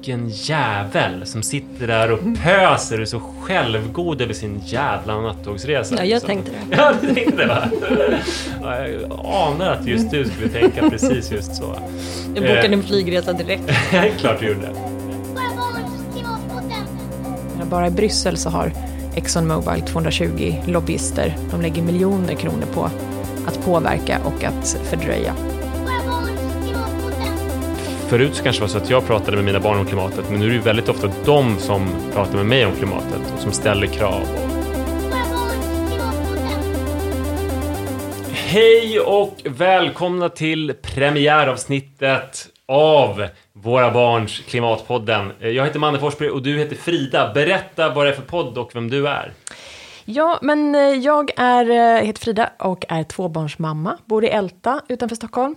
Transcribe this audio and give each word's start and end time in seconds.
vilken 0.00 0.28
jävel 0.28 1.26
som 1.26 1.42
sitter 1.42 1.86
där 1.86 2.12
och 2.12 2.20
pöser 2.42 2.96
och 2.96 3.00
är 3.00 3.04
så 3.04 3.20
självgod 3.40 4.20
över 4.20 4.34
sin 4.34 4.60
jävla 4.64 5.20
nattågsresa. 5.20 5.94
Ja, 5.94 6.04
jag 6.04 6.08
liksom. 6.08 6.28
tänkte 6.28 6.50
det. 6.50 6.76
Ja, 6.76 6.92
du 7.00 7.14
tänkte 7.14 7.36
det 7.36 7.46
va? 7.46 7.68
Ja, 8.62 8.86
jag 8.86 9.12
anar 9.24 9.72
att 9.72 9.86
just 9.86 10.10
du 10.10 10.24
skulle 10.24 10.48
tänka 10.48 10.90
precis 10.90 11.32
just 11.32 11.54
så. 11.54 11.76
Jag 12.34 12.42
bokade 12.44 12.66
en 12.74 12.82
flygresa 12.82 13.32
direkt. 13.32 13.62
Klart 14.18 14.40
du 14.40 14.46
gjorde. 14.46 14.68
Klimatpodden. 16.14 17.68
Bara 17.70 17.86
i 17.86 17.90
Bryssel 17.90 18.36
så 18.36 18.50
har 18.50 18.72
ExxonMobil 19.16 19.82
220 19.82 20.54
lobbyister. 20.66 21.36
De 21.50 21.60
lägger 21.60 21.82
miljoner 21.82 22.34
kronor 22.34 22.66
på 22.74 22.90
att 23.46 23.64
påverka 23.64 24.18
och 24.24 24.44
att 24.44 24.76
fördröja. 24.90 25.34
Förut 28.10 28.34
så 28.34 28.42
kanske 28.42 28.60
det 28.60 28.64
var 28.64 28.68
så 28.68 28.78
att 28.78 28.90
jag 28.90 29.06
pratade 29.06 29.36
med 29.36 29.44
mina 29.44 29.60
barn 29.60 29.78
om 29.78 29.86
klimatet, 29.86 30.30
men 30.30 30.40
nu 30.40 30.44
är 30.44 30.48
det 30.48 30.54
ju 30.54 30.60
väldigt 30.60 30.88
ofta 30.88 31.10
de 31.24 31.58
som 31.58 31.88
pratar 32.12 32.36
med 32.36 32.46
mig 32.46 32.66
om 32.66 32.72
klimatet 32.72 33.32
och 33.34 33.40
som 33.40 33.52
ställer 33.52 33.86
krav. 33.86 34.22
Hej 38.32 39.00
och 39.00 39.36
välkomna 39.44 40.28
till 40.28 40.74
premiäravsnittet 40.82 42.48
av 42.66 43.26
Våra 43.52 43.90
Barns 43.90 44.38
Klimatpodden. 44.38 45.32
Jag 45.40 45.64
heter 45.64 45.78
Manne 45.78 45.98
Forsberg 45.98 46.30
och 46.30 46.42
du 46.42 46.58
heter 46.58 46.76
Frida. 46.76 47.32
Berätta 47.34 47.94
vad 47.94 48.06
det 48.06 48.10
är 48.10 48.14
för 48.14 48.22
podd 48.22 48.58
och 48.58 48.70
vem 48.74 48.90
du 48.90 49.08
är. 49.08 49.32
Ja, 50.04 50.38
men 50.42 50.74
eh, 50.74 50.80
jag 50.80 51.30
är, 51.36 51.70
eh, 51.70 52.04
heter 52.06 52.20
Frida 52.20 52.50
och 52.58 52.84
är 52.88 53.04
tvåbarnsmamma, 53.04 53.98
bor 54.04 54.24
i 54.24 54.28
Älta 54.28 54.80
utanför 54.88 55.16
Stockholm. 55.16 55.54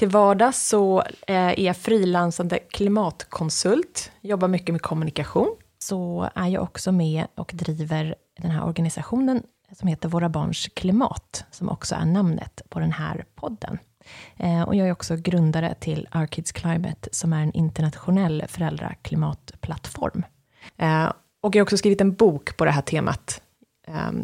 Till 0.00 0.08
vardags 0.08 0.68
så 0.68 1.00
eh, 1.00 1.36
är 1.36 1.60
jag 1.60 1.76
frilansande 1.76 2.58
klimatkonsult, 2.58 4.12
jobbar 4.20 4.48
mycket 4.48 4.72
med 4.72 4.82
kommunikation. 4.82 5.56
Så 5.78 6.30
är 6.34 6.48
jag 6.48 6.62
också 6.62 6.92
med 6.92 7.26
och 7.34 7.50
driver 7.54 8.14
den 8.42 8.50
här 8.50 8.64
organisationen 8.64 9.42
som 9.72 9.88
heter 9.88 10.08
Våra 10.08 10.28
Barns 10.28 10.68
Klimat, 10.74 11.44
som 11.50 11.68
också 11.68 11.94
är 11.94 12.04
namnet 12.04 12.62
på 12.68 12.80
den 12.80 12.92
här 12.92 13.24
podden. 13.34 13.78
Eh, 14.36 14.62
och 14.62 14.74
jag 14.74 14.88
är 14.88 14.92
också 14.92 15.16
grundare 15.16 15.74
till 15.80 16.08
Our 16.14 16.26
Kids 16.26 16.52
Climate, 16.52 17.08
som 17.12 17.32
är 17.32 17.42
en 17.42 17.52
internationell 17.52 18.44
föräldraklimatplattform. 18.48 20.24
Eh, 20.76 21.12
och 21.40 21.54
jag 21.54 21.60
har 21.60 21.62
också 21.62 21.76
skrivit 21.76 22.00
en 22.00 22.14
bok 22.14 22.56
på 22.56 22.64
det 22.64 22.70
här 22.70 22.82
temat, 22.82 23.42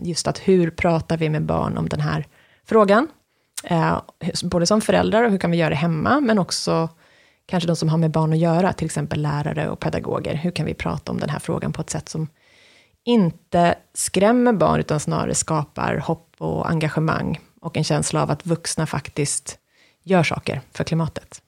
just 0.03 0.27
att 0.27 0.39
hur 0.39 0.71
pratar 0.71 1.17
vi 1.17 1.29
med 1.29 1.43
barn 1.43 1.79
om 1.79 1.89
den 1.89 2.01
här 2.01 2.27
frågan? 2.65 3.09
Eh, 3.71 4.01
både 4.45 4.67
som 4.67 4.81
föräldrar 4.81 5.23
och 5.23 5.31
hur 5.31 5.39
kan 5.39 5.51
vi 5.51 5.57
göra 5.57 5.71
det 5.71 5.77
hemma, 5.77 6.21
men 6.21 6.39
också 6.39 6.89
kanske 7.47 7.67
de 7.67 7.77
som 7.77 7.89
har 7.89 7.99
med 7.99 8.11
barn 8.11 8.33
att 8.33 8.39
göra, 8.39 8.73
till 8.73 8.85
exempel 8.85 9.23
lärare 9.23 9.69
och 9.69 9.81
pedagoger. 9.81 10.35
Hur 10.35 10.51
kan 10.51 10.67
vi 10.67 10.75
prata 10.75 11.13
om 11.13 11.19
den 11.19 11.31
här 11.31 11.39
frågan 11.39 11.73
på 11.73 11.81
ett 11.81 11.91
sätt 11.91 12.09
som 12.09 12.29
inte 13.05 13.75
skrämmer 13.95 14.53
barn, 14.53 14.81
utan 14.81 15.01
snarare 15.01 15.35
skapar 15.35 15.97
hopp 15.97 16.35
och 16.39 16.71
engagemang 16.71 17.41
och 17.61 17.77
en 17.77 17.85
känsla 17.85 18.23
av 18.23 18.31
att 18.31 18.47
vuxna 18.47 18.87
faktiskt 18.87 19.59
gör 20.03 20.23
saker 20.23 20.61
för 20.73 20.85
klimatet. 20.85 21.43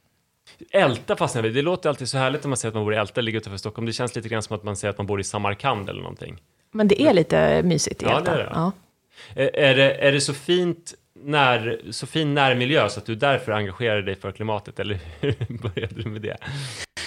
Älta 0.70 1.16
fastnar 1.16 1.42
vi. 1.42 1.50
Det 1.50 1.62
låter 1.62 1.89
alltid 1.89 2.08
så 2.08 2.19
härligt 2.19 2.44
när 2.44 2.48
man 2.48 2.56
säger 2.56 2.70
att 2.70 2.74
man 2.74 2.84
bor 2.84 2.94
i 2.94 2.96
Älta, 2.96 3.20
ligger 3.20 3.39
utanför 3.39 3.58
Stockholm. 3.58 3.86
Det 3.86 3.92
känns 3.92 4.16
lite 4.16 4.28
grann 4.28 4.42
som 4.42 4.56
att 4.56 4.64
man 4.64 4.77
säger 4.77 4.91
att 4.91 4.98
man 4.98 5.06
bor 5.06 5.20
i 5.20 5.24
Samarkand 5.24 5.89
eller 5.89 6.02
någonting. 6.02 6.41
Men 6.72 6.89
det 6.89 7.02
är 7.02 7.12
lite 7.12 7.62
mysigt 7.62 8.02
i 8.02 8.05
Ja, 8.05 8.19
Älta. 8.19 8.34
det 8.34 8.42
är 8.42 8.44
det. 8.44 8.50
Ja. 8.55 8.72
Är 9.34 9.56
är 9.56 9.74
det, 9.74 9.94
är 9.94 10.12
det 10.12 10.20
så, 10.20 10.34
fint 10.34 10.94
när, 11.24 11.80
så 11.91 12.06
fin 12.06 12.34
närmiljö 12.34 12.88
så 12.88 13.00
att 13.00 13.06
du 13.06 13.14
därför 13.14 13.52
engagerar 13.52 14.02
dig 14.02 14.14
för 14.14 14.33
klimatet, 14.33 14.80
eller 14.80 14.98
hur 15.20 15.58
började 15.62 16.02
du 16.02 16.08
med 16.08 16.22
det? 16.22 16.36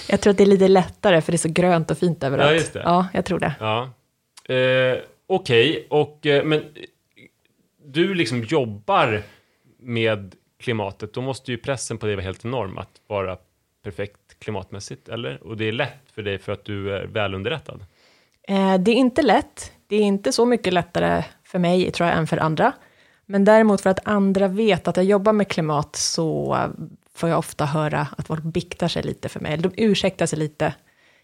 Jag 0.08 0.22
tror 0.22 0.32
att 0.32 0.38
det 0.38 0.44
är 0.44 0.48
lite 0.48 0.68
lättare, 0.68 1.22
för 1.22 1.32
det 1.32 1.36
är 1.36 1.38
så 1.38 1.52
grönt 1.52 1.92
och 1.92 1.98
fint 1.98 2.24
överallt. 2.24 2.52
Ja, 2.52 2.56
just 2.56 2.74
det. 2.74 2.82
Ja, 2.84 3.08
jag 3.14 3.26
tror 3.26 3.40
det. 3.40 3.54
Ja. 3.60 3.90
Eh, 4.56 4.98
Okej, 5.34 5.88
och 5.90 6.26
eh, 6.26 6.44
men 6.44 6.64
du 7.86 8.14
liksom 8.14 8.44
jobbar 8.44 9.22
med 9.80 10.36
klimatet, 10.60 11.14
då 11.14 11.22
måste 11.22 11.52
ju 11.52 11.58
pressen 11.58 11.98
på 11.98 12.06
dig 12.06 12.16
vara 12.16 12.24
helt 12.24 12.46
enorm 12.46 12.78
att 12.78 13.02
vara 13.08 13.38
perfekt 13.84 14.40
klimatmässigt, 14.40 15.10
eller? 15.10 15.44
Och 15.44 15.58
det 15.58 15.66
är 15.66 15.72
lätt 15.72 16.12
för 16.14 16.22
dig 16.22 16.38
för 16.38 16.52
att 16.52 16.66
du 16.66 16.96
är 16.96 17.06
välunderrättad. 17.06 17.86
Eh, 18.48 18.78
det 18.78 18.92
är 18.92 18.96
inte 18.96 19.22
lätt. 19.22 19.72
Det 19.88 19.96
är 19.96 20.02
inte 20.02 20.32
så 20.32 20.46
mycket 20.46 20.74
lättare 20.74 21.24
för 21.44 21.60
mig, 21.60 21.92
tror 21.92 22.10
jag, 22.10 22.18
än 22.18 22.28
för 22.28 22.38
andra. 22.38 22.74
Men 23.32 23.46
däremot 23.46 23.82
för 23.82 23.90
att 23.90 24.08
andra 24.08 24.48
vet 24.48 24.88
att 24.88 24.98
jag 24.98 25.06
jobbar 25.06 25.34
med 25.34 25.48
klimat 25.48 25.96
så 25.96 26.58
får 27.16 27.30
jag 27.30 27.40
ofta 27.40 27.66
höra 27.66 28.08
att 28.18 28.28
folk 28.28 28.44
biktar 28.44 28.88
sig 28.88 29.04
lite 29.04 29.30
för 29.30 29.40
mig. 29.40 29.54
Eller 29.54 29.64
de 29.64 29.84
ursäktar 29.84 30.26
sig 30.26 30.40
lite 30.40 30.74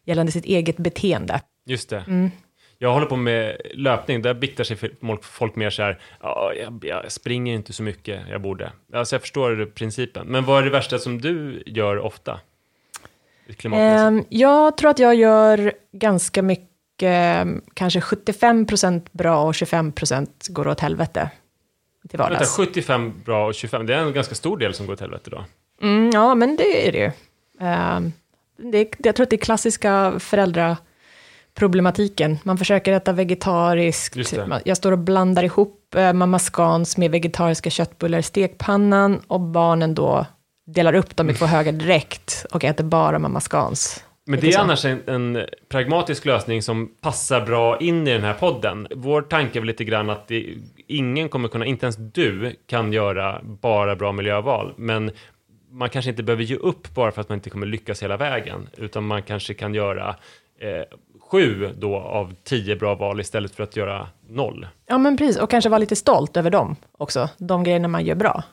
gällande 0.06 0.31
sitt 0.31 0.45
eget 0.45 0.78
beteende. 0.78 1.41
Just 1.66 1.90
det. 1.90 2.29
Jag 2.78 2.94
håller 2.94 3.06
på 3.06 3.16
med 3.16 3.62
löpning, 3.73 4.22
där 4.22 4.34
biktar 4.34 4.63
sig 4.63 4.78
folk- 5.22 5.56
mer 5.56 5.69
så 5.69 5.81
här, 5.81 6.00
ja, 6.22 6.53
jag, 6.53 6.84
jag 6.85 7.12
springer 7.12 7.53
inte 7.53 7.73
så 7.73 7.84
mycket 7.84 8.22
jag 8.29 8.41
borde. 8.41 8.72
Alltså 8.94 9.16
jag 9.16 9.22
förstår 9.22 9.66
principen. 9.66 10.28
Men 10.28 10.45
vad 10.45 10.59
är 10.59 10.63
det 10.63 10.69
värsta 10.69 11.00
som 11.00 11.22
du 11.22 11.63
gör 11.66 12.00
ofta? 12.00 12.39
Klimatmässigt. 13.57 14.34
Eh, 14.34 14.39
jag 14.39 14.78
tror 14.78 14.89
att 14.89 15.00
jag 15.00 15.16
gör 15.16 15.74
ganska 15.91 16.41
mycket, 16.41 17.47
kanske 17.74 18.00
75% 18.00 19.07
bra 19.12 19.44
och 19.44 19.53
25% 19.53 20.28
går 20.51 20.68
åt 20.68 20.79
helvete 20.79 21.29
till 22.07 22.18
Vänta, 22.18 22.34
vardags. 22.34 22.56
75 22.56 23.13
bra 23.25 23.47
och 23.47 23.53
25, 23.53 23.85
det 23.85 23.95
är 23.95 24.00
en 24.00 24.13
ganska 24.13 24.35
stor 24.35 24.57
del 24.57 24.73
som 24.73 24.85
går 24.85 24.94
åt 24.94 25.00
helvete 25.00 25.29
då. 25.29 25.45
Mm, 25.81 26.09
ja, 26.13 26.35
men 26.35 26.56
det 26.56 26.88
är 26.88 26.91
det 26.91 26.97
ju. 26.97 27.12
Det, 28.72 28.90
jag 28.97 29.16
tror 29.16 29.23
att 29.23 29.29
det 29.29 29.35
är 29.35 29.38
klassiska 29.38 30.13
föräldraproblematiken. 30.19 32.38
Man 32.44 32.57
försöker 32.57 32.94
äta 32.94 33.12
vegetariskt. 33.12 34.34
Jag 34.66 34.78
står 34.78 34.91
och 34.91 35.00
blandar 35.00 35.44
ihop 35.44 35.95
eh, 35.95 36.13
mamma 36.13 36.40
Scans 36.40 36.97
med 36.97 37.12
vegetariska 37.12 37.69
köttbullar 37.69 38.19
i 38.19 38.24
stekpannan 38.24 39.22
och 39.28 39.41
barnen 39.41 39.95
då 39.95 40.25
delar 40.66 40.94
upp 40.94 41.16
dem 41.16 41.29
i 41.29 41.34
två 41.34 41.45
högar 41.45 41.72
direkt 41.72 42.45
och 42.51 42.63
äter 42.63 42.84
bara 42.84 43.19
mamma 43.19 43.39
Scans. 43.39 44.03
Men 44.28 44.40
det 44.40 44.54
är 44.54 44.60
annars 44.60 44.86
en, 44.86 45.02
en 45.08 45.46
pragmatisk 45.70 46.26
lösning 46.26 46.62
som 46.62 46.92
passar 47.02 47.46
bra 47.46 47.80
in 47.80 48.08
i 48.08 48.14
den 48.14 48.24
här 48.24 48.34
podden. 48.34 48.88
Vår 48.96 49.22
tanke 49.22 49.60
är 49.60 49.62
väl 49.62 49.68
lite 49.68 49.84
grann 49.84 50.10
att 50.10 50.28
det, 50.28 50.56
ingen 50.88 51.30
kommer 51.30 51.48
kunna, 51.48 51.66
inte 51.66 51.86
ens 51.86 51.96
du, 51.98 52.56
kan 52.68 52.94
göra 52.94 53.42
bara 53.44 53.96
bra 53.96 54.12
miljöval. 54.12 54.74
Men 54.78 55.12
man 55.72 55.90
kanske 55.90 56.12
inte 56.12 56.24
behöver 56.24 56.44
ge 56.44 56.56
upp 56.56 56.96
bara 56.96 57.12
för 57.12 57.22
att 57.22 57.30
man 57.30 57.38
inte 57.38 57.50
kommer 57.50 57.66
lyckas 57.66 58.04
hela 58.04 58.18
vägen. 58.18 58.70
Utan 58.78 59.08
man 59.08 59.24
kanske 59.24 59.54
kan 59.54 59.74
göra 59.74 60.16
eh, 60.60 60.98
sju 61.32 61.70
då 61.78 61.96
av 61.96 62.36
tio 62.44 62.76
bra 62.76 62.96
val 62.96 63.20
istället 63.20 63.56
för 63.56 63.64
att 63.64 63.76
göra 63.76 64.08
noll. 64.30 64.68
Ja, 64.86 64.98
men 64.98 65.18
precis. 65.18 65.38
Och 65.38 65.50
kanske 65.50 65.70
vara 65.70 65.80
lite 65.80 65.96
stolt 65.96 66.38
över 66.38 66.50
dem 66.50 66.76
också. 66.98 67.30
De 67.38 67.64
grejerna 67.64 67.88
man 67.88 68.06
gör 68.06 68.16
bra. 68.16 68.44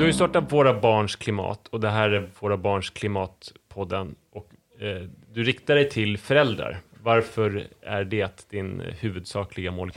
Du 0.00 0.04
har 0.04 0.08
ju 0.08 0.12
startat 0.12 0.52
Våra 0.52 0.80
Barns 0.80 1.16
Klimat 1.16 1.68
och 1.68 1.80
det 1.80 1.90
här 1.90 2.10
är 2.10 2.30
Våra 2.40 2.56
Barns 2.56 2.90
Klimat-podden. 2.90 4.14
Och, 4.32 4.46
eh, 4.80 5.02
du 5.32 5.44
riktar 5.44 5.74
dig 5.74 5.88
till 5.88 6.18
föräldrar. 6.18 6.80
Varför 7.02 7.68
är 7.82 8.04
det 8.04 8.50
din 8.50 8.82
huvudsakliga 9.00 9.70
mål? 9.70 9.92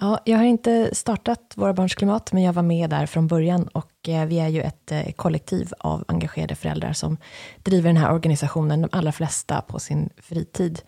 Ja, 0.00 0.20
jag 0.24 0.38
har 0.38 0.44
inte 0.44 0.94
startat 0.94 1.52
Våra 1.56 1.72
Barns 1.72 1.94
Klimat, 1.94 2.32
men 2.32 2.42
jag 2.42 2.52
var 2.52 2.62
med 2.62 2.90
där 2.90 3.06
från 3.06 3.26
början 3.26 3.68
och 3.68 4.08
eh, 4.08 4.26
vi 4.26 4.38
är 4.38 4.48
ju 4.48 4.60
ett 4.60 4.92
eh, 4.92 5.12
kollektiv 5.12 5.72
av 5.78 6.04
engagerade 6.08 6.54
föräldrar 6.54 6.92
som 6.92 7.16
driver 7.62 7.88
den 7.88 7.96
här 7.96 8.12
organisationen, 8.12 8.82
de 8.82 8.88
allra 8.92 9.12
flesta 9.12 9.60
på 9.60 9.78
sin 9.78 10.10
fritid. 10.16 10.80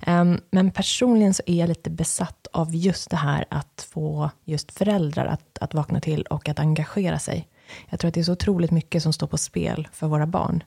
Ehm, 0.00 0.40
men 0.50 0.70
personligen 0.70 1.34
så 1.34 1.42
är 1.46 1.54
jag 1.54 1.68
lite 1.68 1.90
besatt 1.90 2.46
av 2.52 2.74
just 2.74 3.10
det 3.10 3.16
här 3.16 3.44
att 3.48 3.88
få 3.92 4.30
just 4.44 4.78
föräldrar 4.78 5.26
att, 5.26 5.58
att 5.60 5.74
vakna 5.74 6.00
till 6.00 6.22
och 6.22 6.48
att 6.48 6.58
engagera 6.58 7.18
sig. 7.18 7.48
Jag 7.90 8.00
tror 8.00 8.08
att 8.08 8.14
det 8.14 8.20
är 8.20 8.24
så 8.24 8.32
otroligt 8.32 8.70
mycket 8.70 9.02
som 9.02 9.12
står 9.12 9.26
på 9.26 9.38
spel 9.38 9.88
för 9.92 10.06
våra 10.06 10.26
barn. 10.26 10.62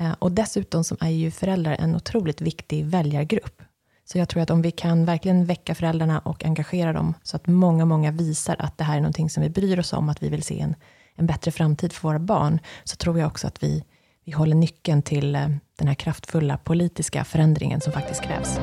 Eh, 0.00 0.12
och 0.18 0.32
dessutom 0.32 0.84
så 0.84 0.96
är 1.00 1.10
ju 1.10 1.30
föräldrar 1.30 1.76
en 1.78 1.96
otroligt 1.96 2.40
viktig 2.40 2.84
väljargrupp. 2.84 3.62
Så 4.04 4.18
jag 4.18 4.28
tror 4.28 4.42
att 4.42 4.50
om 4.50 4.62
vi 4.62 4.70
kan 4.70 5.04
verkligen 5.04 5.46
väcka 5.46 5.74
föräldrarna 5.74 6.18
och 6.18 6.44
engagera 6.44 6.92
dem, 6.92 7.14
så 7.22 7.36
att 7.36 7.46
många, 7.46 7.84
många 7.84 8.10
visar 8.10 8.56
att 8.58 8.78
det 8.78 8.84
här 8.84 8.96
är 8.96 9.00
någonting 9.00 9.30
som 9.30 9.42
vi 9.42 9.48
bryr 9.48 9.78
oss 9.78 9.92
om, 9.92 10.08
att 10.08 10.22
vi 10.22 10.28
vill 10.28 10.42
se 10.42 10.60
en, 10.60 10.74
en 11.14 11.26
bättre 11.26 11.50
framtid 11.50 11.92
för 11.92 12.08
våra 12.08 12.18
barn, 12.18 12.58
så 12.84 12.96
tror 12.96 13.18
jag 13.18 13.26
också 13.26 13.46
att 13.46 13.62
vi, 13.62 13.84
vi 14.24 14.32
håller 14.32 14.56
nyckeln 14.56 15.02
till 15.02 15.34
eh, 15.34 15.48
den 15.78 15.88
här 15.88 15.94
kraftfulla 15.94 16.56
politiska 16.56 17.24
förändringen 17.24 17.80
som 17.80 17.92
faktiskt 17.92 18.22
krävs. 18.22 18.58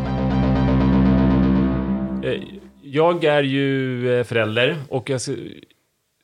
Eh, 2.24 2.44
jag 2.84 3.24
är 3.24 3.44
ju 3.44 4.24
förälder 4.24 4.78
och 4.90 5.10
jag 5.10 5.22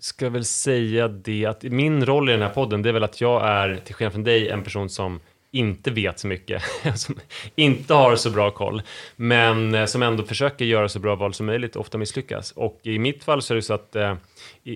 ska- 0.07 0.29
väl 0.29 0.45
säga 0.45 1.07
det 1.07 1.45
att 1.45 1.63
min 1.63 2.05
roll 2.05 2.29
i 2.29 2.31
den 2.31 2.41
här 2.41 2.49
podden, 2.49 2.81
det 2.81 2.89
är 2.89 2.93
väl 2.93 3.03
att 3.03 3.21
jag 3.21 3.47
är, 3.47 3.75
till 3.75 3.95
skillnad 3.95 4.13
från 4.13 4.23
dig, 4.23 4.49
en 4.49 4.63
person 4.63 4.89
som 4.89 5.19
inte 5.51 5.91
vet 5.91 6.19
så 6.19 6.27
mycket, 6.27 6.63
som 6.95 7.19
inte 7.55 7.93
har 7.93 8.15
så 8.15 8.29
bra 8.29 8.51
koll, 8.51 8.81
men 9.15 9.75
eh, 9.75 9.85
som 9.85 10.03
ändå 10.03 10.23
försöker 10.23 10.65
göra 10.65 10.89
så 10.89 10.99
bra 10.99 11.15
val 11.15 11.33
som 11.33 11.45
möjligt 11.45 11.75
och 11.75 11.81
ofta 11.81 11.97
misslyckas. 11.97 12.51
Och 12.51 12.79
i 12.83 12.99
mitt 12.99 13.23
fall 13.23 13.41
så 13.41 13.53
är 13.53 13.55
det 13.55 13.61
så 13.61 13.73
att 13.73 13.95
eh, 13.95 14.15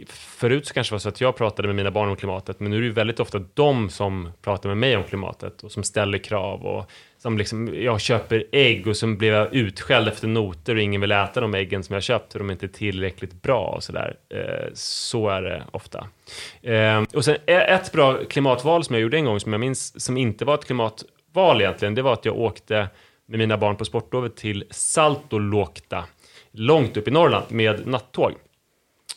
förut 0.07 0.67
så 0.67 0.73
kanske 0.73 0.91
det 0.91 0.95
var 0.95 0.99
så 0.99 1.09
att 1.09 1.21
jag 1.21 1.35
pratade 1.35 1.67
med 1.67 1.75
mina 1.75 1.91
barn 1.91 2.09
om 2.09 2.15
klimatet, 2.15 2.59
men 2.59 2.71
nu 2.71 2.77
är 2.77 2.81
det 2.81 2.87
ju 2.87 2.93
väldigt 2.93 3.19
ofta 3.19 3.39
de 3.53 3.89
som 3.89 4.31
pratar 4.41 4.69
med 4.69 4.77
mig 4.77 4.97
om 4.97 5.03
klimatet 5.03 5.63
och 5.63 5.71
som 5.71 5.83
ställer 5.83 6.17
krav 6.17 6.65
och 6.65 6.91
som 7.21 7.37
liksom, 7.37 7.81
jag 7.81 8.01
köper 8.01 8.43
ägg 8.51 8.87
och 8.87 8.97
som 8.97 9.17
blir 9.17 9.31
jag 9.31 9.53
utskälld 9.53 10.07
efter 10.07 10.27
noter 10.27 10.75
och 10.75 10.81
ingen 10.81 11.01
vill 11.01 11.11
äta 11.11 11.41
de 11.41 11.53
äggen 11.55 11.83
som 11.83 11.93
jag 11.93 12.03
köpt 12.03 12.31
för 12.31 12.39
de 12.39 12.49
är 12.49 12.53
inte 12.53 12.67
tillräckligt 12.67 13.41
bra 13.41 13.73
och 13.75 13.83
sådär. 13.83 14.15
Eh, 14.29 14.69
så 14.73 15.29
är 15.29 15.41
det 15.41 15.63
ofta. 15.71 16.07
Eh, 16.61 17.03
och 17.13 17.25
sen 17.25 17.37
eh, 17.45 17.73
ett 17.73 17.91
bra 17.91 18.17
klimatval 18.29 18.83
som 18.83 18.95
jag 18.95 19.01
gjorde 19.01 19.17
en 19.17 19.25
gång 19.25 19.39
som 19.39 19.53
jag 19.53 19.59
minns, 19.59 20.03
som 20.03 20.17
inte 20.17 20.45
var 20.45 20.55
ett 20.55 20.65
klimatval 20.65 21.61
egentligen, 21.61 21.95
det 21.95 22.01
var 22.01 22.13
att 22.13 22.25
jag 22.25 22.39
åkte 22.39 22.87
med 23.25 23.39
mina 23.39 23.57
barn 23.57 23.75
på 23.75 23.85
sportlovet 23.85 24.35
till 24.35 24.63
Saltoluokta, 24.69 26.05
långt 26.51 26.97
upp 26.97 27.07
i 27.07 27.11
Norrland, 27.11 27.45
med 27.49 27.87
nattåg. 27.87 28.33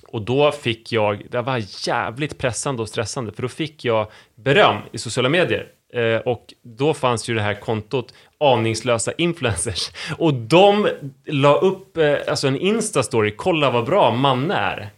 Och 0.08 0.22
då 0.22 0.52
fick 0.52 0.92
jag, 0.92 1.26
det 1.30 1.42
var 1.42 1.88
jävligt 1.88 2.38
pressande 2.38 2.82
och 2.82 2.88
stressande, 2.88 3.32
för 3.32 3.42
då 3.42 3.48
fick 3.48 3.84
jag 3.84 4.10
beröm 4.34 4.76
i 4.92 4.98
sociala 4.98 5.28
medier. 5.28 5.68
Eh, 5.94 6.17
och 6.17 6.55
då 6.62 6.94
fanns 6.94 7.29
ju 7.29 7.35
det 7.35 7.41
här 7.41 7.55
kontot 7.55 8.14
aningslösa 8.38 9.12
influencers. 9.12 9.91
Och 10.19 10.35
de 10.35 10.88
la 11.26 11.55
upp 11.55 11.96
eh, 11.96 12.17
alltså 12.29 12.49
en 12.49 12.61
Insta-story, 12.61 13.31
kolla 13.37 13.70
vad 13.70 13.85
bra 13.85 14.11
Manne 14.11 14.55
är. 14.55 14.91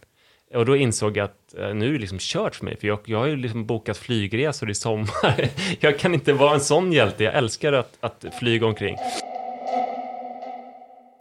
Och 0.53 0.65
då 0.65 0.75
insåg 0.75 1.17
jag 1.17 1.25
att 1.25 1.57
eh, 1.57 1.73
nu 1.73 1.87
är 1.87 1.93
det 1.93 1.99
liksom 1.99 2.17
kört 2.21 2.55
för 2.55 2.65
mig, 2.65 2.77
för 2.77 2.87
jag, 2.87 2.99
jag 3.05 3.17
har 3.17 3.25
ju 3.25 3.35
liksom 3.35 3.65
bokat 3.65 3.97
flygresor 3.97 4.69
i 4.69 4.75
sommar. 4.75 5.49
jag 5.79 5.99
kan 5.99 6.13
inte 6.13 6.33
vara 6.33 6.53
en 6.53 6.61
sån 6.61 6.93
hjälte, 6.93 7.23
jag 7.23 7.35
älskar 7.35 7.73
att, 7.73 7.97
att 7.99 8.25
flyga 8.39 8.65
omkring. 8.65 8.95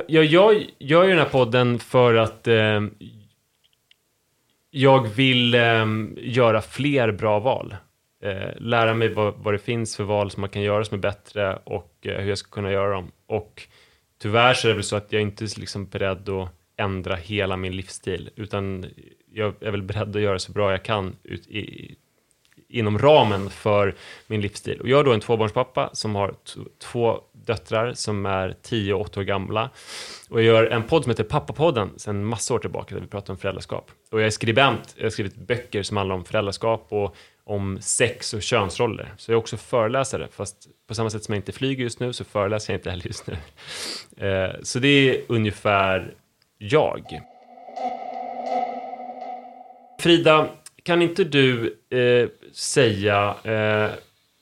Jag, 0.08 0.24
jag 0.24 0.64
gör 0.78 1.04
ju 1.04 1.10
den 1.10 1.18
här 1.18 1.28
podden 1.28 1.78
för 1.78 2.14
att 2.14 2.48
eh, 2.48 2.80
jag 4.70 5.08
vill 5.08 5.54
eh, 5.54 5.86
göra 6.16 6.62
fler 6.62 7.12
bra 7.12 7.38
val. 7.38 7.74
Eh, 8.26 8.52
lära 8.56 8.94
mig 8.94 9.08
vad, 9.14 9.34
vad 9.34 9.54
det 9.54 9.58
finns 9.58 9.96
för 9.96 10.04
val 10.04 10.30
som 10.30 10.40
man 10.40 10.50
kan 10.50 10.62
göra 10.62 10.84
som 10.84 10.94
är 10.94 11.02
bättre 11.02 11.56
och 11.56 11.96
eh, 12.02 12.20
hur 12.20 12.28
jag 12.28 12.38
ska 12.38 12.50
kunna 12.50 12.72
göra 12.72 12.90
dem. 12.90 13.12
Och 13.26 13.62
tyvärr 14.18 14.54
så 14.54 14.66
är 14.66 14.68
det 14.68 14.74
väl 14.74 14.84
så 14.84 14.96
att 14.96 15.12
jag 15.12 15.22
inte 15.22 15.44
är 15.44 15.60
liksom 15.60 15.86
beredd 15.86 16.28
att 16.28 16.48
ändra 16.76 17.14
hela 17.14 17.56
min 17.56 17.76
livsstil, 17.76 18.30
utan 18.36 18.86
jag 19.32 19.54
är 19.60 19.70
väl 19.70 19.82
beredd 19.82 20.16
att 20.16 20.22
göra 20.22 20.38
så 20.38 20.52
bra 20.52 20.70
jag 20.70 20.82
kan 20.82 21.16
ut 21.22 21.46
i, 21.46 21.94
inom 22.68 22.98
ramen 22.98 23.50
för 23.50 23.94
min 24.26 24.40
livsstil. 24.40 24.80
Och 24.80 24.88
jag 24.88 25.00
är 25.00 25.04
då 25.04 25.12
en 25.12 25.20
tvåbarnspappa 25.20 25.90
som 25.92 26.14
har 26.14 26.34
två 26.78 27.20
döttrar 27.46 27.94
som 27.94 28.26
är 28.26 28.54
10 28.62 28.94
och 28.94 29.00
8 29.00 29.20
år 29.20 29.24
gamla. 29.24 29.70
Och 30.28 30.38
jag 30.42 30.44
gör 30.44 30.66
en 30.66 30.82
podd 30.82 31.02
som 31.02 31.10
heter 31.10 31.24
Pappapodden 31.24 31.90
sedan 31.96 32.24
massa 32.24 32.54
år 32.54 32.58
tillbaka 32.58 32.94
där 32.94 33.02
vi 33.02 33.08
pratar 33.08 33.32
om 33.32 33.38
föräldraskap. 33.38 33.90
Och 34.10 34.20
jag 34.20 34.26
är 34.26 34.30
skribent, 34.30 34.94
jag 34.96 35.04
har 35.04 35.10
skrivit 35.10 35.36
böcker 35.36 35.82
som 35.82 35.96
handlar 35.96 36.16
om 36.16 36.24
föräldraskap 36.24 36.86
och 36.88 37.16
om 37.44 37.78
sex 37.80 38.34
och 38.34 38.42
könsroller. 38.42 39.14
Så 39.16 39.30
jag 39.30 39.36
är 39.36 39.38
också 39.38 39.56
föreläsare, 39.56 40.28
fast 40.30 40.68
på 40.88 40.94
samma 40.94 41.10
sätt 41.10 41.24
som 41.24 41.34
jag 41.34 41.38
inte 41.38 41.52
flyger 41.52 41.82
just 41.82 42.00
nu 42.00 42.12
så 42.12 42.24
föreläser 42.24 42.72
jag 42.72 42.78
inte 42.78 42.90
heller 42.90 43.06
just 43.06 43.26
nu. 43.26 43.36
Eh, 44.26 44.50
så 44.62 44.78
det 44.78 44.88
är 44.88 45.22
ungefär 45.28 46.14
jag. 46.58 47.20
Frida, 50.00 50.48
kan 50.82 51.02
inte 51.02 51.24
du 51.24 51.78
eh, 51.90 52.28
säga, 52.52 53.34
eh, 53.44 53.90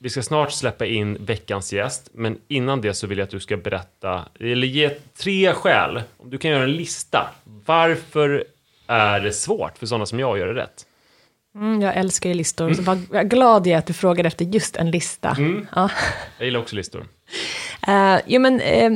vi 0.04 0.10
ska 0.10 0.22
snart 0.22 0.52
släppa 0.52 0.86
in 0.86 1.16
veckans 1.20 1.72
gäst, 1.72 2.08
men 2.12 2.38
innan 2.48 2.80
det 2.80 2.94
så 2.94 3.06
vill 3.06 3.18
jag 3.18 3.24
att 3.24 3.30
du 3.30 3.40
ska 3.40 3.56
berätta, 3.56 4.24
eller 4.40 4.66
ge 4.66 4.90
tre 5.16 5.52
skäl, 5.52 6.02
om 6.16 6.30
du 6.30 6.38
kan 6.38 6.50
göra 6.50 6.62
en 6.62 6.72
lista, 6.72 7.30
varför 7.44 8.44
är 8.86 9.20
det 9.20 9.32
svårt 9.32 9.78
för 9.78 9.86
sådana 9.86 10.06
som 10.06 10.20
jag 10.20 10.32
att 10.32 10.38
göra 10.38 10.54
rätt? 10.54 10.86
Mm, 11.54 11.82
jag 11.82 11.96
älskar 11.96 12.30
ju 12.30 12.34
listor, 12.34 12.72
så 12.72 12.82
vad 12.82 13.30
glad 13.30 13.66
jag 13.66 13.74
är 13.74 13.78
att 13.78 13.86
du 13.86 13.92
frågade 13.92 14.26
efter 14.26 14.44
just 14.44 14.76
en 14.76 14.90
lista. 14.90 15.36
Ja. 15.74 15.90
Jag 16.38 16.44
gillar 16.44 16.60
också 16.60 16.76
listor. 16.76 17.00
Uh, 17.88 18.18
jo, 18.26 18.40
men 18.40 18.60
eh, 18.60 18.92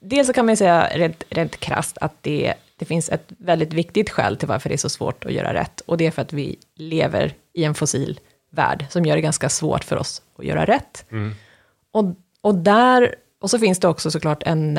dels 0.00 0.26
så 0.26 0.32
kan 0.32 0.46
man 0.46 0.52
ju 0.52 0.56
säga 0.56 0.88
rent, 0.94 1.24
rent 1.28 1.56
krasst 1.56 1.98
att 2.00 2.14
det, 2.20 2.54
det 2.76 2.84
finns 2.84 3.08
ett 3.08 3.26
väldigt 3.28 3.72
viktigt 3.72 4.10
skäl 4.10 4.36
till 4.36 4.48
varför 4.48 4.68
det 4.68 4.74
är 4.74 4.76
så 4.76 4.88
svårt 4.88 5.24
att 5.24 5.32
göra 5.32 5.54
rätt. 5.54 5.80
Och 5.86 5.96
det 5.98 6.06
är 6.06 6.10
för 6.10 6.22
att 6.22 6.32
vi 6.32 6.56
lever 6.74 7.32
i 7.54 7.64
en 7.64 7.74
fossil 7.74 8.20
värld 8.52 8.86
som 8.90 9.04
gör 9.04 9.16
det 9.16 9.22
ganska 9.22 9.48
svårt 9.48 9.84
för 9.84 9.96
oss 9.96 10.22
att 10.38 10.44
göra 10.44 10.64
rätt. 10.64 11.04
Och, 11.92 12.04
och 12.40 12.54
där, 12.54 13.14
och 13.40 13.50
så 13.50 13.58
finns 13.58 13.80
det 13.80 13.88
också 13.88 14.10
såklart 14.10 14.42
en, 14.42 14.78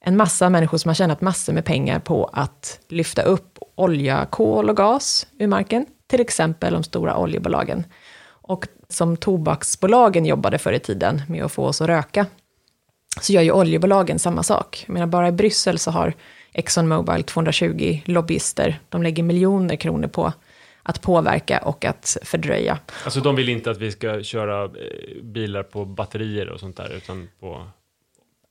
en 0.00 0.16
massa 0.16 0.50
människor 0.50 0.78
som 0.78 0.88
har 0.88 0.94
tjänat 0.94 1.20
massor 1.20 1.52
med 1.52 1.64
pengar 1.64 1.98
på 1.98 2.30
att 2.32 2.80
lyfta 2.88 3.22
upp 3.22 3.58
olja, 3.74 4.26
kol 4.30 4.70
och 4.70 4.76
gas 4.76 5.26
ur 5.38 5.46
marken. 5.46 5.86
Till 6.06 6.20
exempel 6.20 6.72
de 6.72 6.82
stora 6.82 7.16
oljebolagen. 7.16 7.84
Och 8.24 8.68
som 8.88 9.16
tobaksbolagen 9.16 10.26
jobbade 10.26 10.58
förr 10.58 10.72
i 10.72 10.78
tiden 10.78 11.22
med 11.28 11.44
att 11.44 11.52
få 11.52 11.64
oss 11.64 11.80
att 11.80 11.88
röka, 11.88 12.26
så 13.20 13.32
gör 13.32 13.42
ju 13.42 13.52
oljebolagen 13.52 14.18
samma 14.18 14.42
sak. 14.42 14.84
Jag 14.86 14.92
menar, 14.92 15.06
bara 15.06 15.28
i 15.28 15.32
Bryssel 15.32 15.78
så 15.78 15.90
har 15.90 16.14
ExxonMobil 16.52 17.22
220 17.22 18.00
lobbyister. 18.04 18.80
De 18.88 19.02
lägger 19.02 19.22
miljoner 19.22 19.76
kronor 19.76 20.08
på 20.08 20.32
att 20.82 21.02
påverka 21.02 21.58
och 21.58 21.84
att 21.84 22.16
fördröja. 22.22 22.78
Alltså 23.04 23.20
de 23.20 23.36
vill 23.36 23.48
inte 23.48 23.70
att 23.70 23.78
vi 23.78 23.92
ska 23.92 24.22
köra 24.22 24.64
eh, 24.64 25.22
bilar 25.22 25.62
på 25.62 25.84
batterier 25.84 26.48
och 26.48 26.60
sånt 26.60 26.76
där, 26.76 26.92
utan 26.96 27.28
på... 27.40 27.66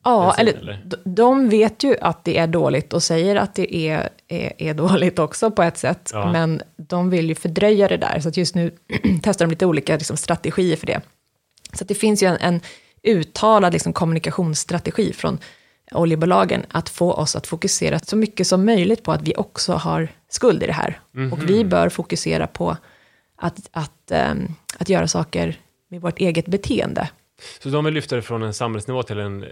Ja, 0.04 0.34
bensin, 0.38 0.58
eller, 0.58 0.62
eller? 0.62 1.00
de 1.04 1.50
vet 1.50 1.84
ju 1.84 1.96
att 2.02 2.24
det 2.24 2.38
är 2.38 2.48
dåligt 2.48 2.94
och 2.94 3.04
säger 3.04 3.36
att 3.36 3.56
det 3.56 3.76
är, 3.76 4.10
är, 4.28 4.54
är 4.58 4.74
dåligt 4.74 5.20
också 5.20 5.52
på 5.52 5.64
ett 5.64 5.78
sätt. 5.78 6.10
Ja. 6.14 6.32
Men 6.32 6.62
de 6.76 7.10
vill 7.10 7.30
ju 7.30 7.36
fördröja 7.36 7.88
det 7.88 7.98
där, 7.98 8.20
så 8.20 8.30
att 8.30 8.38
just 8.38 8.56
nu 8.56 8.72
testar 9.24 9.46
de 9.46 9.50
lite 9.50 9.66
olika 9.66 9.98
liksom, 9.98 10.18
strategier 10.18 10.76
för 10.76 10.88
det. 10.88 11.02
Så 11.74 11.84
att 11.84 11.88
det 11.88 11.96
finns 11.96 12.24
ju 12.24 12.28
en, 12.28 12.38
en 12.40 12.62
uttalad 13.04 13.74
liksom, 13.74 13.94
kommunikationsstrategi 13.94 15.14
från 15.14 15.40
oljebolagen 15.92 16.66
att 16.70 16.90
få 16.90 17.14
oss 17.14 17.36
att 17.36 17.48
fokusera 17.48 18.00
så 18.00 18.16
mycket 18.16 18.48
som 18.48 18.66
möjligt 18.66 19.04
på 19.04 19.12
att 19.12 19.22
vi 19.22 19.34
också 19.38 19.74
har 19.74 20.08
skuld 20.34 20.64
i 20.64 20.66
det 20.68 20.74
här. 20.74 21.00
Och 21.32 21.50
vi 21.50 21.66
bör 21.66 21.90
fokusera 21.90 22.48
på 22.48 22.78
att, 23.36 23.70
att, 23.72 24.12
ehm, 24.12 24.48
att 24.80 24.90
göra 24.90 25.08
saker 25.08 25.56
med 25.90 26.02
vårt 26.02 26.20
eget 26.20 26.46
beteende. 26.48 27.10
Så 27.64 27.70
de 27.70 27.86
vill 27.86 27.94
lyfta 27.94 28.16
det 28.16 28.22
från 28.22 28.44
en 28.44 28.54
samhällsnivå 28.54 29.04
till 29.04 29.20
en 29.20 29.44
eh, 29.44 29.50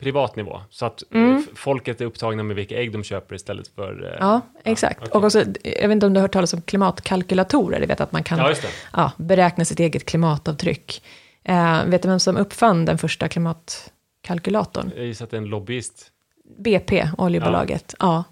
privat 0.00 0.36
nivå, 0.36 0.60
så 0.70 0.86
att 0.86 1.02
Mm. 1.10 1.32
eh, 1.32 1.40
f- 1.40 1.48
folket 1.54 2.00
är 2.00 2.04
upptagna 2.04 2.42
med 2.42 2.56
vilka 2.56 2.76
ägg 2.76 2.92
de 2.92 3.02
köper 3.04 3.34
istället 3.34 3.68
för... 3.68 4.04
eh, 4.12 4.16
Ja, 4.20 4.40
exakt. 4.64 4.98
okej. 5.00 5.10
Och 5.12 5.24
också, 5.24 5.38
jag 5.62 5.88
vet 5.88 5.90
inte 5.92 6.06
om 6.06 6.12
du 6.14 6.20
har 6.20 6.22
hört 6.22 6.32
talas 6.32 6.52
om 6.52 6.62
klimatkalkylatorer, 6.62 7.80
det 7.80 7.86
vet 7.86 8.00
att 8.00 8.12
man 8.12 8.22
kan 8.24 8.38
Ja, 8.38 8.54
ja, 8.92 9.12
beräkna 9.16 9.64
sitt 9.64 9.80
eget 9.80 10.04
klimatavtryck. 10.04 11.02
Eh, 11.44 11.84
vet 11.86 12.02
du 12.02 12.08
vem 12.08 12.20
som 12.20 12.36
uppfann 12.36 12.84
den 12.84 12.98
första 12.98 13.28
klimatkalkylatorn? 13.28 14.90
Jag 14.96 15.06
gissar 15.06 15.24
att 15.24 15.30
det 15.30 15.36
är 15.36 15.42
en 15.42 15.44
lobbyist. 15.48 16.10
BP, 16.58 17.08
oljebolaget. 17.18 17.94
Ja. 17.98 18.24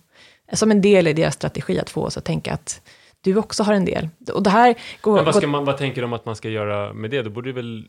Som 0.52 0.70
en 0.70 0.80
del 0.80 1.06
i 1.06 1.12
deras 1.12 1.34
strategi 1.34 1.78
att 1.78 1.90
få 1.90 2.02
oss 2.02 2.16
att 2.16 2.24
tänka 2.24 2.52
att 2.52 2.80
du 3.20 3.36
också 3.36 3.62
har 3.62 3.74
en 3.74 3.84
del. 3.84 4.08
Och 4.34 4.42
det 4.42 4.50
här 4.50 4.74
går... 5.00 5.14
Men 5.14 5.24
vad, 5.24 5.34
ska 5.34 5.46
man, 5.46 5.64
vad 5.64 5.76
tänker 5.76 6.02
de 6.02 6.12
att 6.12 6.24
man 6.24 6.36
ska 6.36 6.48
göra 6.48 6.92
med 6.92 7.10
det? 7.10 7.22
Då 7.22 7.30
borde 7.30 7.52
väl, 7.52 7.88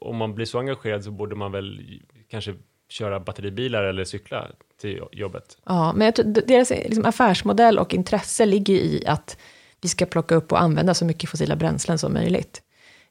om 0.00 0.16
man 0.16 0.34
blir 0.34 0.46
så 0.46 0.58
engagerad 0.58 1.04
så 1.04 1.10
borde 1.10 1.36
man 1.36 1.52
väl 1.52 2.00
kanske 2.30 2.54
köra 2.88 3.20
batteribilar 3.20 3.82
eller 3.82 4.04
cykla 4.04 4.48
till 4.80 5.02
jobbet. 5.12 5.58
Ja, 5.64 5.92
men 5.92 6.04
jag 6.04 6.14
tror, 6.14 6.24
deras 6.24 6.70
liksom, 6.70 7.04
affärsmodell 7.04 7.78
och 7.78 7.94
intresse 7.94 8.46
ligger 8.46 8.74
i 8.74 9.04
att 9.06 9.38
vi 9.80 9.88
ska 9.88 10.06
plocka 10.06 10.34
upp 10.34 10.52
och 10.52 10.60
använda 10.60 10.94
så 10.94 11.04
mycket 11.04 11.30
fossila 11.30 11.56
bränslen 11.56 11.98
som 11.98 12.12
möjligt. 12.12 12.62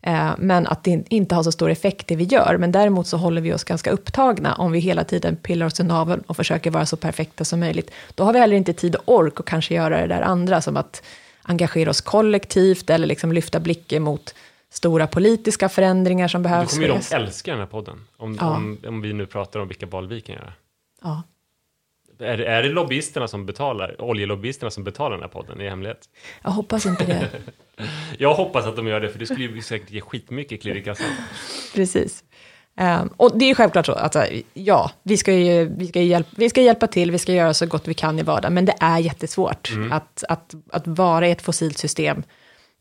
Eh, 0.01 0.31
men 0.37 0.67
att 0.67 0.83
det 0.83 0.91
in- 0.91 1.05
inte 1.09 1.35
har 1.35 1.43
så 1.43 1.51
stor 1.51 1.69
effekt 1.69 2.07
det 2.07 2.15
vi 2.15 2.23
gör. 2.23 2.57
Men 2.57 2.71
däremot 2.71 3.07
så 3.07 3.17
håller 3.17 3.41
vi 3.41 3.53
oss 3.53 3.63
ganska 3.63 3.91
upptagna 3.91 4.55
om 4.55 4.71
vi 4.71 4.79
hela 4.79 5.03
tiden 5.03 5.35
pillar 5.35 5.65
oss 5.65 5.79
i 5.79 5.83
naveln 5.83 6.23
och 6.27 6.35
försöker 6.35 6.71
vara 6.71 6.85
så 6.85 6.97
perfekta 6.97 7.45
som 7.45 7.59
möjligt. 7.59 7.91
Då 8.15 8.23
har 8.23 8.33
vi 8.33 8.39
heller 8.39 8.55
inte 8.55 8.73
tid 8.73 8.95
och 8.95 9.15
ork 9.15 9.39
att 9.39 9.45
kanske 9.45 9.75
göra 9.75 10.01
det 10.01 10.07
där 10.07 10.21
andra, 10.21 10.61
som 10.61 10.77
att 10.77 11.03
engagera 11.43 11.89
oss 11.89 12.01
kollektivt 12.01 12.89
eller 12.89 13.07
liksom 13.07 13.31
lyfta 13.31 13.59
blicken 13.59 14.03
mot 14.03 14.35
stora 14.69 15.07
politiska 15.07 15.69
förändringar 15.69 16.27
som 16.27 16.43
Då 16.43 16.49
behövs. 16.49 16.73
kommer 16.73 16.87
ju 16.87 16.93
de 17.09 17.15
älska 17.15 17.51
den 17.51 17.59
här 17.59 17.67
podden. 17.67 17.99
Om, 18.17 18.37
Ja. 18.41 18.55
om, 18.55 18.77
om 18.87 19.01
vi 19.01 19.13
nu 19.13 19.25
pratar 19.25 19.59
om 19.59 19.67
vilka 19.67 19.85
val 19.85 20.07
vi 20.07 20.21
kan 20.21 20.35
göra. 20.35 20.53
ja. 21.03 21.23
Är, 22.19 22.37
är 22.37 22.63
det 22.63 22.69
lobbyisterna 22.69 23.27
som 23.27 23.45
betalar, 23.45 24.01
oljelobbyisterna 24.01 24.71
som 24.71 24.83
betalar 24.83 25.11
den 25.11 25.21
här 25.21 25.29
podden 25.29 25.61
i 25.61 25.69
hemlighet? 25.69 26.09
Jag 26.43 26.51
hoppas 26.51 26.85
inte 26.85 27.05
det. 27.05 27.29
Jag 28.17 28.33
hoppas 28.33 28.65
att 28.65 28.75
de 28.75 28.87
gör 28.87 28.99
det, 28.99 29.09
för 29.09 29.19
det 29.19 29.25
skulle 29.25 29.45
ju 29.45 29.61
säkert 29.61 29.91
ge 29.91 30.01
skitmycket 30.01 30.61
klirr 30.61 30.75
i 30.75 30.83
kassan. 30.83 31.07
Precis. 31.75 32.23
Ehm, 32.77 33.07
och 33.17 33.37
det 33.37 33.49
är 33.49 33.55
självklart 33.55 33.85
så 33.85 33.91
att 33.91 34.13
så 34.13 34.19
här, 34.19 34.41
ja, 34.53 34.91
vi 35.03 35.17
ska, 35.17 35.33
ju, 35.33 35.65
vi, 35.77 35.87
ska 35.87 36.01
ju 36.01 36.07
hjälp, 36.07 36.27
vi 36.35 36.49
ska 36.49 36.61
hjälpa 36.61 36.87
till, 36.87 37.11
vi 37.11 37.19
ska 37.19 37.33
göra 37.33 37.53
så 37.53 37.65
gott 37.65 37.87
vi 37.87 37.93
kan 37.93 38.19
i 38.19 38.23
vardagen, 38.23 38.53
men 38.53 38.65
det 38.65 38.75
är 38.79 38.99
jättesvårt 38.99 39.71
att, 39.91 40.23
att, 40.29 40.55
att 40.71 40.87
vara 40.87 41.27
i 41.27 41.31
ett 41.31 41.41
fossilt 41.41 41.77
system 41.77 42.23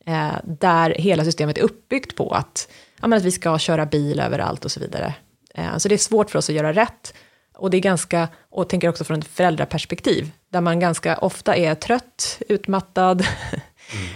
eh, 0.07 0.33
där 0.45 0.90
hela 0.90 1.25
systemet 1.25 1.59
är 1.59 1.62
uppbyggt 1.62 2.16
på 2.16 2.31
att, 2.31 2.69
ja, 3.00 3.16
att 3.16 3.23
vi 3.23 3.31
ska 3.31 3.59
köra 3.59 3.87
bil 3.87 4.21
överallt 4.21 4.64
och 4.64 4.71
så 4.71 4.81
vidare. 4.81 5.14
Eh, 5.55 5.76
så 5.76 5.88
det 5.88 5.95
är 5.95 5.99
svårt 5.99 6.31
för 6.31 6.38
oss 6.38 6.49
att 6.49 6.55
göra 6.55 6.73
rätt. 6.73 7.14
Och 7.56 7.70
det 7.70 7.76
är 7.76 7.80
ganska, 7.80 8.28
och 8.50 8.68
tänker 8.68 8.88
också 8.88 9.04
från 9.04 9.18
ett 9.18 9.26
föräldraperspektiv, 9.26 10.30
där 10.48 10.60
man 10.60 10.80
ganska 10.80 11.16
ofta 11.16 11.56
är 11.56 11.75
trött, 11.75 12.42
utmattad. 12.48 13.26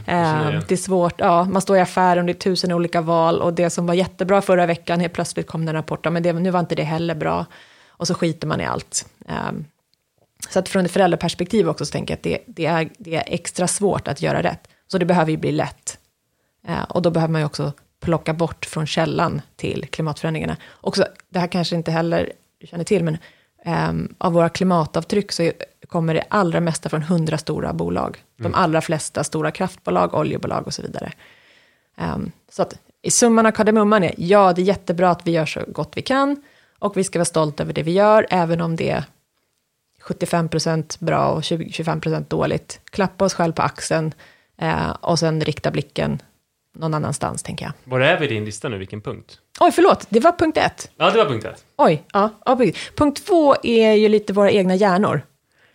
känner 0.07 0.55
eh, 0.55 0.63
det. 0.69 0.75
är 0.75 0.77
svårt, 0.77 1.15
ja, 1.21 1.45
man 1.45 1.63
står 1.63 1.77
i 1.77 1.81
affären 1.81 2.27
det 2.27 2.33
är 2.33 2.35
tusen 2.35 2.73
olika 2.73 3.01
val 3.01 3.41
och 3.41 3.53
det 3.53 3.71
som 3.71 3.87
var 3.87 3.95
jättebra 3.95 4.43
förra 4.43 4.67
veckan, 4.67 5.01
helt 5.01 5.13
plötsligt 5.13 5.47
kom 5.47 5.65
det 5.65 5.71
en 5.71 5.77
rapport, 5.77 6.01
ja, 6.05 6.11
men 6.11 6.23
det, 6.23 6.33
nu 6.33 6.51
var 6.51 6.61
inte 6.61 6.75
det 6.75 6.83
heller 6.83 7.15
bra. 7.15 7.47
Och 7.89 8.07
så 8.07 8.15
skiter 8.15 8.47
man 8.47 8.61
i 8.61 8.65
allt. 8.65 9.07
Eh, 9.29 9.53
så 10.49 10.59
att 10.59 10.69
från 10.69 10.85
ett 10.85 10.93
föräldraperspektiv 10.93 11.69
också 11.69 11.87
så 11.87 11.93
tänker 11.93 12.13
jag 12.13 12.17
att 12.17 12.23
det, 12.23 12.39
det, 12.47 12.67
är, 12.67 12.91
det 12.99 13.15
är 13.15 13.25
extra 13.27 13.69
svårt 13.69 14.09
att 14.09 14.23
göra 14.23 14.43
rätt. 14.43 14.69
Så 14.87 14.99
det 14.99 15.05
behöver 15.05 15.31
ju 15.31 15.37
bli 15.37 15.53
lätt. 15.53 15.99
Eh, 16.69 16.83
och 16.83 17.03
då 17.03 17.11
behöver 17.11 17.33
man 17.33 17.41
ju 17.41 17.45
också 17.45 17.73
plocka 18.01 18.35
bort 18.35 18.67
från 18.67 18.87
källan 18.87 19.43
till 19.57 19.87
klimatförändringarna. 19.91 20.57
Också, 20.81 21.07
det 21.29 21.39
här 21.39 21.47
kanske 21.47 21.77
inte 21.77 21.91
heller 21.91 22.33
känner 22.67 22.85
till, 22.85 23.05
men 23.05 23.19
ehm, 23.65 24.15
av 24.19 24.33
våra 24.33 24.49
klimatavtryck 24.49 25.33
så 25.33 25.53
kommer 25.89 26.15
det 26.15 26.25
allra 26.29 26.61
mesta 26.61 26.89
från 26.89 27.03
hundra 27.03 27.39
stora 27.39 27.73
bolag. 27.73 28.25
De 28.37 28.55
allra 28.55 28.81
flesta 28.81 29.25
stora 29.25 29.51
kraftbolag, 29.51 30.15
oljebolag 30.15 30.67
och 30.67 30.75
så 30.75 30.83
vidare. 30.83 31.13
Ehm, 31.97 32.33
så 32.49 32.63
att 32.63 32.79
i 33.03 33.11
summan 33.11 33.47
av 33.47 33.51
kardemumman 33.51 34.05
är, 34.05 34.15
ja, 34.17 34.53
det 34.53 34.63
är 34.63 34.65
jättebra 34.65 35.11
att 35.11 35.27
vi 35.27 35.31
gör 35.31 35.47
så 35.47 35.61
gott 35.69 35.93
vi 35.95 36.03
kan, 36.03 36.43
och 36.79 36.97
vi 36.97 37.05
ska 37.05 37.19
vara 37.19 37.25
stolta 37.25 37.63
över 37.63 37.73
det 37.73 37.83
vi 37.83 37.93
gör, 37.93 38.27
även 38.31 38.61
om 38.61 38.77
det 38.77 38.91
är 38.91 39.05
75% 40.03 41.05
bra 41.05 41.29
och 41.29 41.45
20, 41.45 41.65
25% 41.65 42.25
dåligt. 42.29 42.81
Klappa 42.85 43.25
oss 43.25 43.35
själv 43.35 43.53
på 43.53 43.63
axeln 43.63 44.15
eh, 44.59 44.91
och 44.91 45.19
sen 45.19 45.41
rikta 45.41 45.71
blicken 45.71 46.23
någon 46.75 46.95
annanstans, 46.95 47.43
tänker 47.43 47.65
jag. 47.65 47.73
Var 47.85 48.01
är 48.01 48.19
vi 48.19 48.25
i 48.25 48.29
din 48.29 48.45
lista 48.45 48.69
nu? 48.69 48.79
Vilken 48.79 49.01
punkt? 49.01 49.39
Oj, 49.61 49.73
förlåt, 49.73 50.07
det 50.09 50.21
var 50.21 50.33
punkt 50.33 50.57
ett. 50.57 50.91
Ja, 50.97 51.11
det 51.11 51.19
var 51.19 51.25
punkt 51.25 51.45
ett. 51.45 51.65
Oj, 51.77 52.03
ja, 52.13 52.31
ja 52.45 52.57
punkt. 52.57 52.79
punkt 52.97 53.27
två 53.27 53.57
är 53.63 53.93
ju 53.93 54.09
lite 54.09 54.33
våra 54.33 54.51
egna 54.51 54.75
hjärnor. 54.75 55.23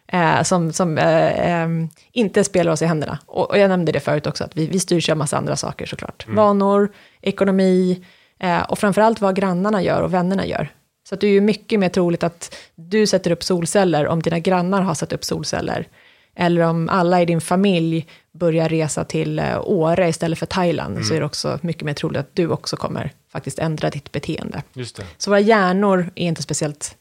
Eh, 0.07 0.43
som 0.43 0.73
som 0.73 0.97
eh, 0.97 1.51
ehm, 1.51 1.89
inte 2.11 2.43
spelar 2.43 2.71
oss 2.71 2.81
i 2.81 2.85
händerna. 2.85 3.19
Och, 3.25 3.49
och 3.49 3.57
jag 3.57 3.69
nämnde 3.69 3.91
det 3.91 3.99
förut 3.99 4.27
också, 4.27 4.43
att 4.43 4.57
vi, 4.57 4.67
vi 4.67 4.79
styrs 4.79 5.09
av 5.09 5.17
massa 5.17 5.37
andra 5.37 5.55
saker 5.55 5.85
såklart. 5.85 6.25
Vanor, 6.27 6.91
ekonomi 7.21 8.05
eh, 8.39 8.61
och 8.61 8.79
framförallt 8.79 9.21
vad 9.21 9.35
grannarna 9.35 9.81
gör 9.81 10.01
och 10.01 10.13
vännerna 10.13 10.45
gör. 10.45 10.69
Så 11.09 11.15
att 11.15 11.21
det 11.21 11.27
är 11.27 11.31
ju 11.31 11.41
mycket 11.41 11.79
mer 11.79 11.89
troligt 11.89 12.23
att 12.23 12.55
du 12.75 13.07
sätter 13.07 13.31
upp 13.31 13.43
solceller 13.43 14.07
om 14.07 14.21
dina 14.21 14.39
grannar 14.39 14.81
har 14.81 14.93
satt 14.93 15.13
upp 15.13 15.23
solceller. 15.23 15.87
Eller 16.35 16.61
om 16.61 16.89
alla 16.89 17.21
i 17.21 17.25
din 17.25 17.41
familj 17.41 18.07
börjar 18.31 18.69
resa 18.69 19.03
till 19.03 19.39
eh, 19.39 19.59
Åre 19.63 20.09
istället 20.09 20.39
för 20.39 20.45
Thailand, 20.45 21.05
så 21.05 21.13
är 21.13 21.19
det 21.19 21.25
också 21.25 21.59
mycket 21.61 21.83
mer 21.83 21.93
troligt 21.93 22.19
att 22.19 22.35
du 22.35 22.49
också 22.49 22.77
kommer 22.77 23.11
faktiskt 23.31 23.59
ändra 23.59 23.89
ditt 23.89 24.11
beteende. 24.11 24.63
Just 24.73 24.95
det. 24.95 25.03
Så 25.17 25.29
våra 25.29 25.39
hjärnor 25.39 26.11
är 26.15 26.27
inte 26.27 26.43
speciellt 26.43 26.97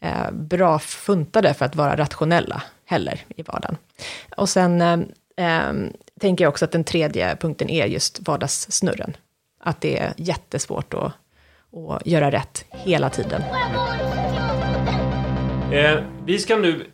eh, 0.00 0.30
bra 0.32 0.78
funtade 0.78 1.54
för 1.54 1.64
att 1.64 1.76
vara 1.76 1.96
rationella 1.96 2.62
heller 2.84 3.24
i 3.36 3.42
vardagen. 3.42 3.76
Och 4.36 4.48
sen 4.48 4.80
eh, 4.80 4.98
eh, 5.36 5.72
tänker 6.20 6.44
jag 6.44 6.50
också 6.50 6.64
att 6.64 6.72
den 6.72 6.84
tredje 6.84 7.36
punkten 7.36 7.70
är 7.70 7.86
just 7.86 8.28
vardagssnurren. 8.28 9.16
Att 9.60 9.80
det 9.80 9.98
är 9.98 10.12
jättesvårt 10.16 10.94
att, 10.94 11.12
att 11.90 12.06
göra 12.06 12.30
rätt 12.30 12.64
hela 12.70 13.10
tiden. 13.10 13.42
Eh, 15.72 16.04
vi 16.24 16.38
ska 16.38 16.56
nu 16.56 16.86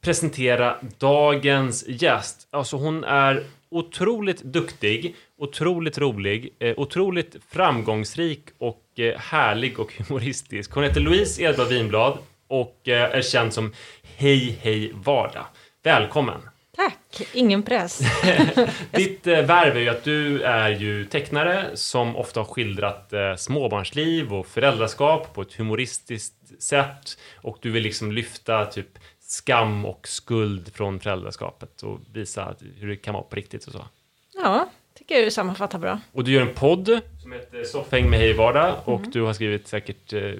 presentera 0.00 0.76
dagens 0.98 1.84
gäst. 1.88 2.48
Alltså 2.50 2.76
hon 2.76 3.04
är 3.04 3.44
otroligt 3.70 4.42
duktig, 4.42 5.16
otroligt 5.38 5.98
rolig, 5.98 6.54
eh, 6.58 6.74
otroligt 6.76 7.36
framgångsrik 7.50 8.44
och 8.58 8.82
eh, 8.96 9.18
härlig 9.18 9.80
och 9.80 9.92
humoristisk. 9.98 10.72
Hon 10.72 10.84
heter 10.84 11.00
Louise 11.00 11.42
Edvard 11.42 11.68
Winblad 11.68 12.18
och 12.48 12.88
eh, 12.88 13.16
är 13.16 13.22
känd 13.22 13.52
som 13.52 13.72
Hej 14.16 14.58
Hej 14.62 14.92
Vardag. 14.94 15.46
Välkommen! 15.82 16.40
Tack, 16.78 17.28
ingen 17.32 17.62
press. 17.62 18.00
Ditt 18.90 19.26
eh, 19.26 19.42
värv 19.42 19.76
är 19.76 19.80
ju 19.80 19.88
att 19.88 20.04
du 20.04 20.42
är 20.42 20.68
ju 20.68 21.04
tecknare 21.04 21.66
som 21.74 22.16
ofta 22.16 22.40
har 22.40 22.44
skildrat 22.44 23.12
eh, 23.12 23.34
småbarnsliv 23.36 24.34
och 24.34 24.46
föräldraskap 24.46 25.34
på 25.34 25.42
ett 25.42 25.54
humoristiskt 25.54 26.62
sätt 26.62 27.18
och 27.36 27.58
du 27.60 27.70
vill 27.70 27.82
liksom 27.82 28.12
lyfta 28.12 28.66
typ 28.66 28.98
skam 29.30 29.84
och 29.84 30.08
skuld 30.08 30.74
från 30.74 31.00
föräldraskapet 31.00 31.82
och 31.82 32.00
visa 32.12 32.54
hur 32.76 32.88
det 32.88 32.96
kan 32.96 33.14
vara 33.14 33.24
på 33.24 33.36
riktigt 33.36 33.66
och 33.66 33.72
så. 33.72 33.86
Ja, 34.34 34.70
tycker 34.98 35.14
jag 35.14 35.24
du 35.24 35.30
sammanfattar 35.30 35.78
bra. 35.78 36.00
Och 36.12 36.24
du 36.24 36.32
gör 36.32 36.42
en 36.42 36.54
podd 36.54 37.00
som 37.22 37.32
heter 37.32 37.64
Soffhäng 37.64 38.10
med 38.10 38.18
Hej 38.18 38.32
Vardag 38.32 38.74
och 38.84 39.00
du 39.00 39.22
har 39.22 39.32
skrivit 39.32 39.68
säkert 39.68 40.12
eh, 40.12 40.32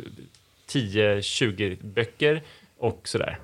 10-20 0.69 1.77
böcker 1.83 2.43
och 2.79 3.09
sådär. 3.09 3.39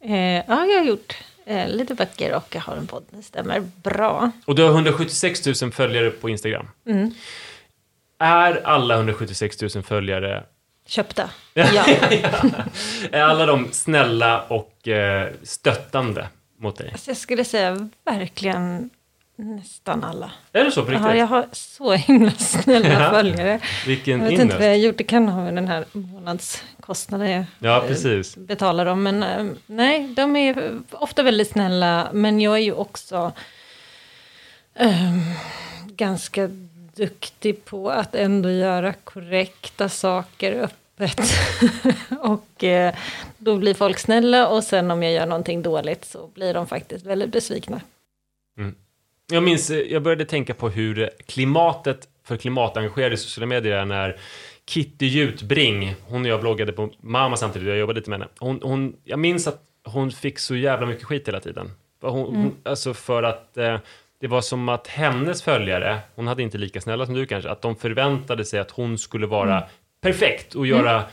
Eh, 0.00 0.14
ja, 0.14 0.44
jag 0.66 0.78
har 0.78 0.84
gjort 0.84 1.16
eh, 1.44 1.68
lite 1.68 1.94
böcker 1.94 2.34
och 2.34 2.54
jag 2.54 2.60
har 2.60 2.76
en 2.76 2.86
podd. 2.86 3.04
Det 3.10 3.22
stämmer 3.22 3.60
bra. 3.60 4.30
Och 4.44 4.54
du 4.54 4.62
har 4.62 4.70
176 4.70 5.62
000 5.62 5.72
följare 5.72 6.10
på 6.10 6.28
Instagram. 6.28 6.68
Är 8.18 8.66
alla 8.66 8.94
176 8.94 9.74
000 9.74 9.82
följare 9.82 10.44
Köpta. 10.86 11.30
Ja. 11.54 11.84
Alla 13.12 13.46
de 13.46 13.68
snälla 13.72 14.42
och 14.42 14.88
eh, 14.88 15.32
stöttande 15.42 16.28
mot 16.60 16.76
dig? 16.78 16.88
Alltså, 16.92 17.10
jag 17.10 17.16
skulle 17.16 17.44
säga 17.44 17.88
verkligen 18.04 18.90
nästan 19.36 20.04
alla. 20.04 20.30
Är 20.52 20.64
det 20.64 20.70
så 20.70 20.84
på 20.84 20.92
Ja, 20.92 20.98
riktigt? 20.98 21.18
jag 21.18 21.26
har 21.26 21.46
så 21.52 21.92
himla 21.92 22.30
snälla 22.30 22.88
Ja. 23.02 23.10
följare. 23.10 23.60
Vilken 23.86 24.20
Jag 24.20 24.30
vet 24.30 24.40
inte 24.40 24.56
vad 24.56 24.64
jag 24.64 24.70
har 24.70 24.76
gjort. 24.76 24.98
Det 24.98 25.04
kan 25.04 25.28
ha 25.28 25.44
med 25.44 25.54
den 25.54 25.68
här 25.68 25.84
månadskostnaden 25.92 27.30
jag 27.30 27.44
Ja, 27.58 27.84
precis. 27.88 28.36
betalar 28.36 28.84
dem. 28.84 29.02
Men 29.02 29.22
eh, 29.22 29.52
nej, 29.66 30.08
de 30.16 30.36
är 30.36 30.80
ofta 30.90 31.22
väldigt 31.22 31.50
snälla. 31.50 32.08
Men 32.12 32.40
jag 32.40 32.54
är 32.54 32.62
ju 32.62 32.72
också 32.72 33.32
ehm, 34.74 35.20
ganska 35.86 36.48
duktig 36.94 37.64
på 37.64 37.90
att 37.90 38.14
ändå 38.14 38.50
göra 38.50 38.92
korrekta 38.92 39.88
saker 39.88 40.52
öppet. 40.52 41.20
och 42.20 42.64
eh, 42.64 42.94
då 43.38 43.56
blir 43.56 43.74
folk 43.74 43.98
snälla 43.98 44.48
och 44.48 44.64
sen 44.64 44.90
om 44.90 45.02
jag 45.02 45.12
gör 45.12 45.26
någonting 45.26 45.62
dåligt 45.62 46.04
så 46.04 46.26
blir 46.26 46.54
de 46.54 46.66
faktiskt 46.66 47.06
väldigt 47.06 47.32
besvikna. 47.32 47.80
Jag 49.32 49.42
minns, 49.42 49.70
eh, 49.70 49.78
jag 49.78 50.02
började 50.02 50.24
tänka 50.24 50.54
på 50.54 50.68
hur 50.68 51.10
klimatet 51.26 52.08
för 52.24 52.36
klimatengagerade 52.36 53.14
i 53.14 53.18
sociala 53.18 53.46
medier 53.46 53.76
är 53.76 53.84
när 53.84 54.20
Kitty 54.66 55.06
Jutbring, 55.06 55.94
hon 56.04 56.22
och 56.22 56.28
jag 56.28 56.40
bloggade 56.40 56.72
på 56.72 56.90
Mamma 57.00 57.36
samtidigt, 57.36 57.68
jag 57.68 57.78
jobbade 57.78 58.00
lite 58.00 58.10
med 58.10 58.18
henne. 58.18 58.30
Hon, 58.38 58.60
hon, 58.62 58.96
jag 59.04 59.18
minns 59.18 59.46
att 59.46 59.62
hon 59.84 60.10
fick 60.10 60.38
så 60.38 60.56
jävla 60.56 60.86
mycket 60.86 61.04
skit 61.04 61.28
hela 61.28 61.40
tiden. 61.40 61.70
Hon, 62.00 62.36
hon, 62.36 62.56
alltså 62.62 62.94
för 62.94 63.22
att 63.22 63.56
eh, 63.56 63.78
det 64.22 64.28
var 64.28 64.40
som 64.40 64.68
att 64.68 64.86
hennes 64.86 65.42
följare, 65.42 65.98
hon 66.14 66.26
hade 66.26 66.42
inte 66.42 66.58
lika 66.58 66.80
snälla 66.80 67.06
som 67.06 67.14
du 67.14 67.26
kanske, 67.26 67.50
att 67.50 67.62
de 67.62 67.76
förväntade 67.76 68.44
sig 68.44 68.60
att 68.60 68.70
hon 68.70 68.98
skulle 68.98 69.26
vara 69.26 69.64
perfekt 70.02 70.54
och 70.54 70.66
göra 70.66 71.04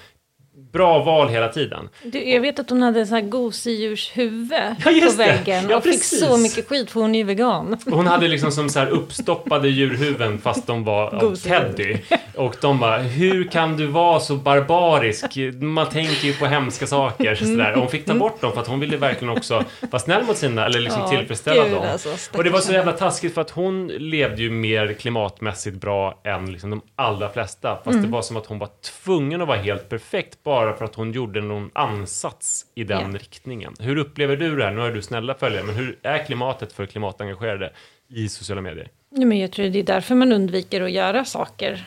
bra 0.71 1.03
val 1.03 1.29
hela 1.29 1.47
tiden. 1.47 1.89
Du, 2.03 2.29
jag 2.29 2.41
vet 2.41 2.59
att 2.59 2.69
hon 2.69 2.81
hade 2.81 3.05
så 3.05 3.15
här 3.15 3.21
gosedjurshuvud 3.21 4.51
Ja, 4.85 4.91
på 5.09 5.17
väggen 5.17 5.69
Ja, 5.69 5.77
och 5.77 5.83
fick 5.83 6.03
så 6.03 6.37
mycket 6.37 6.67
skit 6.67 6.91
för 6.91 7.01
hon 7.01 7.15
är 7.15 7.19
ju 7.19 7.25
vegan. 7.25 7.77
Hon 7.85 8.07
hade 8.07 8.27
liksom 8.27 8.51
som 8.51 8.69
så 8.69 8.79
här 8.79 8.87
uppstoppade 8.87 9.69
djurhuvuden 9.69 10.37
fast 10.41 10.67
de 10.67 10.83
var 10.83 11.15
av. 11.15 11.35
Teddy. 11.35 11.97
Och 12.35 12.55
de 12.61 12.79
bara, 12.79 12.97
hur 12.97 13.43
kan 13.43 13.77
du 13.77 13.85
vara 13.85 14.19
så 14.19 14.35
barbarisk? 14.35 15.37
Man 15.61 15.89
tänker 15.89 16.27
ju 16.27 16.33
på 16.33 16.45
hemska 16.45 16.87
saker. 16.87 17.35
Så 17.35 17.45
där. 17.45 17.73
Och 17.73 17.79
hon 17.79 17.89
fick 17.89 18.05
ta 18.05 18.13
bort 18.13 18.41
dem 18.41 18.51
för 18.51 18.61
att 18.61 18.67
hon 18.67 18.79
ville 18.79 18.97
verkligen 18.97 19.37
också 19.37 19.63
vara 19.89 19.99
snäll 19.99 20.23
mot 20.23 20.37
sina, 20.37 20.65
eller 20.65 20.79
liksom 20.79 21.01
Ja, 21.01 21.07
tillfredsställa 21.09 21.63
gud, 21.63 21.73
dem. 21.73 21.85
alltså, 21.91 22.37
och 22.37 22.43
det 22.43 22.49
var 22.49 22.59
så 22.59 22.73
jävla 22.73 22.91
taskigt 22.91 23.33
för 23.33 23.41
att 23.41 23.49
hon 23.51 23.87
levde 23.87 24.41
ju 24.41 24.49
mer 24.51 24.93
klimatmässigt 24.93 25.77
bra 25.81 26.21
än 26.23 26.51
liksom 26.51 26.69
de 26.69 26.81
allra 26.95 27.29
flesta. 27.29 27.77
Fast 27.85 28.01
det 28.01 28.07
var 28.07 28.21
som 28.21 28.37
att 28.37 28.45
hon 28.45 28.59
var 28.59 28.69
tvungen 29.03 29.41
att 29.41 29.47
vara 29.47 29.57
helt 29.57 29.89
perfekt 29.89 30.43
bara 30.49 30.73
för 30.73 30.85
att 30.85 30.95
hon 30.95 31.11
gjorde 31.11 31.41
någon 31.41 31.71
ansats 31.73 32.65
i 32.75 32.83
den 32.83 33.11
Ja. 33.11 33.17
riktningen. 33.19 33.73
Hur 33.79 33.97
upplever 33.97 34.35
du 34.37 34.55
det 34.55 34.63
här? 34.63 34.71
Nu 34.71 34.81
har 34.81 34.91
du 34.91 35.01
snälla 35.01 35.33
följare, 35.35 35.63
men 35.63 35.75
hur 35.75 35.99
är 36.03 36.25
klimatet 36.25 36.73
för 36.73 36.85
klimatengagerade 36.85 37.71
i 38.07 38.29
sociala 38.29 38.61
medier? 38.61 38.87
Ja, 39.09 39.25
men 39.25 39.39
jag 39.39 39.51
tror 39.51 39.65
det 39.69 39.79
är 39.79 39.83
därför 39.83 40.15
man 40.15 40.31
undviker 40.31 40.81
att 40.81 40.91
göra 40.91 41.25
saker. 41.25 41.83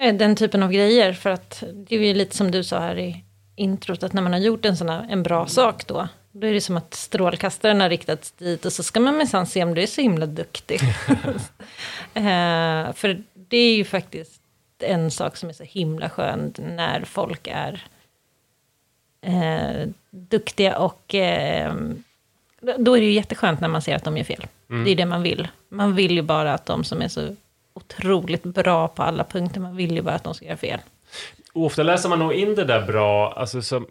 Eh, 0.00 0.14
Den 0.14 0.36
typen 0.36 0.62
av 0.62 0.72
grejer. 0.72 1.12
För 1.12 1.30
att 1.30 1.62
det 1.74 1.94
är 1.96 2.00
ju 2.00 2.14
lite 2.14 2.36
som 2.36 2.50
du 2.50 2.64
sa 2.64 2.78
här 2.78 2.98
i 2.98 3.24
introt. 3.56 4.02
Att 4.02 4.12
när 4.12 4.22
man 4.22 4.32
har 4.32 4.40
gjort 4.40 4.64
en 4.64 4.76
sån 4.76 4.88
här, 4.88 5.06
en 5.10 5.22
bra 5.22 5.46
sak 5.46 5.86
då. 5.86 6.08
Då 6.32 6.46
är 6.46 6.52
det 6.52 6.60
som 6.60 6.76
att 6.76 6.94
strålkastaren 6.94 7.80
har 7.80 7.88
riktats 7.88 8.30
dit. 8.32 8.64
Och 8.64 8.72
så 8.72 8.82
ska 8.82 9.00
man 9.00 9.16
minsann 9.16 9.46
se 9.46 9.64
om 9.64 9.74
du 9.74 9.82
är 9.82 9.86
så 9.86 10.00
himla 10.00 10.26
duktig. 10.26 10.80
eh, 12.14 12.92
för 12.92 13.22
det 13.34 13.56
är 13.56 13.76
ju 13.76 13.84
faktiskt 13.84 14.40
en 14.78 15.10
sak 15.10 15.36
som 15.36 15.48
är 15.48 15.52
så 15.52 15.64
himla 15.64 16.10
skön. 16.10 16.54
När 16.58 17.04
folk 17.04 17.46
är 17.52 17.84
eh, 19.26 19.88
duktiga 20.10 20.78
och... 20.78 21.14
Eh, 21.14 21.74
då 22.78 22.96
är 22.96 23.00
det 23.00 23.06
ju 23.06 23.12
jätteskönt 23.12 23.60
när 23.60 23.68
man 23.68 23.82
ser 23.82 23.96
att 23.96 24.04
de 24.04 24.16
gör 24.16 24.24
fel. 24.24 24.46
Det 24.84 24.90
är 24.90 24.96
det 24.96 25.06
man 25.06 25.22
vill. 25.22 25.48
Man 25.68 25.94
vill 25.94 26.12
ju 26.12 26.22
bara 26.22 26.54
att 26.54 26.66
de 26.66 26.84
som 26.84 27.02
är 27.02 27.08
så 27.08 27.36
otroligt 27.74 28.42
bra 28.42 28.88
på 28.88 29.02
alla 29.02 29.24
punkter, 29.24 29.60
man 29.60 29.76
vill 29.76 29.94
ju 29.94 30.02
bara 30.02 30.14
att 30.14 30.24
de 30.24 30.34
ska 30.34 30.44
göra 30.44 30.56
fel. 30.56 30.80
Och 31.52 31.64
ofta 31.64 31.82
läser 31.82 32.08
man 32.08 32.18
nog 32.18 32.32
in 32.32 32.54
det 32.54 32.64
där 32.64 32.86
bra, 32.86 33.32
alltså 33.32 33.62
som, 33.62 33.86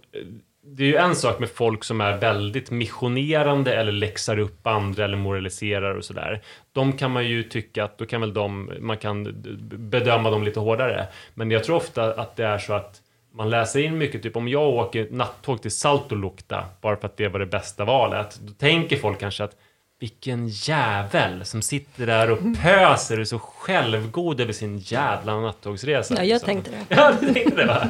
det 0.64 0.84
är 0.84 0.88
ju 0.88 0.96
en 0.96 1.16
sak 1.16 1.40
med 1.40 1.50
folk 1.50 1.84
som 1.84 2.02
är 2.02 2.18
väldigt 2.18 2.72
missionerande 2.72 3.76
eller 3.76 3.92
läxar 3.92 4.40
upp 4.40 4.68
andra 4.68 5.04
eller 5.04 5.18
moraliserar 5.18 5.96
och 5.96 6.06
sådär. 6.06 6.42
De 6.72 6.94
kan 6.94 7.12
man 7.12 7.28
ju 7.28 7.44
tycka 7.44 7.84
att 7.84 7.98
då 7.98 8.06
kan 8.06 8.22
väl 8.22 8.34
de, 8.34 8.72
man 8.80 8.98
kan 8.98 9.44
bedöma 9.90 10.30
dem 10.30 10.44
lite 10.44 10.60
hårdare. 10.60 11.08
Men 11.34 11.52
jag 11.52 11.64
tror 11.64 11.76
ofta 11.76 12.14
att 12.14 12.36
det 12.36 12.46
är 12.46 12.58
så 12.58 12.74
att 12.74 13.02
man 13.36 13.50
läser 13.50 13.80
in 13.80 13.98
mycket, 13.98 14.24
typ 14.24 14.36
om 14.36 14.48
jag 14.48 14.70
åker 14.70 15.08
nattåg 15.12 15.62
till 15.62 15.72
Saltolukta 15.72 16.66
bara 16.82 16.96
för 16.98 17.06
att 17.08 17.18
det 17.18 17.28
var 17.28 17.40
det 17.40 17.46
bästa 17.46 17.86
valet, 17.86 18.40
då 18.42 18.54
tänker 18.54 18.98
folk 18.98 19.20
kanske 19.20 19.44
att 19.44 19.56
vilken 20.00 20.48
jävel 20.48 21.46
som 21.46 21.62
sitter 21.62 22.06
där 22.06 22.32
och 22.32 22.40
pöser 22.62 23.16
och 23.16 23.22
är 23.22 23.26
så 23.26 23.40
självgod 23.40 24.42
över 24.42 24.54
sin 24.54 24.78
jävla 24.78 25.40
nattågsresa. 25.40 26.14
Ja, 26.14 26.24
jag 26.24 26.28
liksom. 26.28 26.46
tänkte 26.48 26.72
det. 26.72 26.86
Ja, 26.96 27.14
du 27.22 27.34
tänkte 27.34 27.56
det 27.56 27.66
va? 27.66 27.90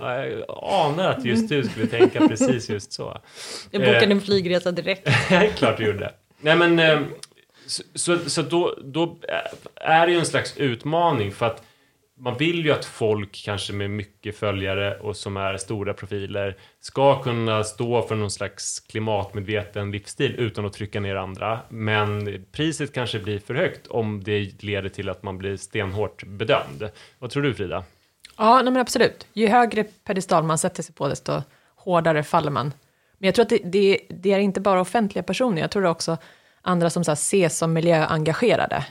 Ja, 0.00 0.24
jag 0.26 0.44
anar 0.62 1.10
att 1.10 1.24
just 1.24 1.48
du 1.48 1.64
skulle 1.64 1.86
tänka 1.86 2.28
precis 2.28 2.68
just 2.70 2.92
så. 2.92 3.20
Jag 3.70 3.80
bokade 3.80 4.04
Eh. 4.04 4.10
en 4.10 4.20
flygresa 4.20 4.72
direkt. 4.72 5.08
Klart 5.56 5.76
du 5.76 5.86
gjorde. 5.86 6.12
Nej 6.40 6.56
men, 6.56 6.78
eh, 6.78 7.00
så, 7.66 7.82
så, 7.94 8.18
så 8.30 8.42
då, 8.42 8.74
då 8.84 9.16
är 9.76 10.06
det 10.06 10.12
ju 10.12 10.18
en 10.18 10.26
slags 10.26 10.56
utmaning 10.56 11.32
för 11.32 11.46
att 11.46 11.63
man 12.16 12.36
vill 12.36 12.64
ju 12.64 12.72
att 12.72 12.84
folk 12.84 13.42
kanske 13.44 13.72
med 13.72 13.90
mycket 13.90 14.36
följare 14.36 14.98
och 14.98 15.16
som 15.16 15.36
är 15.36 15.56
stora 15.56 15.94
profiler 15.94 16.56
ska 16.80 17.22
kunna 17.22 17.64
stå 17.64 18.02
för 18.02 18.14
någon 18.14 18.30
slags 18.30 18.80
klimatmedveten 18.80 19.90
livsstil 19.90 20.34
utan 20.38 20.66
att 20.66 20.72
trycka 20.72 21.00
ner 21.00 21.16
andra. 21.16 21.60
Men 21.68 22.44
priset 22.52 22.92
kanske 22.92 23.18
blir 23.18 23.38
för 23.38 23.54
högt 23.54 23.86
om 23.86 24.24
det 24.24 24.62
leder 24.62 24.88
till 24.88 25.08
att 25.08 25.22
man 25.22 25.38
blir 25.38 25.56
stenhårt 25.56 26.24
bedömd. 26.26 26.90
Vad 27.18 27.30
tror 27.30 27.42
du 27.42 27.54
Frida? 27.54 27.84
Ja, 28.36 28.54
nej 28.54 28.72
men 28.72 28.80
absolut. 28.80 29.26
Ju 29.32 29.46
högre 29.48 29.84
pedestal 29.84 30.44
man 30.44 30.58
sätter 30.58 30.82
sig 30.82 30.94
på, 30.94 31.08
desto 31.08 31.42
hårdare 31.76 32.22
faller 32.22 32.50
man. 32.50 32.72
Men 33.18 33.26
jag 33.26 33.34
tror 33.34 33.42
att 33.42 33.48
det, 33.48 33.60
det, 33.64 34.00
det 34.08 34.32
är 34.32 34.38
inte 34.38 34.60
bara 34.60 34.80
offentliga 34.80 35.22
personer, 35.22 35.62
jag 35.62 35.70
tror 35.70 35.82
det 35.82 35.88
också 35.88 36.16
andra 36.62 36.90
som 36.90 37.04
så 37.04 37.10
här, 37.10 37.14
ses 37.14 37.58
som 37.58 37.72
miljöengagerade. 37.72 38.84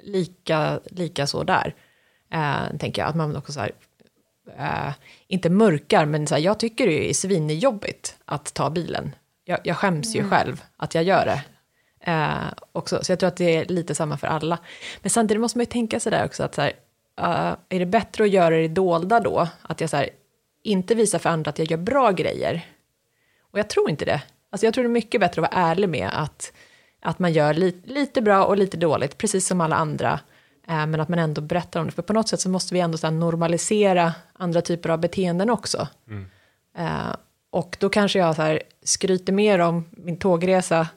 Lika, 0.00 0.80
lika 0.84 1.26
så 1.26 1.42
där, 1.42 1.74
eh, 2.34 2.76
tänker 2.78 3.02
jag. 3.02 3.08
Att 3.08 3.16
man 3.16 3.36
också 3.36 3.52
så 3.52 3.60
här, 3.60 3.72
eh, 4.58 4.92
inte 5.28 5.50
mörkar, 5.50 6.04
men 6.06 6.26
så 6.26 6.34
här, 6.34 6.42
jag 6.42 6.58
tycker 6.58 6.86
det 6.86 7.10
är 7.10 7.14
svinjobbigt 7.14 8.16
att 8.24 8.54
ta 8.54 8.70
bilen. 8.70 9.14
Jag, 9.44 9.60
jag 9.64 9.76
skäms 9.76 10.16
ju 10.16 10.28
själv 10.28 10.62
att 10.76 10.94
jag 10.94 11.04
gör 11.04 11.26
det. 11.26 11.42
Eh, 12.10 12.52
också. 12.72 13.04
Så 13.04 13.12
jag 13.12 13.18
tror 13.18 13.28
att 13.28 13.36
det 13.36 13.56
är 13.56 13.64
lite 13.64 13.94
samma 13.94 14.16
för 14.16 14.26
alla. 14.26 14.58
Men 15.02 15.10
samtidigt 15.10 15.40
måste 15.40 15.58
man 15.58 15.62
ju 15.62 15.70
tänka 15.70 16.00
sig 16.00 16.12
där 16.12 16.24
också 16.24 16.42
att 16.42 16.54
så 16.54 16.62
här, 16.62 16.72
eh, 17.20 17.56
är 17.68 17.78
det 17.78 17.86
bättre 17.86 18.24
att 18.24 18.30
göra 18.30 18.56
det 18.56 18.68
dolda 18.68 19.20
då? 19.20 19.48
Att 19.62 19.80
jag 19.80 19.90
så 19.90 19.96
här, 19.96 20.08
inte 20.62 20.94
visar 20.94 21.18
för 21.18 21.30
andra 21.30 21.48
att 21.48 21.58
jag 21.58 21.70
gör 21.70 21.78
bra 21.78 22.10
grejer. 22.10 22.66
Och 23.40 23.58
jag 23.58 23.68
tror 23.68 23.90
inte 23.90 24.04
det. 24.04 24.22
Alltså 24.50 24.66
jag 24.66 24.74
tror 24.74 24.84
det 24.84 24.88
är 24.88 24.92
mycket 24.92 25.20
bättre 25.20 25.42
att 25.42 25.52
vara 25.52 25.62
ärlig 25.62 25.88
med 25.88 26.10
att, 26.12 26.52
att 27.02 27.18
man 27.18 27.32
gör 27.32 27.54
li, 27.54 27.82
lite 27.84 28.22
bra 28.22 28.44
och 28.44 28.56
lite 28.56 28.76
dåligt, 28.76 29.18
precis 29.18 29.46
som 29.46 29.60
alla 29.60 29.76
andra. 29.76 30.20
Eh, 30.68 30.86
men 30.86 31.00
att 31.00 31.08
man 31.08 31.18
ändå 31.18 31.40
berättar 31.40 31.80
om 31.80 31.86
det. 31.86 31.92
För 31.92 32.02
på 32.02 32.12
något 32.12 32.28
sätt 32.28 32.40
så 32.40 32.48
måste 32.48 32.74
vi 32.74 32.80
ändå 32.80 32.98
så 32.98 33.10
normalisera 33.10 34.14
andra 34.32 34.62
typer 34.62 34.88
av 34.88 35.00
beteenden 35.00 35.50
också. 35.50 35.88
Eh, 36.76 37.16
och 37.50 37.76
då 37.80 37.88
kanske 37.88 38.18
jag 38.18 38.36
så 38.36 38.42
här 38.42 38.62
skryter 38.82 39.32
mer 39.32 39.58
om 39.58 39.84
min 39.90 40.16
tågresa 40.16 40.88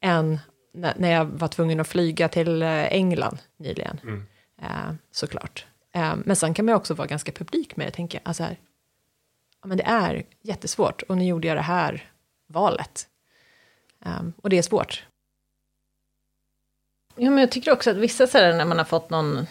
än 0.00 0.38
när, 0.74 1.10
jag 1.10 1.24
var 1.24 1.48
tvungen 1.48 1.80
att 1.80 1.88
flyga 1.88 2.28
till 2.28 2.62
eh, 2.62 2.92
England 2.92 3.38
nyligen. 3.56 4.00
Eh, 4.62 4.94
såklart. 5.10 5.66
Eh, 5.94 6.14
men 6.24 6.36
sen 6.36 6.54
kan 6.54 6.64
man 6.64 6.74
också 6.74 6.94
vara 6.94 7.08
ganska 7.08 7.32
publik 7.32 7.76
med 7.76 7.86
det, 7.86 7.90
tänker 7.90 8.18
jag. 8.18 8.28
Alltså 8.28 8.42
här, 8.42 8.58
ja, 9.62 9.68
men 9.68 9.76
det 9.76 9.84
är 9.84 10.24
jättesvårt 10.42 11.02
och 11.02 11.16
nu 11.16 11.24
gjorde 11.24 11.48
jag 11.48 11.56
det 11.56 11.62
här 11.62 12.10
valet. 12.46 13.08
Eh, 14.04 14.22
och 14.42 14.50
det 14.50 14.58
är 14.58 14.62
svårt. 14.62 15.06
Ja, 17.16 17.30
men 17.30 17.38
jag 17.38 17.50
tycker 17.50 17.72
också 17.72 17.90
att 17.90 17.96
vissa 17.96 18.26
så 18.26 18.38
här, 18.38 18.52
när 18.52 18.64
man 18.64 18.78
har 18.78 18.84
fått 18.84 19.10
någon... 19.10 19.46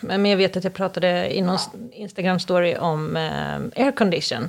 Men 0.00 0.26
jag 0.26 0.36
vet 0.36 0.56
att 0.56 0.64
jag 0.64 0.74
pratade 0.74 1.36
i 1.36 1.40
någon 1.40 1.58
Instagram-story 1.92 2.78
om 2.78 3.16
eh, 3.16 3.84
aircondition. 3.84 4.48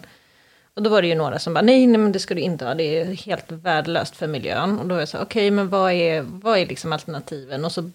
Och 0.74 0.84
då 0.84 0.90
var 0.90 1.02
det 1.02 1.08
ju 1.08 1.16
några 1.16 1.40
som 1.40 1.54
bara, 1.54 1.62
nej, 1.62 1.88
nej 1.88 1.98
men 1.98 2.12
det 2.12 2.20
ska 2.20 2.34
du 2.34 2.42
inte 2.42 2.66
ha, 2.66 2.74
det 2.74 3.00
är 3.00 3.06
helt 3.06 3.52
värdelöst 3.52 4.16
för 4.16 4.28
miljön. 4.28 4.80
Och 4.80 4.88
då 4.88 4.96
var 4.96 5.02
jag 5.02 5.10
så, 5.10 5.22
okej, 5.22 5.52
men 5.52 5.70
vad 5.70 5.92
är, 5.92 6.22
vad 6.22 6.58
är 6.58 6.66
liksom 6.66 6.94
alternativen? 6.94 7.66
Och 7.66 7.72
så, 7.72 7.92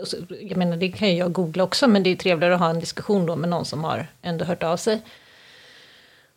och 0.00 0.08
så, 0.08 0.16
jag 0.40 0.56
menar, 0.56 0.76
det 0.76 0.88
kan 0.88 1.08
ju 1.08 1.14
jag 1.14 1.32
googla 1.32 1.64
också, 1.64 1.88
men 1.88 2.02
det 2.02 2.10
är 2.10 2.16
trevligare 2.16 2.54
att 2.54 2.60
ha 2.60 2.70
en 2.70 2.80
diskussion 2.80 3.26
då 3.26 3.36
med 3.36 3.48
någon 3.48 3.64
som 3.64 3.84
har 3.84 4.06
ändå 4.22 4.44
hört 4.44 4.62
av 4.62 4.76
sig. 4.76 5.02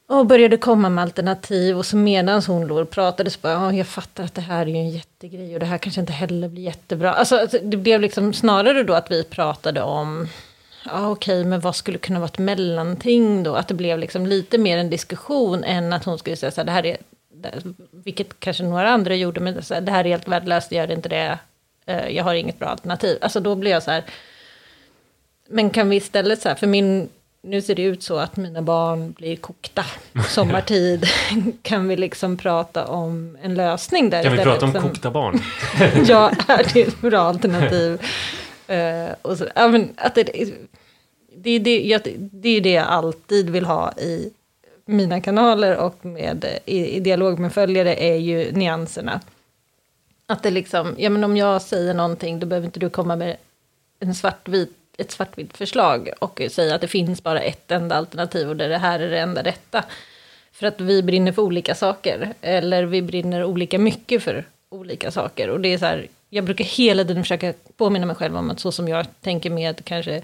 Och 0.10 0.26
började 0.26 0.58
komma 0.58 0.90
med 0.90 1.02
alternativ 1.02 1.78
och 1.78 1.86
så 1.86 1.98
medan 1.98 2.42
hon 2.48 2.68
låg 2.68 2.78
och 2.78 2.90
pratade 2.90 3.30
så 3.30 3.40
bara, 3.42 3.54
ja, 3.54 3.74
jag 3.74 3.88
fattar 3.88 4.24
att 4.24 4.36
det 4.36 4.42
här 4.42 4.62
är 4.62 4.70
ju 4.70 4.76
en 4.76 4.90
jättegrej 4.90 5.54
och 5.54 5.60
det 5.60 5.66
här 5.66 5.78
kanske 5.78 6.02
inte 6.02 6.14
heller 6.14 6.48
blir 6.48 6.64
jättebra. 6.64 7.14
Alltså 7.14 7.48
det 7.64 7.78
blev 7.78 8.02
liksom 8.02 8.34
snarare 8.34 8.84
då 8.84 8.94
att 8.94 9.12
vi 9.12 9.24
pratade 9.24 9.82
om, 9.82 10.28
ja 10.86 11.10
okej, 11.10 11.44
men 11.46 11.60
vad 11.60 11.76
skulle 11.76 11.98
kunna 11.98 12.20
vara 12.20 12.28
ett 12.28 12.38
mellanting 12.38 13.44
då? 13.44 13.56
Att 13.56 13.68
det 13.68 13.74
blev 13.74 14.00
liksom 14.00 14.26
lite 14.26 14.58
mer 14.58 14.78
en 14.78 14.90
diskussion 14.90 15.64
än 15.64 15.94
att 15.94 16.06
hon 16.06 16.18
skulle 16.18 16.36
säga 16.36 16.52
så 16.52 16.62
här, 16.62 16.66
det 16.66 16.72
här 16.72 16.86
är, 16.86 16.98
vilket 17.92 18.40
kanske 18.40 18.64
några 18.64 18.90
andra 18.90 19.16
gjorde, 19.16 19.40
men 19.40 19.64
så 19.64 19.74
här, 19.74 19.82
det 19.82 19.92
här 19.92 20.06
är 20.06 20.10
helt 20.10 20.28
värdelöst, 20.28 20.72
gör 20.72 20.92
inte 20.92 21.10
det, 21.10 21.40
eh, 21.86 22.10
jag 22.10 22.24
har 22.24 22.34
inget 22.34 22.60
bra 22.60 22.68
alternativ. 22.68 23.18
Alltså 23.22 23.40
då 23.40 23.56
blev 23.56 23.74
jag 23.74 23.84
så 23.84 23.92
här, 23.92 24.04
men 25.48 25.70
kan 25.70 25.90
vi 25.90 25.96
istället 25.96 26.42
så 26.42 26.50
här, 26.50 26.56
för 26.56 26.68
min, 26.68 27.10
nu 27.42 27.62
ser 27.62 27.76
det 27.76 27.82
ut 27.84 28.04
så 28.04 28.18
att 28.18 28.38
mina 28.38 28.62
barn 28.62 29.12
blir 29.12 29.36
kokta 29.36 29.86
sommartid. 30.30 31.06
kan 31.62 31.88
vi 31.88 31.96
liksom 31.96 32.38
prata 32.38 32.88
om 32.88 33.38
en 33.42 33.56
lösning 33.56 34.10
där 34.10 34.24
Kan 34.24 34.32
vi 34.32 34.44
prata 34.44 34.66
om 34.66 34.72
som- 34.72 34.82
kokta 34.82 35.12
barn? 35.12 35.40
ja, 36.08 36.32
är 36.48 36.74
det 36.74 36.82
ett 36.82 37.02
bra 37.02 37.20
alternativ? 37.20 38.02
Eh, 38.68 39.10
och 39.22 39.38
så, 39.38 39.46
ja, 39.56 39.68
men 39.68 39.94
att 39.96 40.16
det, 40.16 40.24
det, 41.36 41.50
är 41.50 41.60
det, 41.60 41.82
jag, 41.88 42.02
det 42.18 42.50
är 42.50 42.62
det 42.62 42.72
jag 42.72 42.88
alltid 42.88 43.50
vill 43.50 43.66
ha 43.66 43.92
i 43.92 44.34
mina 44.86 45.22
kanaler 45.22 45.78
och 45.78 46.06
med, 46.06 46.46
i, 46.66 46.96
i 46.96 47.00
dialog 47.00 47.40
med 47.40 47.54
följare 47.54 47.96
är 47.96 48.16
ju 48.16 48.52
nyanserna. 48.52 49.22
Att 50.26 50.44
det 50.44 50.52
liksom, 50.52 50.96
ja 50.98 51.10
men 51.10 51.24
om 51.24 51.38
jag 51.38 51.62
säger 51.62 51.94
någonting 51.94 52.40
då 52.40 52.46
behöver 52.48 52.66
inte 52.66 52.80
du 52.80 52.90
komma 52.90 53.16
med 53.16 53.38
en 54.00 54.16
svartvit, 54.16 54.72
ett 54.98 55.12
svartvitt 55.12 55.58
förslag 55.58 56.10
och 56.20 56.42
säga 56.52 56.76
att 56.76 56.82
det 56.82 56.88
finns 56.88 57.24
bara 57.24 57.42
ett 57.42 57.72
enda 57.72 57.96
alternativ 57.96 58.50
och 58.50 58.56
det 58.56 58.68
det 58.68 58.78
här 58.78 59.00
är 59.00 59.10
det 59.10 59.20
enda 59.20 59.44
rätta. 59.44 59.84
För 60.52 60.68
att 60.68 60.82
vi 60.82 61.04
brinner 61.04 61.32
för 61.32 61.42
olika 61.42 61.76
saker. 61.76 62.34
Eller 62.42 62.84
vi 62.84 63.02
brinner 63.02 63.44
olika 63.44 63.80
mycket 63.80 64.24
för 64.24 64.46
olika 64.70 65.12
saker. 65.12 65.50
Och 65.50 65.60
det 65.60 65.74
är 65.74 65.78
så 65.78 65.86
här, 65.86 66.08
jag 66.30 66.46
brukar 66.46 66.66
hela 66.66 67.04
tiden 67.04 67.24
försöka 67.24 67.54
påminna 67.78 68.06
mig 68.06 68.16
själv 68.16 68.38
om 68.38 68.52
att 68.52 68.60
så 68.60 68.72
som 68.72 68.88
jag 68.88 69.06
tänker 69.22 69.50
med 69.50 69.86
kanske 69.86 70.22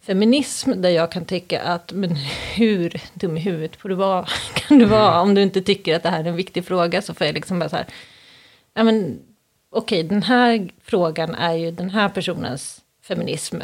feminism, 0.00 0.72
där 0.76 0.90
jag 0.90 1.12
kan 1.12 1.24
tycka 1.24 1.62
att 1.62 1.92
men 1.92 2.16
hur 2.54 3.00
dum 3.14 3.36
i 3.36 3.40
huvudet 3.40 3.76
får 3.76 3.88
du 3.88 3.94
vara, 3.94 4.26
kan 4.54 4.78
du 4.78 4.84
vara 4.84 5.20
om 5.20 5.34
du 5.34 5.42
inte 5.42 5.62
tycker 5.62 5.96
att 5.96 6.02
det 6.02 6.10
här 6.10 6.24
är 6.24 6.28
en 6.28 6.36
viktig 6.36 6.64
fråga, 6.64 7.02
så 7.02 7.14
får 7.14 7.26
jag 7.26 7.34
liksom 7.34 7.58
bara 7.58 7.68
så 7.68 7.76
här, 7.76 7.86
ja 8.74 8.84
men 8.84 9.18
okej, 9.70 10.02
den 10.02 10.22
här 10.22 10.68
frågan 10.84 11.34
är 11.34 11.54
ju 11.54 11.70
den 11.70 11.90
här 11.90 12.08
personens 12.08 12.80
feminism. 13.02 13.56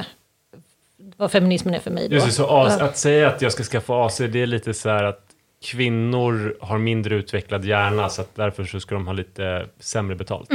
Vad 1.16 1.32
feminismen 1.32 1.74
är 1.74 1.78
för 1.78 1.90
mig 1.90 2.08
då. 2.08 2.14
Just 2.14 2.26
det, 2.26 2.32
så 2.32 2.46
AC, 2.46 2.80
att 2.80 2.96
säga 2.96 3.28
att 3.28 3.42
jag 3.42 3.52
ska 3.52 3.62
skaffa 3.62 4.06
AC, 4.06 4.18
det 4.18 4.42
är 4.42 4.46
lite 4.46 4.74
så 4.74 4.88
här 4.88 5.04
att 5.04 5.22
kvinnor 5.62 6.56
har 6.60 6.78
mindre 6.78 7.14
utvecklad 7.14 7.64
hjärna, 7.64 8.08
så 8.08 8.20
att 8.22 8.34
därför 8.34 8.64
så 8.64 8.80
ska 8.80 8.94
de 8.94 9.06
ha 9.06 9.12
lite 9.12 9.66
sämre 9.80 10.16
betalt. 10.16 10.50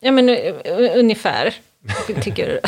Ja, 0.00 0.12
men 0.12 0.28
uh, 0.28 0.54
ungefär. 0.94 1.54
Jag 2.08 2.22
tycker 2.22 2.60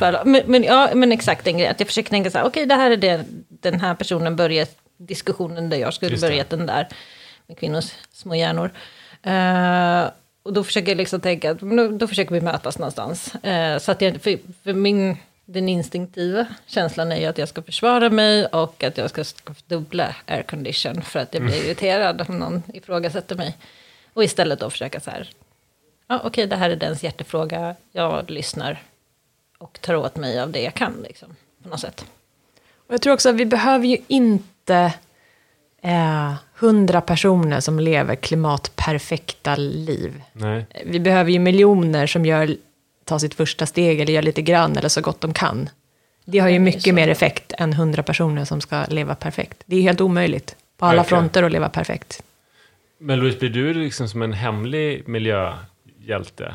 men, 0.24 0.42
men, 0.46 0.62
ja, 0.62 0.90
men 0.94 1.12
exakt 1.12 1.44
den 1.44 1.54
grejen. 1.54 1.70
Att 1.70 1.80
jag 1.80 1.86
försöker 1.86 2.10
tänka 2.10 2.30
så 2.30 2.38
här, 2.38 2.46
okej, 2.46 2.66
det 2.66 2.74
här 2.74 2.90
är 2.90 2.96
det 2.96 3.24
den 3.48 3.80
här 3.80 3.94
personen 3.94 4.36
börjar 4.36 4.66
diskussionen 4.96 5.68
där 5.70 5.76
jag 5.76 5.94
skulle 5.94 6.18
börjat 6.18 6.50
den 6.50 6.66
där. 6.66 6.88
Med 7.46 7.58
kvinnors 7.58 7.92
små 8.12 8.34
hjärnor. 8.34 8.70
Eh, 9.22 10.10
och 10.42 10.52
då 10.52 10.64
försöker 10.64 10.88
jag 10.88 10.96
liksom 10.96 11.20
tänka, 11.20 11.50
att 11.50 11.60
då 11.98 12.06
försöker 12.06 12.34
vi 12.34 12.40
mötas 12.40 12.78
någonstans. 12.78 13.34
Eh, 13.34 13.78
så 13.78 13.92
att 13.92 14.00
jag, 14.00 14.22
för, 14.22 14.38
för 14.64 14.72
min, 14.72 15.16
den 15.46 15.68
instinktiva 15.68 16.46
känslan 16.66 17.12
är 17.12 17.16
ju 17.16 17.26
att 17.26 17.38
jag 17.38 17.48
ska 17.48 17.62
försvara 17.62 18.10
mig 18.10 18.46
och 18.46 18.84
att 18.84 18.98
jag 18.98 19.10
ska 19.10 19.24
dubbla 19.66 20.16
aircondition 20.26 21.02
för 21.02 21.18
att 21.18 21.34
jag 21.34 21.42
blir 21.42 21.66
irriterad 21.66 22.26
om 22.28 22.38
någon 22.38 22.62
ifrågasätter 22.74 23.36
mig. 23.36 23.56
Och 24.12 24.24
istället 24.24 24.60
då 24.60 24.70
försöka 24.70 25.00
så 25.00 25.10
här, 25.10 25.30
ja, 26.06 26.20
okej, 26.24 26.46
det 26.46 26.56
här 26.56 26.70
är 26.70 26.76
dens 26.76 27.02
hjärtefråga, 27.02 27.76
jag 27.92 28.30
lyssnar 28.30 28.82
och 29.58 29.80
tar 29.80 29.94
åt 29.94 30.16
mig 30.16 30.40
av 30.40 30.50
det 30.50 30.62
jag 30.62 30.74
kan, 30.74 31.04
liksom, 31.08 31.36
på 31.62 31.68
något 31.68 31.80
sätt. 31.80 32.04
Och 32.86 32.94
jag 32.94 33.02
tror 33.02 33.14
också 33.14 33.28
att 33.28 33.34
vi 33.34 33.46
behöver 33.46 33.86
ju 33.86 33.98
inte 34.06 34.92
eh, 35.82 36.34
hundra 36.54 37.00
personer 37.00 37.60
som 37.60 37.80
lever 37.80 38.14
klimatperfekta 38.14 39.56
liv. 39.56 40.22
Nej. 40.32 40.66
Vi 40.84 41.00
behöver 41.00 41.30
ju 41.30 41.38
miljoner 41.38 42.06
som 42.06 42.26
gör, 42.26 42.56
tar 43.06 43.18
sitt 43.18 43.34
första 43.34 43.66
steg 43.66 44.00
eller 44.00 44.12
gör 44.12 44.22
lite 44.22 44.42
grann 44.42 44.76
eller 44.76 44.88
så 44.88 45.00
gott 45.00 45.20
de 45.20 45.32
kan. 45.32 45.68
Det 46.24 46.38
har 46.38 46.48
ju 46.48 46.58
mycket 46.58 46.94
mer 46.94 47.08
effekt 47.08 47.52
än 47.58 47.72
hundra 47.72 48.02
personer 48.02 48.44
som 48.44 48.60
ska 48.60 48.84
leva 48.84 49.14
perfekt. 49.14 49.62
Det 49.66 49.76
är 49.76 49.82
helt 49.82 50.00
omöjligt 50.00 50.56
på 50.76 50.86
alla 50.86 50.96
Verkligen. 51.02 51.22
fronter 51.22 51.42
att 51.42 51.52
leva 51.52 51.68
perfekt. 51.68 52.22
Men 52.98 53.18
Louise, 53.20 53.38
blir 53.38 53.50
du 53.50 53.74
liksom 53.74 54.08
som 54.08 54.22
en 54.22 54.32
hemlig 54.32 55.08
miljöhjälte? 55.08 56.54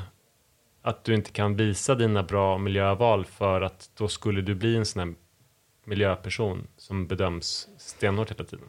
Att 0.82 1.04
du 1.04 1.16
inte 1.16 1.32
kan 1.32 1.56
visa 1.56 1.96
dina 1.96 2.24
bra 2.24 2.58
miljöval 2.58 3.26
för 3.26 3.62
att 3.62 3.90
då 3.98 4.08
skulle 4.08 4.42
du 4.42 4.56
bli 4.56 4.76
en 4.76 4.86
sån 4.86 5.00
här 5.00 5.14
miljöperson 5.86 6.68
som 6.78 7.08
bedöms 7.08 7.68
stenhårt 7.78 8.32
hela 8.32 8.44
tiden? 8.44 8.66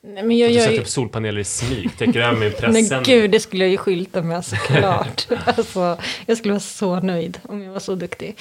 Nej, 0.00 0.22
men 0.22 0.38
jag 0.38 0.50
gör 0.50 0.64
sätter 0.64 0.80
upp 0.80 0.88
solpaneler 0.88 1.40
i 1.40 1.44
smyg, 1.44 1.98
täcker 1.98 2.20
över 2.20 2.40
Men 2.40 2.52
pressen. 2.52 3.02
gud, 3.02 3.30
det 3.30 3.40
skulle 3.40 3.64
jag 3.64 3.70
ju 3.70 3.76
skylta 3.76 4.22
med 4.22 4.44
såklart. 4.44 5.26
alltså, 5.44 5.98
jag 6.26 6.38
skulle 6.38 6.52
vara 6.52 6.60
så 6.60 7.00
nöjd 7.00 7.40
om 7.42 7.62
jag 7.62 7.72
var 7.72 7.80
så 7.80 7.94
duktig. 7.94 8.36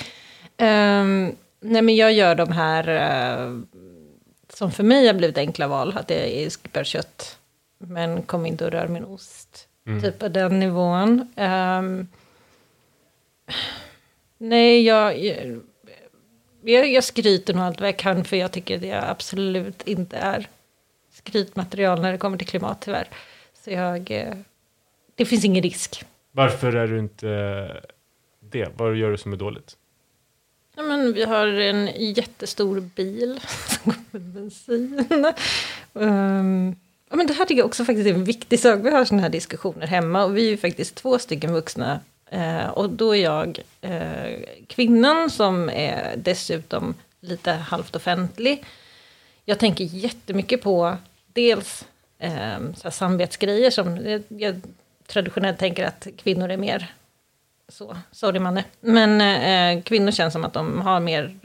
Ehm, 0.57 1.35
nej, 1.59 1.81
men 1.81 1.95
jag 1.95 2.13
gör 2.13 2.35
de 2.35 2.51
här 2.51 2.87
eh, 2.87 3.59
som 4.53 4.71
för 4.71 4.83
mig 4.83 5.07
har 5.07 5.13
blivit 5.13 5.37
enkla 5.37 5.67
val. 5.67 5.97
Att 5.97 6.09
jag 6.09 6.51
skippar 6.51 6.83
kött, 6.83 7.37
men 7.77 8.21
kom 8.21 8.45
inte 8.45 8.65
och 8.65 8.71
rör 8.71 8.87
min 8.87 9.05
ost. 9.05 9.67
Mm. 9.87 10.01
Typ 10.01 10.19
på 10.19 10.27
den 10.27 10.59
nivån. 10.59 11.33
Ehm, 11.35 12.07
nej, 14.37 14.83
jag, 14.83 15.23
jag, 15.25 15.61
jag, 16.61 16.91
jag 16.91 17.03
skryter 17.03 17.53
nog 17.53 17.63
allt 17.63 17.79
vad 17.79 17.89
jag 17.89 17.97
kan, 17.97 18.25
för 18.25 18.37
jag 18.37 18.51
tycker 18.51 18.75
att 18.75 18.85
jag 18.85 19.03
absolut 19.03 19.87
inte 19.87 20.17
är 20.17 20.47
skrytmaterial 21.27 22.01
när 22.01 22.11
det 22.11 22.17
kommer 22.17 22.37
till 22.37 22.47
klimat, 22.47 22.81
tyvärr. 22.81 23.07
Så 23.63 23.71
jag... 23.71 24.11
eh, 24.11 24.33
Det 25.15 25.25
finns 25.25 25.45
ingen 25.45 25.63
risk. 25.63 26.03
Varför 26.31 26.75
är 26.75 26.87
du 26.87 26.99
inte 26.99 27.27
det? 28.39 28.69
Vad 28.77 28.95
gör 28.95 29.11
du 29.11 29.17
som 29.17 29.33
är 29.33 29.37
dåligt? 29.37 29.77
Ja, 30.75 30.83
men 30.83 31.13
vi 31.13 31.23
har 31.23 31.47
en 31.47 31.89
jättestor 32.13 32.79
bil 32.79 33.39
som 33.67 33.91
går 33.91 33.95
med 34.11 34.21
bensin. 34.21 35.05
Ehm, 35.99 36.75
ja, 37.09 37.15
men 37.15 37.27
det 37.27 37.33
här 37.33 37.45
tycker 37.45 37.59
jag 37.61 37.65
också 37.67 37.85
faktiskt 37.85 38.07
är 38.09 38.13
en 38.13 38.23
viktig 38.23 38.59
sak. 38.59 38.79
Vi 38.83 38.89
har 38.89 39.05
sådana 39.05 39.21
här 39.21 39.29
diskussioner 39.29 39.87
hemma 39.87 40.23
och 40.25 40.37
vi 40.37 40.45
är 40.45 40.49
ju 40.49 40.57
faktiskt 40.57 40.95
två 40.95 41.19
stycken 41.19 41.53
vuxna. 41.53 41.99
Eh, 42.31 42.67
och 42.69 42.89
då 42.89 43.15
är 43.15 43.23
jag 43.23 43.59
eh, 43.81 44.39
kvinnan 44.67 45.29
som 45.29 45.69
är 45.69 46.13
dessutom 46.17 46.93
lite 47.19 47.51
halvt 47.51 47.95
offentlig. 47.95 48.65
Jag 49.45 49.59
tänker 49.59 49.83
jättemycket 49.83 50.61
på 50.61 50.97
dels 51.37 51.85
eh, 52.19 52.57
så 52.75 52.91
samvetsgrejer 52.91 53.71
som 53.71 53.97
jag, 54.07 54.23
jag 54.27 54.61
traditionellt 55.07 55.59
tänker 55.59 55.85
att 55.85 56.07
kvinnor 56.17 56.49
är 56.51 56.57
mer 56.57 56.93
så, 57.69 57.97
sorry 58.11 58.39
Manne. 58.39 58.63
Men 58.79 59.21
eh, 59.21 59.83
kvinnor 59.83 60.11
känns 60.11 60.33
som 60.33 60.45
att 60.45 60.53
de 60.53 60.81
har 60.81 60.99
mer 60.99 61.39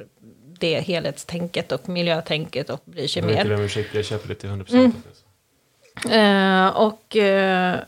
det 0.58 0.80
helhetstänket 0.80 1.72
och 1.72 1.88
miljötänket 1.88 2.70
och 2.70 2.80
bryr 2.84 3.08
sig 3.08 3.22
Jag 3.22 3.46
mer. 3.46 3.60
ursäkt, 3.60 3.94
jag 3.94 4.04
köper 4.04 4.28
det 4.28 4.34
till 4.34 4.48
100%. 4.50 4.74
Mm. 4.74 4.92
Alltså. 5.08 6.14
Eh, 6.14 6.66
och 6.68 7.16
eh, 7.16 7.78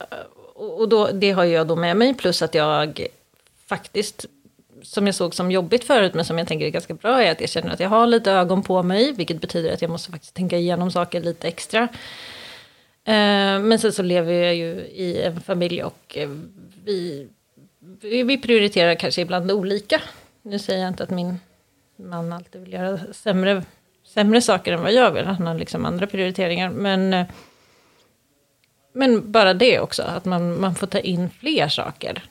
och 0.55 0.89
då, 0.89 1.11
det 1.13 1.31
har 1.31 1.45
jag 1.45 1.67
då 1.67 1.77
med 1.77 1.97
mig, 1.97 2.15
plus 2.15 2.43
att 2.43 2.55
jag 2.55 3.07
faktiskt, 3.67 4.27
som 4.85 5.07
jag 5.07 5.15
såg 5.15 5.35
som 5.35 5.51
jobbigt 5.51 5.85
förut, 5.85 6.15
men 6.15 6.25
som 6.25 6.39
jag 6.39 6.49
tänker 6.49 6.67
är 6.67 6.71
ganska 6.71 6.95
bra, 6.95 7.23
är 7.23 7.33
att 7.33 7.41
jag 7.41 7.51
känner 7.51 7.73
att 7.73 7.81
jag 7.81 7.89
har 7.89 8.07
lite 8.07 8.33
ögon 8.33 8.63
på 8.63 8.83
mig, 8.83 9.13
vilket 9.13 9.41
betyder 9.41 9.73
att 9.73 9.83
jag 9.83 9.91
måste 9.91 10.11
faktiskt 10.11 10.35
tänka 10.35 10.57
igenom 10.57 10.91
saker 10.91 11.21
lite 11.21 11.49
extra. 11.49 11.83
Eh, 13.05 13.59
men 13.61 13.79
sen 13.79 13.93
så 13.93 14.03
lever 14.03 14.33
jag 14.33 14.55
ju 14.55 14.71
i 14.77 15.23
en 15.23 15.41
familj 15.41 15.83
och 15.83 16.17
eh, 16.17 16.29
vi, 16.85 17.29
vi 18.01 18.39
prioriterar 18.39 18.95
kanske 18.95 19.21
ibland 19.23 19.51
olika. 19.51 20.01
Nu 20.43 20.59
säger 20.59 20.81
jag 20.81 20.89
inte 20.89 21.03
att 21.03 21.11
min 21.11 21.39
man 21.97 22.33
alltid 22.33 22.61
vill 22.61 22.73
göra 22.73 23.13
sämre, 23.13 23.63
sämre 24.05 24.41
saker 24.41 24.73
än 24.73 24.83
vad 24.83 24.93
jag 24.93 25.13
vill. 25.13 25.25
Han 25.25 25.47
har 25.47 25.55
liksom 25.55 25.85
andra 25.85 26.07
prioriteringar. 26.07 26.71
Men, 26.71 27.15
eh, 27.15 27.27
men 28.93 29.33
bara 29.33 29.55
det 29.55 29.81
också, 29.81 30.03
att 30.03 30.25
man, 30.25 30.61
man 30.61 30.75
får 30.75 30.87
ta 30.87 30.99
in 30.99 31.31
fler 31.31 31.69
saker 31.69 32.23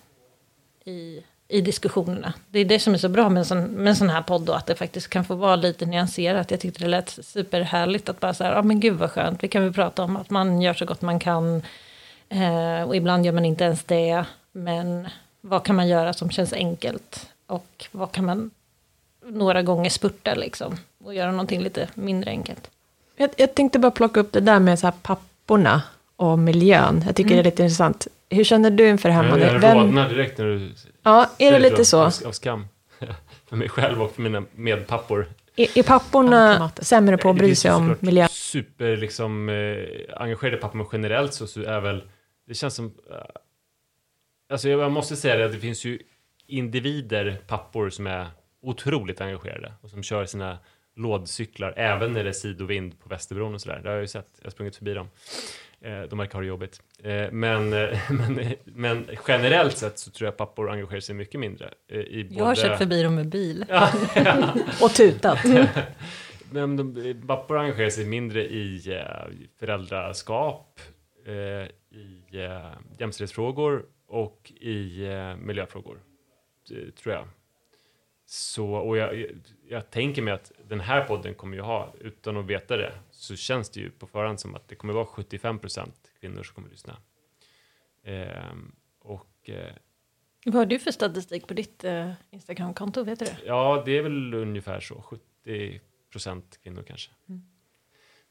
i, 0.85 1.23
i 1.53 1.61
diskussionerna. 1.61 2.33
Det 2.51 2.59
är 2.59 2.65
det 2.65 2.79
som 2.79 2.93
är 2.93 2.97
så 2.97 3.09
bra 3.09 3.29
med 3.29 3.39
en 3.39 3.45
sån, 3.45 3.63
med 3.63 3.87
en 3.87 3.95
sån 3.95 4.09
här 4.09 4.21
podd 4.21 4.41
då, 4.41 4.53
att 4.53 4.65
det 4.65 4.75
faktiskt 4.75 5.07
kan 5.07 5.25
få 5.25 5.35
vara 5.35 5.55
lite 5.55 5.85
nyanserat. 5.85 6.51
Jag 6.51 6.59
tyckte 6.59 6.83
det 6.83 6.87
lät 6.87 7.09
superhärligt 7.09 8.09
att 8.09 8.19
bara 8.19 8.33
så 8.33 8.43
här, 8.43 8.55
ja 8.55 8.61
men 8.61 8.79
gud 8.79 8.97
vad 8.97 9.11
skönt, 9.11 9.43
vi 9.43 9.47
kan 9.47 9.63
väl 9.63 9.73
prata 9.73 10.03
om 10.03 10.17
att 10.17 10.29
man 10.29 10.61
gör 10.61 10.73
så 10.73 10.85
gott 10.85 11.01
man 11.01 11.19
kan. 11.19 11.61
Eh, 12.29 12.83
och 12.87 12.95
ibland 12.95 13.25
gör 13.25 13.33
man 13.33 13.45
inte 13.45 13.63
ens 13.63 13.83
det, 13.83 14.25
men 14.51 15.07
vad 15.41 15.63
kan 15.63 15.75
man 15.75 15.87
göra 15.87 16.13
som 16.13 16.29
känns 16.29 16.53
enkelt? 16.53 17.29
Och 17.47 17.85
vad 17.91 18.11
kan 18.11 18.25
man 18.25 18.51
några 19.25 19.61
gånger 19.61 19.89
spurta 19.89 20.33
liksom? 20.33 20.77
Och 21.03 21.13
göra 21.13 21.31
någonting 21.31 21.61
lite 21.61 21.87
mindre 21.93 22.29
enkelt. 22.29 22.69
Jag, 23.15 23.29
jag 23.37 23.55
tänkte 23.55 23.79
bara 23.79 23.91
plocka 23.91 24.19
upp 24.19 24.31
det 24.31 24.39
där 24.41 24.59
med 24.59 24.79
så 24.79 24.87
här 24.87 24.93
papporna 25.01 25.81
och 26.15 26.39
miljön. 26.39 27.03
Jag 27.05 27.15
tycker 27.15 27.29
det 27.29 27.41
är 27.41 27.43
lite 27.43 27.63
intressant. 27.63 28.07
Hur 28.33 28.43
känner 28.43 28.71
du 28.71 28.87
inför 28.87 29.09
det 29.09 29.15
här? 29.15 29.39
Jag, 29.39 29.39
jag 29.39 29.59
Vem- 29.59 29.77
rodnar 29.77 30.09
direkt 30.09 30.37
när 30.37 30.45
du 30.45 30.71
Ja, 31.03 31.29
är 31.37 31.51
det 31.51 31.59
lite 31.59 31.85
så? 31.85 31.99
Av, 31.99 32.13
av 32.25 32.31
skam. 32.31 32.67
för 33.49 33.55
mig 33.55 33.69
själv 33.69 34.01
och 34.01 34.11
för 34.11 34.21
mina 34.21 34.43
medpappor. 34.55 35.27
Är, 35.55 35.77
är 35.77 35.83
papporna 35.83 36.71
sämre 36.81 37.17
på 37.17 37.29
att 37.29 37.35
bry 37.35 37.55
sig 37.55 37.71
om 37.71 37.95
miljön? 37.99 38.27
Super 38.29 38.97
liksom, 38.97 39.49
eh, 39.49 40.21
engagerade 40.21 40.57
pappor, 40.57 40.77
men 40.77 40.87
generellt 40.91 41.33
så, 41.33 41.47
så 41.47 41.61
är 41.61 41.81
väl, 41.81 42.03
det 42.47 42.53
känns 42.53 42.75
som, 42.75 42.85
eh, 42.85 43.17
alltså 44.49 44.69
jag 44.69 44.91
måste 44.91 45.15
säga 45.15 45.35
det, 45.35 45.45
att 45.45 45.51
det 45.51 45.59
finns 45.59 45.85
ju 45.85 45.99
individer, 46.47 47.37
pappor, 47.47 47.89
som 47.89 48.07
är 48.07 48.27
otroligt 48.61 49.21
engagerade 49.21 49.73
och 49.81 49.89
som 49.89 50.03
kör 50.03 50.25
sina 50.25 50.57
lådcyklar, 50.95 51.73
även 51.77 52.13
när 52.13 52.23
det 52.23 52.29
är 52.29 52.33
sidovind 52.33 52.99
på 52.99 53.09
Västerbron 53.09 53.53
och 53.53 53.61
sådär. 53.61 53.79
Det 53.83 53.89
har 53.89 53.95
jag 53.95 54.01
ju 54.01 54.07
sett, 54.07 54.27
jag 54.37 54.45
har 54.45 54.51
sprungit 54.51 54.75
förbi 54.75 54.93
dem. 54.93 55.09
Eh, 55.83 56.01
de 56.01 56.17
verkar 56.19 56.33
ha 56.33 56.41
det 56.41 56.47
jobbigt. 56.47 56.81
Eh, 57.03 57.31
men, 57.31 57.73
eh, 57.73 57.99
men, 58.11 58.53
men 58.65 59.07
generellt 59.27 59.77
sett 59.77 59.99
så 59.99 60.11
tror 60.11 60.25
jag 60.27 60.37
pappor 60.37 60.69
engagerar 60.71 60.99
sig 60.99 61.15
mycket 61.15 61.39
mindre. 61.39 61.73
I 61.87 62.27
Jag 62.31 62.45
har 62.45 62.55
både- 62.55 62.67
kört 62.67 62.77
förbi 62.77 63.03
dem 63.03 63.15
med 63.15 63.29
bil. 63.29 63.65
Och 64.81 64.91
tutat. 64.91 65.39
Men 66.51 66.77
de, 66.77 67.21
pappor 67.27 67.57
engagerar 67.57 67.89
sig 67.89 68.05
mindre 68.05 68.43
i 68.43 68.81
föräldraskap, 69.59 70.79
i 71.91 72.35
jämställdhetsfrågor 72.99 73.85
och 74.07 74.51
i 74.61 75.07
miljöfrågor, 75.39 75.99
tror 77.03 77.15
jag. 77.15 77.25
Så, 78.25 78.67
och 78.73 78.97
jag, 78.97 79.25
jag 79.69 79.89
tänker 79.91 80.21
mig 80.21 80.33
att 80.33 80.51
den 80.67 80.79
här 80.79 81.03
podden 81.03 81.33
kommer 81.35 81.55
ju 81.55 81.61
ha, 81.61 81.93
utan 81.99 82.37
att 82.37 82.45
veta 82.45 82.77
det, 82.77 82.91
så 83.23 83.35
känns 83.35 83.69
det 83.69 83.79
ju 83.79 83.89
på 83.89 84.07
förhand 84.07 84.39
som 84.39 84.55
att 84.55 84.67
det 84.67 84.75
kommer 84.75 84.93
vara 84.93 85.05
75% 85.05 85.91
kvinnor 86.19 86.43
som 86.43 86.55
kommer 86.55 86.69
lyssna. 86.69 86.97
Ehm, 88.03 88.75
och 88.99 89.49
eh, 89.49 89.73
Vad 90.45 90.55
har 90.55 90.65
du 90.65 90.79
för 90.79 90.91
statistik 90.91 91.47
på 91.47 91.53
ditt 91.53 91.83
eh, 91.83 92.11
Instagramkonto? 92.31 93.03
Vet 93.03 93.19
du 93.19 93.25
det? 93.25 93.37
Ja, 93.45 93.83
det 93.85 93.97
är 93.97 94.01
väl 94.01 94.33
ungefär 94.33 94.79
så. 94.79 95.01
70 95.01 95.81
procent 96.11 96.59
kvinnor 96.63 96.83
kanske. 96.87 97.11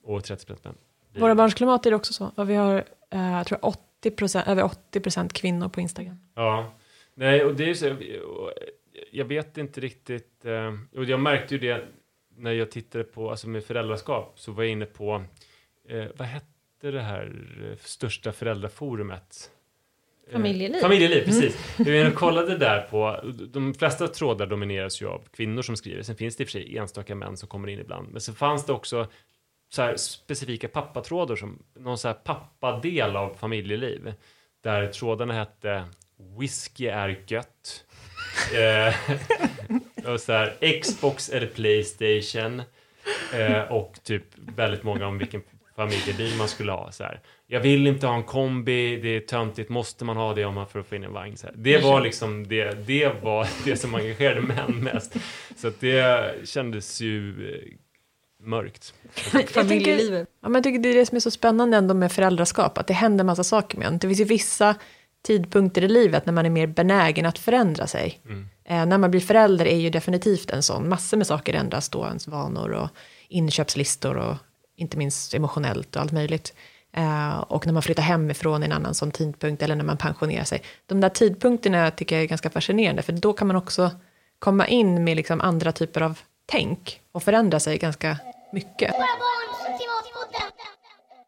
Och 0.03 0.25
30 0.25 0.47
procent 0.47 0.65
män. 0.65 0.75
Våra 1.23 1.35
barns 1.35 1.55
klimat 1.55 1.87
är 1.87 1.91
det 1.91 1.97
också 1.97 2.13
så. 2.13 2.33
Och 2.37 2.51
vi 2.51 2.55
har, 2.55 2.85
eh, 3.11 3.33
jag 3.33 3.47
tror 3.47 3.59
80%, 4.03 4.47
över 4.47 4.63
80% 4.63 5.33
kvinnor 5.33 5.69
på 5.69 5.81
Instagram. 5.81 6.19
Ja. 6.35 6.73
Nej, 7.15 7.45
och 7.45 7.55
det 7.55 7.71
är 7.71 7.75
så, 7.75 7.97
jag 9.11 9.25
vet 9.25 9.59
inte 9.59 9.81
riktigt, 9.81 10.45
eh, 10.45 10.75
och 10.97 11.05
jag 11.05 11.21
märkte 11.21 11.55
ju 11.55 11.61
det 11.61 11.89
när 12.43 12.53
jag 12.53 12.71
tittade 12.71 13.05
på, 13.05 13.31
alltså 13.31 13.49
med 13.49 13.65
föräldraskap, 13.65 14.33
så 14.37 14.53
var 14.53 14.63
jag 14.63 14.73
inne 14.73 14.87
på, 14.87 15.25
eh, 15.89 16.05
vad 16.17 16.29
hette 16.29 16.91
det 16.91 17.01
här 17.01 17.33
eh, 17.71 17.77
största 17.81 18.33
föräldraforumet? 18.33 19.51
Eh, 20.27 20.33
Familjeliv. 20.33 20.81
Familjeliv, 20.81 21.25
precis. 21.25 21.75
Jag 21.79 21.89
inne 21.89 22.09
och 22.09 22.15
kollade 22.15 22.59
där 22.59 22.81
på, 22.81 23.21
de 23.53 23.75
flesta 23.75 24.09
trådar 24.09 24.47
domineras 24.47 25.03
ju 25.03 25.09
av 25.09 25.23
kvinnor 25.33 25.63
som 25.63 25.77
skriver, 25.77 26.03
sen 26.03 26.17
finns 26.17 26.37
det 26.37 26.43
i 26.43 26.45
och 26.45 26.49
för 26.49 26.53
sig 26.53 26.79
enstaka 26.79 27.15
män 27.15 27.37
som 27.37 27.49
kommer 27.49 27.69
in 27.69 27.79
ibland, 27.79 28.09
men 28.13 28.21
så 28.21 28.33
fanns 28.33 28.67
det 28.67 28.73
också 28.73 29.09
så 29.69 29.95
specifika 29.97 30.69
pappatrådar 30.69 31.37
som 31.37 31.63
någon 31.75 31.99
så 31.99 32.09
här 32.09 32.15
pappadel 32.15 33.17
av 33.17 33.35
familjeliv, 33.35 34.15
där 34.61 34.87
trådarna 34.87 35.35
hette 35.35 35.85
Whisky 36.39 36.87
är 36.87 37.25
gött. 37.27 37.85
eh, 38.55 38.95
och 40.07 40.21
så 40.21 40.33
här, 40.33 40.81
Xbox 40.81 41.29
eller 41.29 41.47
Playstation. 41.47 42.63
Eh, 43.35 43.73
och 43.73 43.95
typ 44.03 44.25
väldigt 44.57 44.83
många 44.83 45.07
om 45.07 45.19
vilken 45.19 45.43
familjebil 45.77 46.37
man 46.39 46.49
skulle 46.49 46.73
ha. 46.73 46.93
Så 46.93 47.05
här. 47.05 47.21
Jag 47.47 47.61
vill 47.61 47.87
inte 47.87 48.07
ha 48.07 48.15
en 48.15 48.23
kombi, 48.23 48.97
det 48.97 49.09
är 49.09 49.21
töntigt, 49.21 49.69
måste 49.69 50.05
man 50.05 50.17
ha 50.17 50.35
det 50.35 50.45
om 50.45 50.55
man 50.55 50.67
för 50.67 50.81
att 50.81 50.87
få 50.87 50.95
in 50.97 51.05
en 51.05 51.13
vagn? 51.13 51.37
Så 51.37 51.47
här. 51.47 51.55
Det 51.59 51.79
var 51.79 52.01
liksom 52.01 52.49
det, 52.49 52.87
det 52.87 53.23
var 53.23 53.49
det 53.65 53.77
som 53.77 53.95
engagerade 53.95 54.41
män 54.41 54.85
mest. 54.85 55.17
Så 55.57 55.69
att 55.69 55.81
det 55.81 56.35
kändes 56.49 57.01
ju 57.01 57.49
eh, 57.55 57.61
mörkt. 58.47 58.95
Familjelivet. 59.49 60.29
Ja, 60.41 60.49
men 60.49 60.55
jag 60.55 60.65
tycker 60.65 60.79
det 60.79 60.89
är 60.89 60.95
det 60.95 61.07
som 61.07 61.17
är 61.17 61.21
så 61.21 61.31
spännande 61.31 61.77
ändå 61.77 61.95
med 61.95 62.13
föräldraskap, 62.13 62.79
att 62.79 62.87
det 62.87 62.95
händer 62.95 63.25
massa 63.25 63.45
saker 63.45 63.79
med 63.79 63.87
en. 63.87 63.99
Det 63.99 64.07
finns 64.09 64.21
ju 64.21 64.25
vissa 64.25 64.77
tidpunkter 65.23 65.85
i 65.85 65.89
livet 65.89 66.27
när 66.27 66.33
man 66.33 66.47
är 66.47 66.51
mer 66.51 66.67
benägen 66.67 67.27
att 67.27 67.39
förändra 67.39 67.87
sig. 67.87 68.21
Eh, 68.65 68.87
när 68.87 68.99
man 68.99 69.11
blir 69.11 69.21
förälder 69.21 69.67
är 69.67 69.77
ju 69.77 69.91
definitivt 69.91 70.51
en 70.51 70.63
sån, 70.63 70.89
massor 70.89 71.17
med 71.17 71.27
saker 71.27 71.55
ändras 71.55 71.89
då, 71.89 72.07
ens 72.07 72.29
vanor 72.29 72.71
och 72.71 72.89
inköpslistor 73.29 74.17
och 74.17 74.37
inte 74.77 74.99
minst 74.99 75.35
emotionellt 75.35 75.97
och 75.97 76.03
allt 76.03 76.13
möjligt. 76.13 76.55
Eh, 76.97 77.39
och 77.39 77.67
när 77.67 77.73
man 77.73 77.83
flyttar 77.83 78.03
hemifrån 78.03 78.63
i 78.63 78.67
en 78.67 78.73
annan 78.73 78.95
sån 78.95 79.11
tidpunkt 79.11 79.63
eller 79.63 79.75
när 79.75 79.85
man 79.85 79.97
pensionerar 79.97 80.45
sig. 80.45 80.63
De 80.87 81.01
där 81.01 81.09
tidpunkterna 81.09 81.91
tycker 81.91 82.17
jag 82.17 82.23
är 82.23 82.29
ganska 82.29 82.51
fascinerande, 82.51 83.03
för 83.03 83.13
då 83.13 83.33
kan 83.33 83.47
man 83.47 83.57
också 83.57 83.91
komma 84.39 84.67
in 84.67 85.05
med 85.05 85.17
liksom 85.17 85.41
andra 85.41 85.73
typer 85.73 86.01
av 86.01 86.19
tänk 86.47 87.01
och 87.13 87.23
förändra 87.23 87.61
sig 87.61 87.79
ganska 87.79 88.19
mycket. 88.53 88.95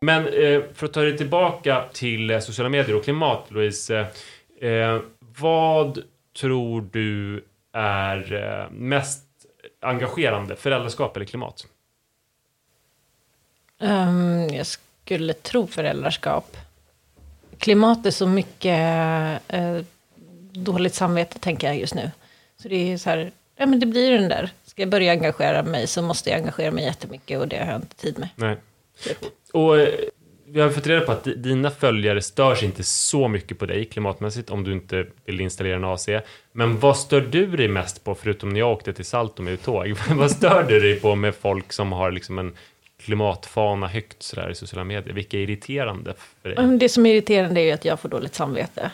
Men 0.00 0.26
eh, 0.26 0.62
för 0.74 0.86
att 0.86 0.92
ta 0.92 1.00
dig 1.00 1.16
tillbaka 1.16 1.84
till 1.92 2.30
eh, 2.30 2.40
sociala 2.40 2.68
medier 2.68 2.96
och 2.96 3.04
klimat, 3.04 3.50
Louise. 3.50 4.06
Eh, 4.60 4.70
eh 4.70 5.00
vad 5.40 6.02
tror 6.36 6.88
du 6.92 7.44
är 7.72 8.32
eh, 8.32 8.70
mest 8.70 9.24
engagerande, 9.80 10.56
föräldraskap 10.56 11.16
eller 11.16 11.26
klimat? 11.26 11.66
Ehm, 13.80 14.48
jag 14.48 14.66
skulle 14.66 15.32
tro 15.32 15.66
föräldraskap. 15.66 16.56
Klimat 17.58 18.06
är 18.06 18.10
så 18.10 18.26
mycket 18.26 18.80
eh, 19.48 19.78
dåligt 20.52 20.94
samvete, 20.94 21.38
tänker 21.38 21.66
jag 21.66 21.78
just 21.78 21.94
nu. 21.94 22.10
Så 22.56 22.68
det 22.68 22.92
är 22.92 22.98
så 22.98 23.10
här, 23.10 23.32
ja 23.56 23.66
men 23.66 23.80
det 23.80 23.86
blir 23.86 24.12
den 24.12 24.28
där. 24.28 24.50
Ska 24.64 24.82
jag 24.82 24.88
börja 24.88 25.12
engagera 25.12 25.62
mig 25.62 25.86
så 25.86 26.02
måste 26.02 26.30
jag 26.30 26.38
engagera 26.38 26.70
mig 26.70 26.84
jättemycket 26.84 27.40
och 27.40 27.48
det 27.48 27.58
har 27.58 27.66
jag 27.66 27.76
inte 27.76 27.96
tid 27.96 28.18
med. 28.18 28.28
Nej. 28.36 28.56
Och 29.52 29.80
eh, 29.80 29.88
vi 30.54 30.60
har 30.60 30.70
fått 30.70 30.86
reda 30.86 31.00
på 31.00 31.12
att 31.12 31.24
di- 31.24 31.34
dina 31.34 31.70
följare 31.70 32.22
störs 32.22 32.62
inte 32.62 32.82
så 32.84 33.28
mycket 33.28 33.58
på 33.58 33.66
dig 33.66 33.84
klimatmässigt 33.84 34.50
om 34.50 34.64
du 34.64 34.72
inte 34.72 35.06
vill 35.24 35.40
installera 35.40 35.76
en 35.76 35.84
AC. 35.84 36.08
Men 36.52 36.78
vad 36.80 36.96
stör 36.96 37.20
du 37.20 37.46
dig 37.46 37.68
mest 37.68 38.04
på, 38.04 38.14
förutom 38.14 38.48
när 38.48 38.60
jag 38.60 38.72
åkte 38.72 38.92
till 38.92 39.04
Salto 39.04 39.42
med 39.42 39.62
tåg? 39.62 39.94
vad 40.10 40.30
stör 40.30 40.62
du 40.62 40.80
dig 40.80 41.00
på 41.00 41.14
med 41.14 41.34
folk 41.34 41.72
som 41.72 41.92
har 41.92 42.10
liksom 42.12 42.38
en 42.38 42.52
klimatfana 43.04 43.86
högt 43.86 44.22
sådär 44.22 44.50
i 44.50 44.54
sociala 44.54 44.84
medier? 44.84 45.14
Vilka 45.14 45.36
är 45.36 45.40
irriterande 45.42 46.14
för 46.42 46.48
dig? 46.48 46.58
Mm, 46.58 46.78
Det 46.78 46.88
som 46.88 47.06
är 47.06 47.10
irriterande 47.14 47.60
är 47.60 47.64
ju 47.64 47.70
att 47.72 47.84
jag 47.84 48.00
får 48.00 48.08
dåligt 48.08 48.34
samvete. 48.34 48.90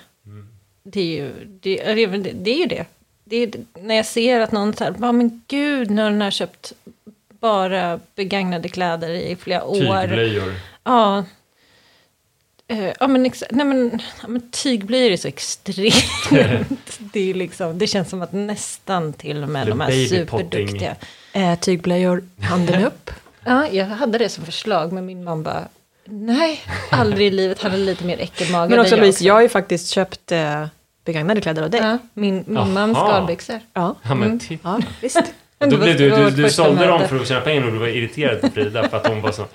Det 0.83 1.01
är 1.01 1.05
ju 1.25 1.31
det. 1.61 1.81
Är, 1.81 1.95
det- 2.35 2.51
är 2.53 2.59
ju 2.59 2.67
det. 2.67 2.85
det 3.25 3.37
är, 3.37 3.51
när 3.81 3.95
jag 3.95 4.07
ser 4.07 4.41
att 4.41 4.53
någon 4.53 4.73
säger, 4.75 4.95
ja 5.01 5.13
men 5.13 5.43
gud, 5.49 5.91
när 5.91 6.11
den 6.11 6.21
har 6.21 6.31
köpt 6.31 6.73
bara 7.41 8.01
begagnade 8.15 8.69
kläder 8.69 9.11
i 9.11 9.37
flera 9.37 9.65
år. 9.65 9.75
Tygblöjor. 10.07 10.55
Ja. 10.85 11.25
Eh, 12.71 12.93
Ja 13.01 13.07
men, 13.07 13.23
nej, 13.51 13.67
men, 13.67 14.01
ja, 14.23 14.29
men 14.29 14.51
tygblöjor 14.51 15.11
är 15.11 15.17
så 15.17 15.29
extremt. 15.29 16.31
det, 16.99 17.31
är 17.31 17.35
liksom, 17.35 17.79
det 17.79 17.87
känns 17.87 18.11
som 18.11 18.23
att 18.23 18.33
nästan 18.33 19.13
till 19.13 19.43
och 19.43 19.49
med 19.49 19.63
Eller 19.63 19.71
de 19.71 19.81
här 19.81 20.07
superduktiga. 20.07 20.97
Eh, 21.33 21.59
tygblöjor, 21.59 22.25
handen 22.41 22.85
upp. 22.85 23.11
Ja, 23.45 23.69
jag 23.69 23.87
hade 23.87 24.19
det 24.19 24.29
som 24.29 24.45
förslag, 24.45 24.93
men 24.93 25.07
min 25.07 25.25
man 25.25 25.43
bara, 25.43 25.69
nej, 26.05 26.61
aldrig 26.91 27.27
i 27.27 27.31
livet. 27.31 27.63
Han 27.63 27.73
är 27.73 27.77
lite 27.77 28.05
mer 28.05 28.19
äckelmagad 28.21 28.71
Men 28.71 28.79
också 28.81 28.95
än 28.95 29.01
Louise, 29.01 29.25
jag 29.25 29.35
har 29.35 29.41
ju 29.41 29.49
faktiskt 29.49 29.89
köpt 29.89 30.33
eh, 30.33 30.67
begagnade 31.05 31.41
kläder 31.41 31.63
av 31.63 31.71
dig. 31.71 31.81
Ja, 31.81 31.99
min 32.15 32.45
min 32.47 32.73
mans 32.73 32.99
skalbyxor. 32.99 33.61
Ja, 33.73 33.95
Ja, 34.03 34.15
men 34.15 34.39
titta. 34.39 34.69
ja 34.69 34.81
visst. 35.01 35.23
Då 35.59 35.77
blev 35.77 35.99
du, 35.99 36.11
du, 36.11 36.31
du 36.31 36.51
sålde 36.51 36.87
dem 36.87 37.09
för 37.09 37.21
att 37.21 37.29
tjäna 37.29 37.41
pengar 37.41 37.67
och 37.67 37.73
du 37.73 37.79
var 37.79 37.87
irriterad 37.87 38.41
på 38.41 38.49
Frida 38.51 38.89
för 38.89 38.97
att 38.97 39.07
hon 39.07 39.21
var 39.23 39.33
så 39.33 39.47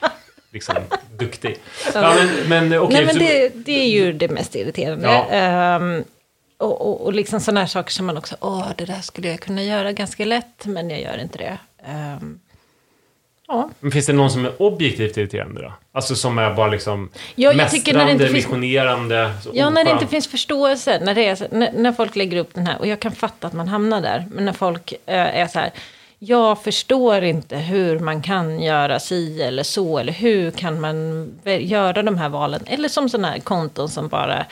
liksom, 0.56 0.76
duktig. 1.18 1.58
Ja, 1.94 2.16
men, 2.16 2.50
men 2.70 2.80
okej. 2.80 2.96
Nej, 2.96 3.06
men 3.06 3.18
det, 3.26 3.50
det 3.56 3.80
är 3.82 3.88
ju 3.90 4.14
det 4.14 4.28
mest 4.30 4.56
irriterande. 4.56 5.08
Ja. 5.08 5.28
Ehm, 5.30 6.04
och, 6.58 6.82
och, 6.82 7.02
och 7.06 7.14
liksom 7.14 7.40
sådana 7.40 7.60
här 7.60 7.68
saker 7.68 7.92
som 7.92 8.06
man 8.06 8.18
också, 8.18 8.36
åh, 8.40 8.68
det 8.78 8.86
där 8.86 9.02
skulle 9.02 9.28
jag 9.28 9.40
kunna 9.40 9.64
göra 9.64 9.92
ganska 9.92 10.26
lätt, 10.26 10.66
men 10.66 10.90
jag 10.90 11.02
gör 11.02 11.18
inte 11.22 11.38
det. 11.38 11.58
Ehm, 11.88 12.40
ja. 13.48 13.70
Men 13.80 13.92
finns 13.92 14.06
det 14.06 14.14
någon 14.14 14.32
som 14.32 14.46
är 14.46 14.62
objektivt 14.62 15.18
irriterande 15.18 15.62
då? 15.62 15.74
Alltså 15.92 16.16
som 16.16 16.38
är 16.38 16.54
bara 16.54 16.68
liksom 16.68 17.10
Ja, 17.36 17.54
jag 17.54 17.72
tycker 17.72 17.94
när 17.94 18.06
det 18.06 18.12
inte 18.12 18.30
mästrande, 18.32 19.34
finns- 19.34 19.48
Ja, 19.54 19.70
när 19.70 19.84
det 19.86 19.92
inte 19.92 20.08
finns 20.08 20.28
förståelse. 20.28 21.00
När, 21.04 21.16
det 21.16 21.26
är, 21.26 21.48
när, 21.52 21.72
när 21.74 21.92
folk 21.92 22.16
lägger 22.16 22.38
upp 22.38 22.54
den 22.54 22.68
här, 22.68 22.80
och 22.80 22.88
jag 22.88 23.00
kan 23.00 23.12
fatta 23.12 23.48
att 23.48 23.54
man 23.54 23.68
hamnar 23.68 24.02
där. 24.02 24.26
Men 24.32 24.46
när 24.46 24.54
folk 24.54 24.92
eh, 24.92 25.40
är 25.40 25.48
så 25.48 25.60
här, 25.60 25.72
jag 26.20 26.64
förstår 26.64 27.24
inte 27.24 27.58
hur 27.58 28.00
man 28.00 28.22
kan 28.22 28.62
göra 28.64 29.00
si 29.00 29.42
eller 29.42 29.64
så. 29.64 29.98
Eller 30.00 30.14
hur 30.14 30.52
kan 30.52 30.82
man 30.82 31.32
göra 31.60 32.04
de 32.04 32.18
här 32.18 32.30
valen. 32.30 32.62
Eller 32.66 32.90
som 32.90 33.10
sådana 33.10 33.28
här 33.28 33.40
konton 33.40 33.90
som 33.90 34.08
bara 34.08 34.46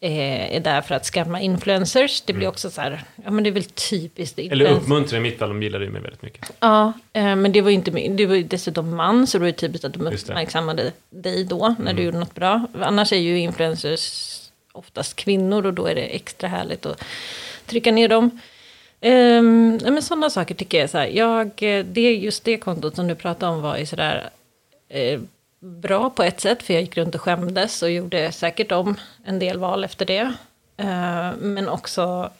eh, 0.00 0.56
är 0.56 0.60
där 0.60 0.80
för 0.80 0.94
att 0.94 1.06
skamma 1.06 1.40
influencers. 1.40 2.20
Det 2.20 2.32
blir 2.32 2.48
också 2.48 2.70
så 2.70 2.80
här, 2.80 3.04
ja 3.24 3.30
men 3.30 3.44
det 3.44 3.50
är 3.50 3.52
väl 3.52 3.64
typiskt 3.64 4.38
Mm. 4.38 4.52
Eller 4.52 4.70
uppmuntra 4.70 5.16
i 5.16 5.20
mitt 5.20 5.38
fall, 5.38 5.48
de 5.48 5.62
gillade 5.62 5.84
ju 5.84 5.90
mig 5.90 6.02
väldigt 6.02 6.22
mycket. 6.22 6.50
Ja, 6.60 6.92
eh, 7.12 7.36
men 7.36 7.52
det 7.52 7.60
var 7.60 7.70
ju 7.70 7.74
inte 7.76 7.90
det 7.90 8.26
var 8.26 8.34
ju 8.34 8.42
dessutom 8.42 8.96
man, 8.96 9.26
så 9.26 9.38
det 9.38 9.40
var 9.40 9.46
ju 9.46 9.52
typiskt 9.52 9.84
att 9.84 9.92
de 9.92 10.06
uppmärksammade 10.06 10.92
dig 11.10 11.44
då, 11.44 11.68
när 11.78 11.80
Mm. 11.90 11.96
du 11.96 12.02
gjorde 12.02 12.18
något 12.18 12.34
bra. 12.34 12.66
Annars 12.80 13.12
är 13.12 13.16
ju 13.16 13.38
influencers 13.38 14.32
oftast 14.72 15.16
kvinnor 15.16 15.66
och 15.66 15.74
då 15.74 15.86
är 15.86 15.94
det 15.94 16.02
extra 16.02 16.48
härligt 16.48 16.86
att 16.86 17.02
trycka 17.66 17.92
ner 17.92 18.08
dem. 18.08 18.40
Um, 19.06 19.76
men 19.76 20.02
sådana 20.02 20.30
saker 20.30 20.54
tycker 20.54 20.78
jag 20.78 20.84
är 20.84 20.88
så 20.88 20.98
här, 20.98 21.06
jag, 21.06 21.46
eh, 21.46 21.84
det 21.84 22.00
är 22.00 22.14
just 22.16 22.44
det 22.44 22.56
kontot 22.58 22.96
som 22.96 23.06
du 23.06 23.14
pratade 23.14 23.52
om 23.52 23.60
var 23.62 23.76
ju 23.76 23.86
sådär 23.86 24.30
eh, 24.88 25.20
bra 25.60 26.10
på 26.10 26.22
ett 26.22 26.40
sätt, 26.40 26.62
för 26.62 26.74
jag 26.74 26.80
gick 26.82 26.96
runt 26.96 27.14
och 27.14 27.20
skämdes 27.20 27.82
och 27.82 27.90
gjorde 27.90 28.32
säkert 28.32 28.72
om 28.72 28.94
en 29.24 29.38
del 29.38 29.58
val 29.58 29.84
efter 29.84 30.06
det. 30.06 30.32
Eh, 30.76 31.30
men 31.38 31.68
också 31.68 32.30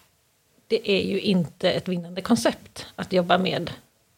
det 0.68 0.90
är 0.90 1.02
ju 1.02 1.20
inte 1.20 1.70
ett 1.70 1.88
vinnande 1.88 2.20
koncept 2.20 2.86
att 2.96 3.12
jobba 3.12 3.38
med 3.38 3.70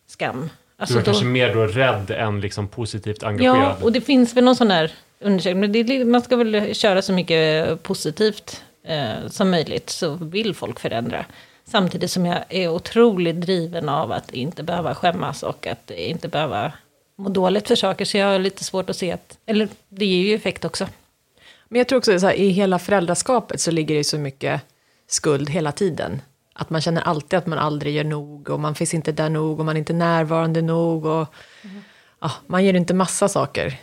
skam. 0.06 0.40
Du 0.42 0.48
Alltså 0.82 0.94
var 0.94 1.00
då, 1.02 1.04
kanske 1.04 1.24
mer 1.24 1.54
då 1.54 1.66
rädd 1.66 2.10
än 2.10 2.40
liksom 2.40 2.68
positivt 2.68 3.22
engagerad. 3.22 3.56
ja, 3.56 3.76
och 3.82 3.92
det 3.92 4.00
finns 4.00 4.36
väl 4.36 4.44
någon 4.44 4.56
sån 4.56 4.70
här 4.70 4.92
undersökning, 5.20 5.60
men 5.60 5.72
det, 5.72 5.78
är- 5.78 6.04
man 6.04 6.22
ska 6.22 6.36
väl 6.36 6.74
köra 6.74 7.02
så 7.02 7.12
mycket 7.12 7.82
positivt 7.82 8.62
eh, 8.84 9.28
som 9.30 9.50
möjligt, 9.50 9.90
så 9.90 10.14
vill 10.14 10.54
folk 10.54 10.80
förändra. 10.80 11.24
Samtidigt 11.70 12.10
som 12.10 12.26
jag 12.26 12.44
är 12.48 12.68
otroligt 12.68 13.40
driven 13.40 13.88
av 13.88 14.12
att 14.12 14.30
inte 14.30 14.62
behöva 14.62 14.94
skämmas 14.94 15.42
och 15.42 15.66
att 15.66 15.90
inte 15.90 16.28
behöva 16.28 16.72
må 17.16 17.28
dåligt 17.28 17.68
för 17.68 17.74
saker, 17.74 18.04
så 18.04 18.16
jag 18.16 18.26
har 18.26 18.38
lite 18.38 18.64
svårt 18.64 18.90
att 18.90 18.96
se 18.96 19.12
att, 19.12 19.38
eller 19.46 19.68
det 19.88 20.06
ger 20.06 20.28
ju 20.28 20.34
effekt 20.34 20.64
också. 20.64 20.88
Men 21.68 21.78
jag 21.78 21.88
tror 21.88 21.98
också 21.98 22.20
så 22.20 22.26
här, 22.26 22.34
i 22.34 22.48
hela 22.48 22.78
föräldraskapet 22.78 23.60
så 23.60 23.70
ligger 23.70 23.94
det 23.94 24.04
så 24.04 24.18
mycket 24.18 24.60
skuld 25.06 25.50
hela 25.50 25.72
tiden. 25.72 26.22
Att 26.52 26.70
man 26.70 26.80
känner 26.80 27.02
alltid 27.02 27.38
att 27.38 27.46
man 27.46 27.58
aldrig 27.58 27.94
gör 27.94 28.04
nog 28.04 28.50
och 28.50 28.60
man 28.60 28.74
finns 28.74 28.94
inte 28.94 29.12
där 29.12 29.28
nog 29.28 29.60
och 29.60 29.66
man 29.66 29.76
är 29.76 29.78
inte 29.78 29.92
närvarande 29.92 30.62
nog 30.62 31.06
och 31.06 31.34
ja, 32.20 32.32
man 32.46 32.64
gör 32.64 32.76
inte 32.76 32.94
massa 32.94 33.28
saker 33.28 33.80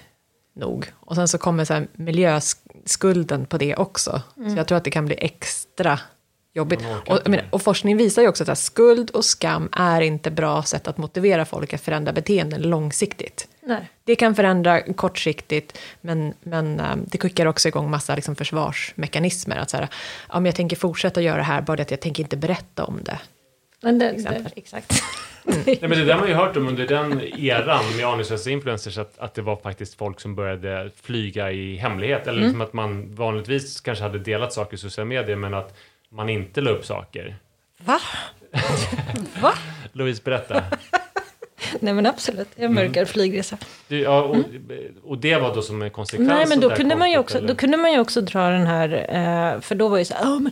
nog. 0.54 0.91
Och 1.00 1.15
sen 1.15 1.28
så 1.28 1.38
kommer 1.38 1.65
så 1.65 1.84
miljöskulden 1.93 3.45
på 3.45 3.58
det 3.58 3.76
också. 3.76 4.21
Så 4.36 4.58
jag 4.58 4.67
tror 4.67 4.78
att 4.78 4.84
det 4.84 4.91
kan 4.91 5.06
bli 5.06 5.15
extra 5.19 6.00
jobbigt. 6.56 6.80
Och, 7.08 7.30
mer. 7.30 7.48
och 7.50 7.62
forskning 7.62 7.98
visar 7.98 8.22
ju 8.22 8.28
också 8.28 8.52
att 8.52 8.58
skuld 8.58 9.10
och 9.10 9.26
skam 9.26 9.70
är 9.72 10.02
inte 10.02 10.32
bra 10.32 10.63
sätt 10.63 10.88
att 10.88 10.98
motivera 10.98 11.46
folk 11.46 11.74
att 11.74 11.82
förändra 11.82 12.13
beteenden 12.13 12.62
långsiktigt. 12.62 13.48
Nej. 13.62 13.89
Det 14.04 14.15
kan 14.15 14.36
förändra 14.36 14.82
kortsiktigt, 14.82 15.78
men, 16.02 16.34
men 16.44 16.80
eh, 16.80 16.96
det 16.96 17.18
skickar 17.18 17.46
också 17.46 17.68
igång 17.68 17.89
massa 17.89 18.15
liksom 18.15 18.36
försvarsmekanismer. 18.36 19.58
Att 19.58 19.70
så 19.70 19.78
här, 19.78 19.88
ja, 20.30 20.34
men 20.34 20.46
jag 20.46 20.56
tänker 20.56 20.76
fortsätta 20.76 21.22
göra 21.22 21.38
det 21.38 21.44
här, 21.44 21.62
bara 21.62 21.78
det 21.78 21.84
att 21.84 21.91
jag 21.91 22.02
tänker 22.02 22.24
inte 22.24 22.38
berätta 22.38 22.84
om 22.84 23.00
det. 23.04 23.20
Men 23.82 24.00
det, 24.00 24.12
det, 24.12 24.52
exakt. 24.56 25.04
Nej, 25.65 25.78
men 25.82 25.89
det 25.89 26.06
där 26.06 26.13
har 26.13 26.20
man 26.20 26.30
ju 26.30 26.36
hört 26.36 26.58
om 26.58 26.68
under 26.68 26.88
den 26.88 27.22
eran 27.22 27.84
med 27.98 28.06
aningslösa 28.06 28.50
influencers, 28.50 28.98
att, 28.98 29.20
att 29.20 29.34
det 29.34 29.41
var 29.41 29.56
faktiskt 29.56 29.96
folk 29.96 30.20
som 30.20 30.36
började 30.36 30.91
flyga 31.02 31.52
i 31.52 31.76
hemlighet. 31.76 32.28
Eller 32.28 32.41
liksom 32.41 32.62
att 32.62 32.74
man 32.74 33.15
vanligtvis 33.15 33.82
kanske 33.82 34.04
hade 34.04 34.20
delat 34.20 34.54
saker 34.54 34.74
i 34.74 34.78
sociala 34.78 35.06
medier, 35.06 35.36
men 35.36 35.54
att 35.54 35.78
man 36.15 36.30
inte 36.30 36.62
la 36.62 36.69
upp 36.71 36.86
saker. 36.86 37.36
Va? 37.86 37.99
Va? 39.41 39.54
Louise, 39.93 40.21
berätta. 40.25 40.63
Nej 41.80 41.93
men 41.93 42.06
absolut, 42.06 42.47
jag 42.56 42.71
mörkar 42.71 43.06
flygresa. 43.06 43.58
Du, 43.88 43.99
ja, 44.01 44.21
och, 44.21 44.36
och 45.04 45.17
det 45.17 45.36
var 45.38 45.56
då 45.56 45.62
som 45.62 45.82
en 45.82 45.89
konsekvens 45.89 46.30
Nej, 46.30 46.45
men 46.49 46.60
då 46.60 46.69
kunde, 46.69 46.95
man 46.95 47.10
ju 47.10 47.15
kontot, 47.15 47.25
också, 47.25 47.38
eller? 47.38 47.47
då 47.47 47.56
kunde 47.56 47.78
man 47.78 47.91
ju 47.93 47.99
också 47.99 48.21
dra 48.21 48.49
den 48.49 48.67
här, 48.67 48.89
eh, 49.56 49.62
för 49.62 49.75
då 49.75 49.88
var 49.88 49.97
det 49.97 50.06
så 50.06 50.13
här, 50.13 50.21
"Ja, 50.23 50.39
men, 50.39 50.51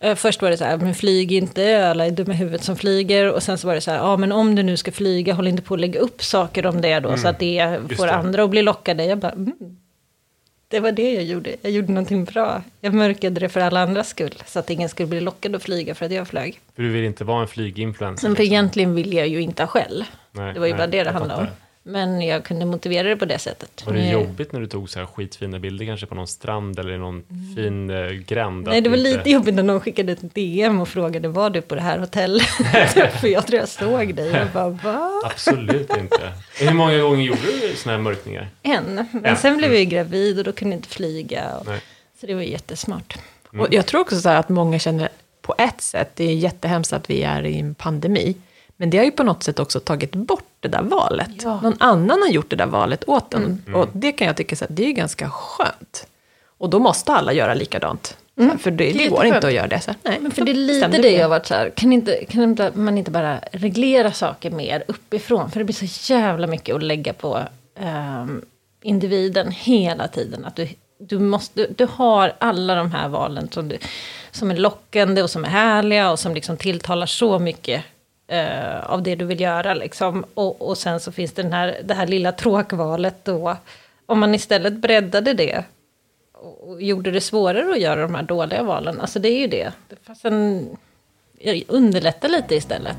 eh, 0.00 0.14
först 0.14 0.42
var 0.42 0.50
det 0.50 0.56
så 0.56 0.64
här, 0.64 0.76
men 0.76 0.94
flyg 0.94 1.32
inte, 1.32 1.88
alla 1.88 2.06
är 2.06 2.10
dumma 2.10 2.32
i 2.32 2.36
huvudet 2.36 2.64
som 2.64 2.76
flyger. 2.76 3.32
Och 3.32 3.42
sen 3.42 3.58
så 3.58 3.66
var 3.66 3.74
det 3.74 3.80
så 3.80 3.90
här, 3.90 3.98
ja 3.98 4.16
men 4.16 4.32
om 4.32 4.54
du 4.54 4.62
nu 4.62 4.76
ska 4.76 4.92
flyga, 4.92 5.34
håll 5.34 5.46
inte 5.48 5.62
på 5.62 5.74
att 5.74 5.80
lägga 5.80 6.00
upp 6.00 6.22
saker 6.22 6.66
om 6.66 6.80
det 6.80 7.00
då, 7.00 7.16
så 7.16 7.28
att 7.28 7.38
det 7.38 7.58
Mm. 7.58 7.86
just 7.88 8.00
får 8.00 8.06
det. 8.06 8.12
andra 8.14 8.44
att 8.44 8.50
bli 8.50 8.62
lockade. 8.62 9.04
Jag 9.04 9.18
bara, 9.18 9.32
mm, 9.32 9.52
det 10.72 10.80
var 10.80 10.92
det 10.92 11.12
jag 11.12 11.24
gjorde, 11.24 11.56
jag 11.62 11.72
gjorde 11.72 11.92
någonting 11.92 12.24
bra. 12.24 12.62
Jag 12.80 12.94
mörkade 12.94 13.40
det 13.40 13.48
för 13.48 13.60
alla 13.60 13.80
andras 13.80 14.08
skull, 14.08 14.34
så 14.46 14.58
att 14.58 14.70
ingen 14.70 14.88
skulle 14.88 15.06
bli 15.06 15.20
lockad 15.20 15.54
att 15.54 15.62
flyga 15.62 15.94
för 15.94 16.06
att 16.06 16.12
jag 16.12 16.28
flög. 16.28 16.60
För 16.76 16.82
du 16.82 16.88
vill 16.88 17.04
inte 17.04 17.24
vara 17.24 17.42
en 17.42 17.48
flyginfluencer. 17.48 18.28
Men 18.28 18.36
för 18.36 18.42
liksom. 18.42 18.54
egentligen 18.54 18.94
vill 18.94 19.12
jag 19.12 19.28
ju 19.28 19.40
inte 19.40 19.62
ha 19.62 19.66
skäll. 19.66 20.04
Nej, 20.32 20.54
det 20.54 20.60
var 20.60 20.66
ju 20.66 20.72
nej, 20.72 20.78
bara 20.78 20.86
det 20.86 21.04
det 21.04 21.10
handlade 21.10 21.42
om. 21.42 21.48
Men 21.84 22.20
jag 22.22 22.44
kunde 22.44 22.64
motivera 22.66 23.08
det 23.08 23.16
på 23.16 23.24
det 23.24 23.38
sättet. 23.38 23.86
Var 23.86 23.92
det 23.92 24.00
Eh, 24.00 24.12
jobbigt 24.12 24.52
när 24.52 24.60
du 24.60 24.66
tog 24.66 24.90
så 24.90 24.98
här 24.98 25.06
skitfina 25.06 25.58
bilder 25.58 25.86
kanske 25.86 26.06
på 26.06 26.14
någon 26.14 26.26
strand 26.26 26.78
eller 26.78 26.92
i 26.92 26.98
någon 26.98 27.24
fin 27.56 27.90
eh, 27.90 28.06
gränd? 28.10 28.66
Nej, 28.66 28.80
det 28.80 28.88
var 28.90 28.96
inte- 28.96 29.10
lite 29.10 29.30
jobbigt 29.30 29.54
när 29.54 29.62
någon 29.62 29.80
skickade 29.80 30.12
ett 30.12 30.34
DM 30.34 30.80
och 30.80 30.88
frågade 30.88 31.28
var 31.28 31.50
du 31.50 31.60
på 31.60 31.74
det 31.74 31.80
här 31.80 31.98
hotellet? 31.98 32.42
För 33.20 33.26
jag 33.28 33.46
tror 33.46 33.60
jag 33.60 33.68
såg 33.68 34.14
dig. 34.14 34.28
Jag 34.30 34.48
bara, 34.48 34.68
va? 34.68 35.10
Absolut 35.24 35.96
inte. 35.96 36.32
Hur 36.60 36.72
många 36.74 36.98
gånger 36.98 37.22
gjorde 37.24 37.40
du 37.42 37.76
såna 37.76 37.96
här 37.96 38.02
mörkningar? 38.02 38.48
En. 38.62 38.94
Men 39.12 39.24
En. 39.24 39.36
sen 39.36 39.56
blev 39.56 39.70
jag 39.70 39.80
ju 39.80 39.86
gravid 39.86 40.38
och 40.38 40.44
då 40.44 40.52
kunde 40.52 40.74
jag 40.74 40.78
inte 40.78 40.88
flyga. 40.88 41.56
Och, 41.56 41.66
så 42.20 42.26
det 42.26 42.34
var 42.34 42.42
jättesmart. 42.42 43.18
Och 43.58 43.68
jag 43.70 43.86
tror 43.86 44.00
också 44.00 44.20
så 44.20 44.28
här 44.28 44.36
att 44.36 44.48
många 44.48 44.78
känner 44.78 45.08
på 45.42 45.54
ett 45.58 45.80
sätt, 45.80 46.10
det 46.14 46.24
är 46.24 46.34
jättehemskt 46.34 46.92
att 46.92 47.10
vi 47.10 47.22
är 47.22 47.46
i 47.46 47.58
en 47.58 47.74
pandemi, 47.74 48.34
men 48.76 48.90
det 48.90 48.98
har 48.98 49.04
ju 49.04 49.10
på 49.10 49.22
något 49.22 49.42
sätt 49.42 49.58
också 49.58 49.80
tagit 49.80 50.12
bort 50.14 50.44
det 50.62 50.68
där 50.68 50.82
valet. 50.82 51.30
Ja. 51.42 51.60
Någon 51.60 51.76
annan 51.78 52.22
har 52.22 52.28
gjort 52.28 52.50
det 52.50 52.56
där 52.56 52.66
valet 52.66 53.08
åt 53.08 53.34
en. 53.34 53.62
Mm. 53.66 53.80
Och 53.80 53.88
det 53.92 54.12
kan 54.12 54.26
jag 54.26 54.36
tycka 54.36 54.56
så 54.56 54.64
här, 54.64 54.72
det 54.74 54.86
är 54.86 54.92
ganska 54.92 55.30
skönt. 55.30 56.06
Och 56.58 56.70
då 56.70 56.78
måste 56.78 57.12
alla 57.12 57.32
göra 57.32 57.54
likadant. 57.54 58.16
Här, 58.36 58.56
För 58.56 58.70
det, 58.70 58.92
det 58.92 59.08
går 59.08 59.24
inte 59.24 59.46
att 59.46 59.52
göra 59.52 59.66
det. 59.66 59.80
Så 59.80 59.90
här, 59.90 59.98
nej, 60.02 60.18
Men 60.20 60.30
för 60.30 60.44
det 60.44 60.50
är 60.52 60.54
lite 60.54 60.88
det 60.88 61.10
jag 61.10 61.22
har 61.22 61.28
varit 61.28 61.46
så 61.46 61.54
här, 61.54 61.70
kan, 61.70 61.92
inte, 61.92 62.24
kan 62.24 62.56
man 62.74 62.98
inte 62.98 63.10
bara 63.10 63.38
reglera 63.52 64.12
saker 64.12 64.50
mer 64.50 64.84
uppifrån? 64.88 65.50
För 65.50 65.58
det 65.58 65.64
blir 65.64 65.88
så 65.88 66.12
jävla 66.12 66.46
mycket 66.46 66.74
att 66.74 66.82
lägga 66.82 67.12
på 67.12 67.40
ehm, 67.80 68.42
individen 68.82 69.50
hela 69.50 70.08
tiden. 70.08 70.44
Att 70.44 70.56
du, 70.56 70.68
du, 70.98 71.18
måste, 71.18 71.60
du, 71.60 71.74
du 71.76 71.86
har 71.92 72.32
alla 72.38 72.74
de 72.74 72.92
här 72.92 73.08
valen 73.08 73.48
som, 73.50 73.68
du, 73.68 73.78
som 74.30 74.50
är 74.50 74.56
lockande 74.56 75.22
och 75.22 75.30
som 75.30 75.44
är 75.44 75.48
härliga 75.48 76.10
och 76.10 76.18
som 76.18 76.34
liksom 76.34 76.56
tilltalar 76.56 77.06
så 77.06 77.38
mycket 77.38 77.84
eh, 78.26 78.90
av 78.90 79.02
det 79.02 79.14
du 79.14 79.24
vill 79.24 79.40
göra. 79.40 79.74
Liksom. 79.74 80.24
Och, 80.34 80.68
och 80.68 80.78
sen 80.78 81.00
så 81.00 81.12
finns 81.12 81.32
det 81.32 81.42
den 81.42 81.52
här, 81.52 81.80
det 81.84 81.94
här 81.94 82.06
lilla 82.06 82.32
tråkvalet 82.32 83.24
då. 83.24 83.56
Om 84.06 84.18
man 84.20 84.34
istället 84.34 84.72
breddade 84.72 85.34
det 85.34 85.64
och 86.32 86.82
gjorde 86.82 87.10
det 87.10 87.20
svårare 87.20 87.70
att 87.72 87.80
göra 87.80 88.02
de 88.02 88.14
här 88.14 88.22
dåliga 88.22 88.62
valen. 88.62 89.00
Alltså 89.00 89.18
det 89.18 89.28
är 89.28 89.38
ju 89.40 89.46
det. 89.46 89.72
Fast 90.06 90.24
en, 90.24 90.76
underlätta 91.68 92.28
lite 92.28 92.54
istället. 92.54 92.98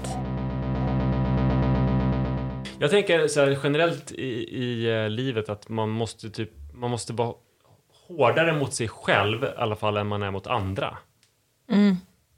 Jag 2.80 2.92
tänker 2.92 3.28
så 3.28 3.40
här, 3.40 3.60
generellt 3.64 4.12
i, 4.12 4.26
i 4.64 4.92
eh, 5.04 5.10
livet 5.10 5.50
att 5.50 5.70
man 5.70 5.90
måste 5.90 6.30
typ, 6.30 6.52
man 6.74 6.90
måste 6.92 7.14
vara 7.14 7.34
hårdare 8.08 8.54
mot 8.54 8.74
sig 8.74 8.88
själv 8.88 9.44
i 9.44 9.48
alla 9.58 9.76
fall 9.76 9.98
än 9.98 10.08
man 10.08 10.24
är 10.24 10.32
mot 10.32 10.48
andra. 10.48 10.98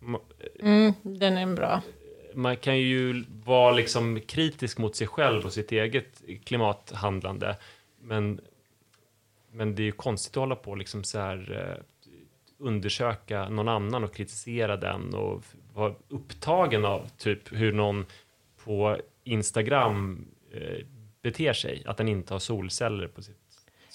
Ma- 0.01 0.19
Mm, 0.59 0.93
den 1.01 1.37
är 1.37 1.45
bra. 1.55 1.81
Man 2.35 2.57
kan 2.57 2.77
ju 2.77 3.25
vara 3.45 3.71
liksom 3.71 4.21
kritisk 4.27 4.77
mot 4.77 4.95
sig 4.95 5.07
själv 5.07 5.45
och 5.45 5.53
sitt 5.53 5.71
eget 5.71 6.21
klimathandlande. 6.43 7.57
Men, 8.01 8.41
men 9.51 9.75
det 9.75 9.81
är 9.81 9.85
ju 9.85 9.91
konstigt 9.91 10.37
att 10.37 10.41
hålla 10.41 10.55
på 10.55 10.75
liksom 10.75 11.03
så 11.03 11.19
här, 11.19 11.67
eh, 11.77 11.83
undersöka 12.57 13.49
någon 13.49 13.67
annan 13.67 14.03
och 14.03 14.15
kritisera 14.15 14.77
den 14.77 15.13
och 15.13 15.43
vara 15.73 15.93
upptagen 16.09 16.85
av 16.85 17.09
typ 17.17 17.53
hur 17.53 17.73
någon 17.73 18.05
på 18.63 18.97
Instagram 19.23 20.27
eh, 20.53 20.85
beter 21.21 21.53
sig. 21.53 21.83
Att 21.85 21.97
den 21.97 22.07
inte 22.07 22.33
har 22.33 22.39
solceller 22.39 23.07
på 23.07 23.21
sitt 23.21 23.45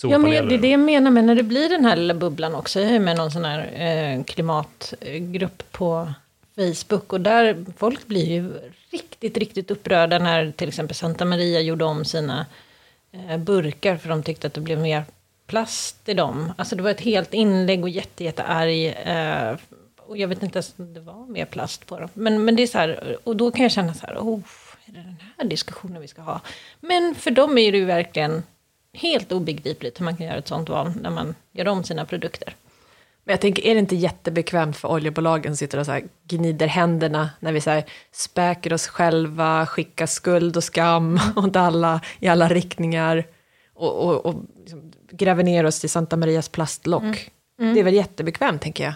Ja, 0.02 0.18
men 0.18 0.48
det 0.48 0.54
är 0.54 0.58
det 0.58 0.70
jag 0.70 0.80
menar 0.80 1.10
med 1.10 1.24
när 1.24 1.34
det 1.34 1.42
blir 1.42 1.68
den 1.68 1.84
här 1.84 1.96
lilla 1.96 2.14
bubblan 2.14 2.54
också. 2.54 2.80
Jag 2.80 2.90
är 2.90 3.00
med 3.00 3.16
någon 3.16 3.30
sån 3.30 3.44
här 3.44 3.70
eh, 3.74 4.24
klimatgrupp 4.24 5.72
på 5.72 6.12
Facebook. 6.56 7.12
Och 7.12 7.20
där 7.20 7.64
folk 7.76 8.06
blir 8.06 8.26
ju 8.26 8.70
riktigt, 8.90 9.36
riktigt 9.36 9.70
upprörda 9.70 10.18
när 10.18 10.50
till 10.50 10.68
exempel 10.68 10.94
Santa 10.94 11.24
Maria 11.24 11.60
gjorde 11.60 11.84
om 11.84 12.04
sina 12.04 12.46
eh, 13.12 13.36
burkar. 13.36 13.96
För 13.96 14.08
de 14.08 14.22
tyckte 14.22 14.46
att 14.46 14.54
det 14.54 14.60
blev 14.60 14.78
mer 14.78 15.04
plast 15.46 16.08
i 16.08 16.14
dem. 16.14 16.52
Alltså 16.56 16.76
det 16.76 16.82
var 16.82 16.90
ett 16.90 17.00
helt 17.00 17.34
inlägg 17.34 17.82
och 17.82 17.88
jätte, 17.88 18.24
jättearg. 18.24 18.86
Eh, 18.86 19.56
och 19.96 20.16
jag 20.16 20.28
vet 20.28 20.42
inte 20.42 20.56
ens 20.56 20.74
om 20.76 20.94
det 20.94 21.00
var 21.00 21.26
mer 21.26 21.44
plast 21.44 21.86
på 21.86 22.00
dem. 22.00 22.08
Men, 22.14 22.44
men 22.44 22.56
det 22.56 22.62
är 22.62 22.66
så 22.66 22.78
här, 22.78 23.16
och 23.24 23.36
då 23.36 23.50
kan 23.50 23.62
jag 23.62 23.72
känna 23.72 23.94
så 23.94 24.06
här, 24.06 24.16
oh, 24.18 24.40
är 24.86 24.92
det 24.92 25.00
den 25.00 25.16
här 25.38 25.44
diskussionen 25.44 26.02
vi 26.02 26.08
ska 26.08 26.22
ha? 26.22 26.40
Men 26.80 27.14
för 27.14 27.30
dem 27.30 27.58
är 27.58 27.72
det 27.72 27.78
ju 27.78 27.84
verkligen 27.84 28.42
helt 28.92 29.32
obegripligt 29.32 30.00
hur 30.00 30.04
man 30.04 30.16
kan 30.16 30.26
göra 30.26 30.36
ett 30.36 30.48
sånt 30.48 30.68
val 30.68 30.92
när 31.00 31.10
man 31.10 31.34
gör 31.52 31.68
om 31.68 31.84
sina 31.84 32.04
produkter. 32.04 32.54
Men 33.30 33.34
jag 33.34 33.40
tänker, 33.40 33.62
är 33.62 33.74
det 33.74 33.80
inte 33.80 33.96
jättebekvämt 33.96 34.76
för 34.76 34.88
oljebolagen 34.88 35.52
som 35.52 35.56
sitter 35.56 35.78
och 35.78 35.86
så 35.86 35.92
här 35.92 36.02
gnider 36.28 36.66
händerna 36.66 37.30
när 37.40 37.52
vi 37.52 37.60
så 37.60 37.70
här 37.70 37.84
späker 38.12 38.72
oss 38.72 38.86
själva, 38.86 39.66
skickar 39.66 40.06
skuld 40.06 40.56
och 40.56 40.64
skam 40.64 41.20
åt 41.36 41.56
alla 41.56 42.00
i 42.20 42.28
alla 42.28 42.48
riktningar 42.48 43.26
och, 43.74 44.08
och, 44.08 44.26
och 44.26 44.34
liksom 44.58 44.92
gräver 45.10 45.42
ner 45.42 45.66
oss 45.66 45.84
i 45.84 45.88
Santa 45.88 46.16
Marias 46.16 46.48
plastlock. 46.48 47.30
Det 47.56 47.80
är 47.80 47.84
väl 47.84 47.94
jättebekvämt, 47.94 48.62
tänker 48.62 48.84
jag. 48.84 48.94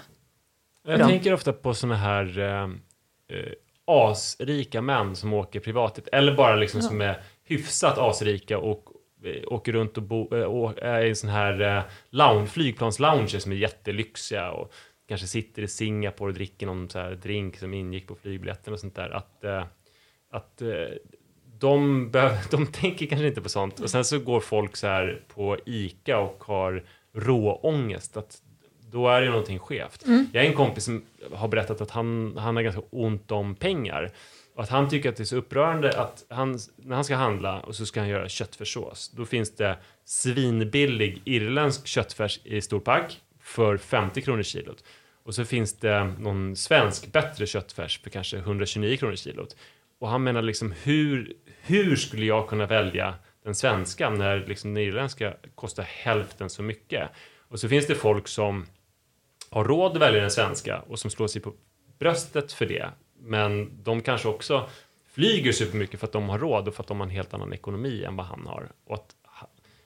Jag 0.87 0.99
Bra. 0.99 1.09
tänker 1.09 1.33
ofta 1.35 1.53
på 1.53 1.75
såna 1.75 1.97
här 1.97 2.39
eh, 2.39 2.63
eh, 3.39 3.53
asrika 3.87 4.83
män 4.83 5.17
som 5.17 5.33
åker 5.33 5.61
privat, 5.61 6.09
eller 6.13 6.35
bara 6.35 6.57
liksom 6.57 6.83
som 6.83 7.01
är 7.01 7.23
hyfsat 7.45 7.99
asrika 7.99 8.59
och 8.59 8.85
åker 9.47 9.73
runt 9.73 9.97
och, 9.97 10.03
bo, 10.03 10.35
eh, 10.37 10.43
och 10.43 10.83
är 10.83 11.05
i 11.05 11.15
sån 11.15 11.31
här 11.31 11.77
eh, 11.77 11.83
lounge, 12.11 12.47
flygplanslounger 12.47 13.39
som 13.39 13.53
är 13.53 13.57
jättelyxiga 13.57 14.51
och 14.51 14.73
kanske 15.09 15.27
sitter 15.27 15.63
i 15.63 15.69
Singapore 15.69 16.29
och 16.29 16.35
dricker 16.35 16.67
någon 16.67 16.91
så 16.91 16.99
här 16.99 17.11
drink 17.11 17.57
som 17.57 17.75
ingick 17.75 18.07
på 18.07 18.15
flygbiljetten 18.15 18.73
och 18.73 18.81
sånt 18.81 18.95
där. 18.95 19.11
Att, 19.11 19.45
eh, 19.45 19.65
att 20.31 20.63
eh, 20.63 20.69
de, 21.59 22.11
behöver, 22.11 22.39
de 22.51 22.67
tänker 22.67 23.07
kanske 23.07 23.27
inte 23.27 23.41
på 23.41 23.49
sånt. 23.49 23.81
Och 23.81 23.91
sen 23.91 24.05
så 24.05 24.19
går 24.19 24.41
folk 24.41 24.77
så 24.77 24.87
här 24.87 25.23
på 25.29 25.59
ICA 25.67 26.19
och 26.19 26.45
har 26.45 26.85
råångest. 27.13 28.17
Att 28.17 28.43
då 28.91 29.09
är 29.09 29.21
det 29.21 29.29
någonting 29.29 29.59
skevt. 29.59 30.05
Jag 30.33 30.43
har 30.43 30.49
en 30.49 30.57
kompis 30.57 30.85
som 30.85 31.05
har 31.33 31.49
berättat 31.49 31.81
att 31.81 31.91
han, 31.91 32.37
han 32.39 32.57
har 32.57 32.63
ganska 32.63 32.83
ont 32.91 33.31
om 33.31 33.55
pengar. 33.55 34.13
Och 34.55 34.63
att 34.63 34.69
han 34.69 34.89
tycker 34.89 35.09
att 35.09 35.17
det 35.17 35.23
är 35.23 35.25
så 35.25 35.37
upprörande 35.37 36.01
att 36.01 36.25
han, 36.29 36.59
när 36.77 36.95
han 36.95 37.05
ska 37.05 37.17
handla 37.17 37.61
och 37.61 37.75
så 37.77 37.87
ska 37.87 38.01
han 38.01 38.09
göra 38.09 38.29
köttfärssås. 38.29 39.09
Då 39.17 39.25
finns 39.25 39.57
det 39.57 39.79
svinbillig 40.05 41.23
irländsk 41.25 41.87
köttfärs 41.87 42.41
i 42.45 42.61
storpack 42.61 43.21
för 43.41 43.77
50 43.77 44.23
kronor 44.23 44.43
kilot. 44.43 44.85
Och 45.25 45.35
så 45.35 45.45
finns 45.45 45.79
det 45.79 46.05
någon 46.05 46.57
svensk 46.57 47.13
bättre 47.13 47.47
köttfärs 47.47 48.01
för 48.03 48.11
kanske 48.11 48.37
129 48.37 48.97
kronor 48.97 49.17
kilot. 49.17 49.57
Och 49.99 50.09
han 50.09 50.23
menar 50.23 50.43
liksom 50.43 50.75
hur, 50.83 51.33
hur 51.63 51.97
skulle 51.97 52.27
jag 52.27 52.49
kunna 52.49 52.67
välja 52.67 53.15
den 53.45 53.55
svenska 53.55 54.11
när 54.11 54.47
liksom 54.47 54.75
den 54.75 54.83
irländska 54.83 55.35
kostar 55.55 55.83
hälften 55.83 56.51
så 56.51 56.63
mycket? 56.63 57.11
Och 57.49 57.61
så 57.61 57.69
finns 57.69 57.87
det 57.87 57.95
folk 57.95 58.29
som 58.29 58.67
har 59.51 59.65
råd 59.65 59.93
att 59.93 60.03
välja 60.03 60.21
den 60.21 60.31
svenska 60.31 60.81
och 60.81 60.99
som 60.99 61.11
slår 61.11 61.27
sig 61.27 61.43
på 61.43 61.53
bröstet 61.99 62.53
för 62.53 62.67
det. 62.67 62.91
Men 63.25 63.83
de 63.83 64.01
kanske 64.01 64.29
också 64.29 64.69
flyger 65.13 65.53
supermycket 65.53 66.01
för 66.01 66.07
att 66.07 66.13
de 66.13 66.29
har 66.29 66.39
råd 66.39 66.69
och 66.69 66.75
för 66.75 66.83
att 66.83 66.89
de 66.89 67.01
har 67.01 67.07
en 67.07 67.13
helt 67.13 67.35
annan 67.35 67.53
ekonomi 67.53 68.05
än 68.05 68.17
vad 68.17 68.27
han 68.27 68.47
har. 68.47 68.73
Och 68.85 68.95
att 68.95 69.15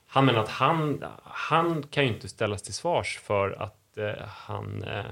han 0.06 0.24
menar 0.24 0.40
att 0.40 0.48
han, 0.48 1.04
han 1.22 1.82
kan 1.82 2.04
ju 2.04 2.12
inte 2.12 2.28
ställas 2.28 2.62
till 2.62 2.74
svars 2.74 3.18
för 3.18 3.62
att 3.62 3.98
eh, 3.98 4.26
han 4.26 4.84
eh, 4.84 5.04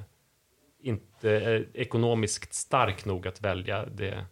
inte 0.82 1.30
är 1.30 1.66
ekonomiskt 1.74 2.54
stark 2.54 3.04
nog 3.04 3.26
att 3.26 3.40
välja 3.40 3.86
det, 3.86 4.24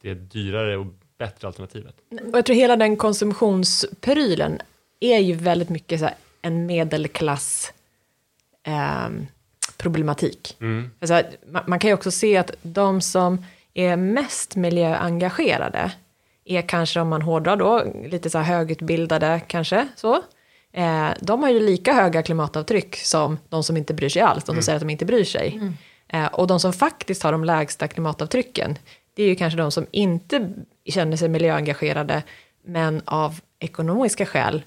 det 0.00 0.14
dyrare 0.14 0.76
och 0.76 0.86
bättre 1.18 1.48
alternativet. 1.48 1.94
Och 2.10 2.38
jag 2.38 2.46
tror 2.46 2.56
hela 2.56 2.76
den 2.76 2.96
konsumtionsprylen 2.96 4.60
är 5.00 5.18
ju 5.18 5.34
väldigt 5.34 5.68
mycket 5.68 6.00
så 6.00 6.06
här 6.06 6.14
en 6.42 6.66
medelklass 6.66 7.72
eh, 8.62 9.08
problematik. 9.78 10.56
Alltså, 11.00 11.22
man, 11.46 11.62
man 11.66 11.78
kan 11.78 11.88
ju 11.88 11.94
också 11.94 12.10
se 12.10 12.36
att 12.36 12.50
de 12.62 13.00
som 13.00 13.44
är 13.74 13.96
mest 13.96 14.56
miljöengagerade 14.56 15.92
är 16.44 16.62
kanske, 16.62 17.00
om 17.00 17.08
man 17.08 17.22
hårdrar 17.22 17.56
då, 17.56 17.84
lite 18.10 18.30
så 18.30 18.38
här 18.38 18.56
högutbildade 18.56 19.40
kanske, 19.46 19.88
så. 19.96 20.14
Eh, 20.72 21.08
de 21.20 21.42
har 21.42 21.50
ju 21.50 21.60
lika 21.60 21.92
höga 21.92 22.22
klimatavtryck 22.22 22.96
som 22.96 23.38
de 23.48 23.64
som 23.64 23.76
inte 23.76 23.94
bryr 23.94 24.08
sig 24.08 24.22
alls, 24.22 24.44
de 24.44 24.54
som 24.54 24.62
säger 24.62 24.76
att 24.76 24.82
de 24.82 24.90
inte 24.90 25.04
bryr 25.04 25.24
sig. 25.24 25.60
Eh, 26.08 26.26
och 26.26 26.46
de 26.46 26.60
som 26.60 26.72
faktiskt 26.72 27.22
har 27.22 27.32
de 27.32 27.44
lägsta 27.44 27.88
klimatavtrycken, 27.88 28.78
det 29.14 29.22
är 29.22 29.26
ju 29.26 29.34
kanske 29.34 29.56
de 29.58 29.70
som 29.70 29.86
inte 29.90 30.52
känner 30.84 31.16
sig 31.16 31.28
miljöengagerade, 31.28 32.22
men 32.64 33.02
av 33.04 33.40
ekonomiska 33.58 34.26
skäl 34.26 34.62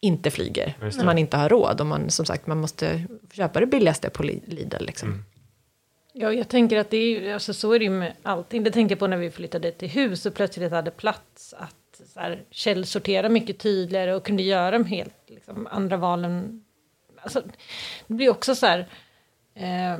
inte 0.00 0.30
flyger. 0.30 0.76
När 0.80 1.04
man 1.04 1.18
inte 1.18 1.36
har 1.36 1.48
råd 1.48 1.80
och 1.80 1.86
man, 1.86 2.10
som 2.10 2.26
sagt, 2.26 2.46
man 2.46 2.58
måste 2.60 3.02
köpa 3.32 3.60
det 3.60 3.66
billigaste 3.66 4.10
på 4.10 4.22
Li- 4.22 4.42
Lidl. 4.46 4.84
Liksom. 4.84 5.24
Ja, 6.12 6.32
jag 6.32 6.48
tänker 6.48 6.78
att 6.78 6.90
det 6.90 6.96
är 6.96 7.20
ju, 7.20 7.32
alltså 7.32 7.54
så 7.54 7.72
är 7.72 7.78
det 7.78 7.84
ju 7.84 7.90
med 7.90 8.12
allting. 8.22 8.64
Det 8.64 8.70
tänkte 8.70 8.92
jag 8.92 8.98
på 8.98 9.06
när 9.06 9.16
vi 9.16 9.30
flyttade 9.30 9.72
till 9.72 9.88
hus 9.88 10.26
och 10.26 10.34
plötsligt 10.34 10.72
hade 10.72 10.90
plats 10.90 11.54
att 11.58 12.00
så 12.14 12.20
här, 12.20 12.42
källsortera 12.50 13.28
mycket 13.28 13.58
tydligare 13.58 14.14
och 14.14 14.24
kunde 14.24 14.42
göra 14.42 14.70
de 14.70 14.84
helt 14.84 15.14
liksom, 15.26 15.66
andra 15.70 15.96
valen. 15.96 16.64
Alltså, 17.20 17.42
det 18.06 18.14
blir 18.14 18.30
också 18.30 18.54
så 18.54 18.66
här 18.66 18.88
eh, 19.54 19.98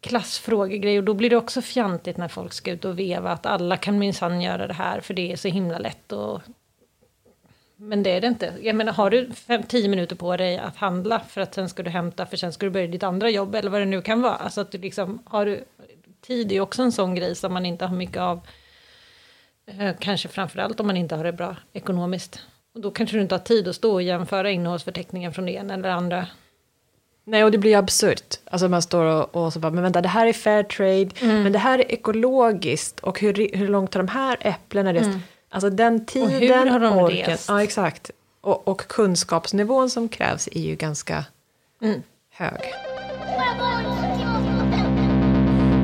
klassfrågegrej 0.00 0.98
och 0.98 1.04
då 1.04 1.14
blir 1.14 1.30
det 1.30 1.36
också 1.36 1.62
fjantigt 1.62 2.16
när 2.16 2.28
folk 2.28 2.52
ska 2.52 2.70
ut 2.70 2.84
och 2.84 2.98
veva 2.98 3.32
att 3.32 3.46
alla 3.46 3.76
kan 3.76 3.98
minsann 3.98 4.40
göra 4.40 4.66
det 4.66 4.74
här 4.74 5.00
för 5.00 5.14
det 5.14 5.32
är 5.32 5.36
så 5.36 5.48
himla 5.48 5.78
lätt 5.78 6.12
och 6.12 6.40
Men 7.82 8.02
det 8.02 8.10
är 8.10 8.20
det 8.20 8.26
inte. 8.26 8.52
Jag 8.62 8.76
menar, 8.76 8.92
har 8.92 9.10
du 9.10 9.30
fem, 9.34 9.62
tio 9.62 9.88
minuter 9.88 10.16
på 10.16 10.36
dig 10.36 10.58
att 10.58 10.76
handla 10.76 11.20
för 11.20 11.40
att 11.40 11.54
sen 11.54 11.68
ska 11.68 11.82
du 11.82 11.90
hämta, 11.90 12.26
för 12.26 12.36
sen 12.36 12.52
ska 12.52 12.66
du 12.66 12.70
börja 12.70 12.86
ditt 12.86 13.02
andra 13.02 13.30
jobb 13.30 13.54
eller 13.54 13.70
vad 13.70 13.80
det 13.80 13.84
nu 13.86 14.02
kan 14.02 14.22
vara. 14.22 14.34
Alltså 14.34 14.60
att 14.60 14.72
du 14.72 14.78
liksom, 14.78 15.22
har 15.24 15.46
du, 15.46 15.64
tid 16.26 16.50
är 16.50 16.54
ju 16.54 16.60
också 16.60 16.82
en 16.82 16.92
sån 16.92 17.14
grej 17.14 17.34
som 17.34 17.52
man 17.52 17.66
inte 17.66 17.84
har 17.86 17.96
mycket 17.96 18.18
av. 18.20 18.40
Eh, 19.66 19.90
kanske 19.98 20.28
framförallt 20.28 20.80
om 20.80 20.86
man 20.86 20.96
inte 20.96 21.14
har 21.14 21.24
det 21.24 21.32
bra 21.32 21.56
ekonomiskt. 21.72 22.40
Och 22.74 22.80
då 22.80 22.90
kanske 22.90 23.16
du 23.16 23.22
inte 23.22 23.34
har 23.34 23.40
tid 23.40 23.68
att 23.68 23.76
stå 23.76 23.92
och 23.92 24.02
jämföra 24.02 24.50
innehållsförteckningen 24.50 25.32
från 25.32 25.46
det 25.46 25.52
ena 25.52 25.74
eller 25.74 25.88
andra. 25.88 26.26
Nej, 27.24 27.44
och 27.44 27.50
det 27.50 27.58
blir 27.58 27.76
absurt. 27.76 28.34
Alltså 28.44 28.68
man 28.68 28.82
står 28.82 29.04
och, 29.04 29.36
och 29.44 29.52
så 29.52 29.58
bara, 29.58 29.72
men 29.72 29.82
vänta, 29.82 30.00
det 30.00 30.08
här 30.08 30.26
är 30.26 30.32
fair 30.32 30.62
trade, 30.62 31.08
Mm. 31.22 31.42
men 31.42 31.52
det 31.52 31.58
här 31.58 31.78
är 31.78 31.92
ekologiskt 31.92 33.00
och 33.00 33.20
hur, 33.20 33.56
hur 33.56 33.68
långt 33.68 33.94
har 33.94 34.02
de 34.02 34.08
här 34.08 34.36
äpplena 34.40 34.94
rest? 34.94 35.10
Alltså 35.52 35.70
den 35.70 36.06
tiden, 36.06 36.30
Mm. 36.30 36.58
hur 36.58 36.66
har 36.70 36.80
de 36.80 36.96
orken, 36.98 37.26
rest? 37.30 37.48
ja 37.48 37.62
exakt. 37.62 38.10
Och, 38.40 38.68
och 38.68 38.80
kunskapsnivån 38.80 39.90
som 39.90 40.08
krävs 40.08 40.48
är 40.52 40.60
ju 40.60 40.76
ganska 40.76 41.24
Mm. 41.82 42.02
hög. 42.30 42.60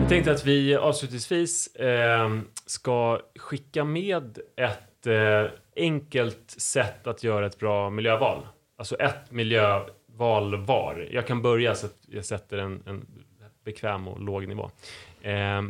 Jag 0.01 0.09
tänkte 0.09 0.33
att 0.33 0.45
vi 0.47 0.77
avslutningsvis 0.77 1.75
eh, 1.77 2.39
ska 2.67 3.21
skicka 3.39 3.85
med 3.85 4.39
ett 4.57 5.07
eh, 5.07 5.51
enkelt 5.77 6.51
sätt 6.51 7.07
att 7.07 7.23
göra 7.25 7.47
ett 7.47 7.59
bra 7.59 7.91
miljöval. 7.91 8.47
Alltså 8.79 8.97
ett 8.97 9.31
miljöval 9.31 10.57
var. 10.65 11.09
Jag 11.13 11.27
kan 11.27 11.43
börja 11.43 11.75
så 11.75 11.87
att 11.87 11.97
jag 12.07 12.25
sätter 12.25 12.59
en, 12.59 12.83
en 12.87 13.07
bekväm 13.65 14.09
och 14.09 14.21
låg 14.21 14.49
nivå. 14.49 14.71
Eh, 15.23 15.63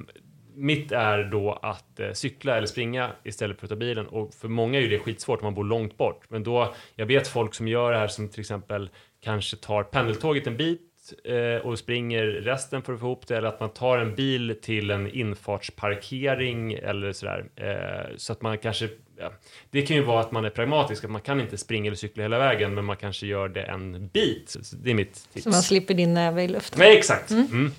mitt 0.56 0.92
är 0.92 1.24
då 1.24 1.52
att 1.62 2.00
eh, 2.00 2.12
cykla 2.12 2.56
eller 2.56 2.66
springa 2.66 3.10
istället 3.24 3.58
för 3.60 3.66
att 3.66 3.70
ta 3.70 3.76
bilen. 3.76 4.06
Och 4.06 4.34
för 4.34 4.48
många 4.48 4.78
är 4.78 4.82
ju 4.82 4.88
det 4.88 4.98
skitsvårt 4.98 5.40
om 5.40 5.44
man 5.44 5.54
bor 5.54 5.64
långt 5.64 5.96
bort. 5.96 6.24
Men 6.28 6.42
då, 6.42 6.74
jag 6.94 7.06
vet 7.06 7.28
folk 7.28 7.54
som 7.54 7.68
gör 7.68 7.92
det 7.92 7.98
här 7.98 8.08
som 8.08 8.28
till 8.28 8.40
exempel 8.40 8.90
kanske 9.20 9.56
tar 9.56 9.82
pendeltåget 9.82 10.46
en 10.46 10.56
bit 10.56 10.80
eh, 11.24 11.66
och 11.66 11.78
springer 11.78 12.26
resten 12.26 12.82
för 12.82 12.92
att 12.92 13.00
få 13.00 13.06
ihop 13.06 13.26
det. 13.26 13.36
Eller 13.36 13.48
att 13.48 13.60
man 13.60 13.70
tar 13.70 13.98
en 13.98 14.14
bil 14.14 14.56
till 14.62 14.90
en 14.90 15.10
infartsparkering 15.10 16.72
eller 16.72 17.12
sådär. 17.12 17.44
Eh, 17.56 18.16
så 18.16 18.32
att 18.32 18.42
man 18.42 18.58
kanske, 18.58 18.88
ja, 19.18 19.32
det 19.70 19.82
kan 19.82 19.96
ju 19.96 20.02
vara 20.02 20.20
att 20.20 20.32
man 20.32 20.44
är 20.44 20.50
pragmatisk, 20.50 21.04
att 21.04 21.10
man 21.10 21.20
kan 21.20 21.40
inte 21.40 21.58
springa 21.58 21.86
eller 21.86 21.96
cykla 21.96 22.22
hela 22.22 22.38
vägen, 22.38 22.74
men 22.74 22.84
man 22.84 22.96
kanske 22.96 23.26
gör 23.26 23.48
det 23.48 23.62
en 23.62 24.08
bit. 24.08 24.56
Så 24.62 24.76
det 24.76 24.90
är 24.90 24.94
mitt 24.94 25.28
tips. 25.32 25.44
Så 25.44 25.50
man 25.50 25.62
slipper 25.62 25.94
din 25.94 26.14
näve 26.14 26.42
i 26.42 26.48
luften. 26.48 26.78
Nej, 26.78 26.96
exakt. 26.96 27.30
Mm. 27.30 27.72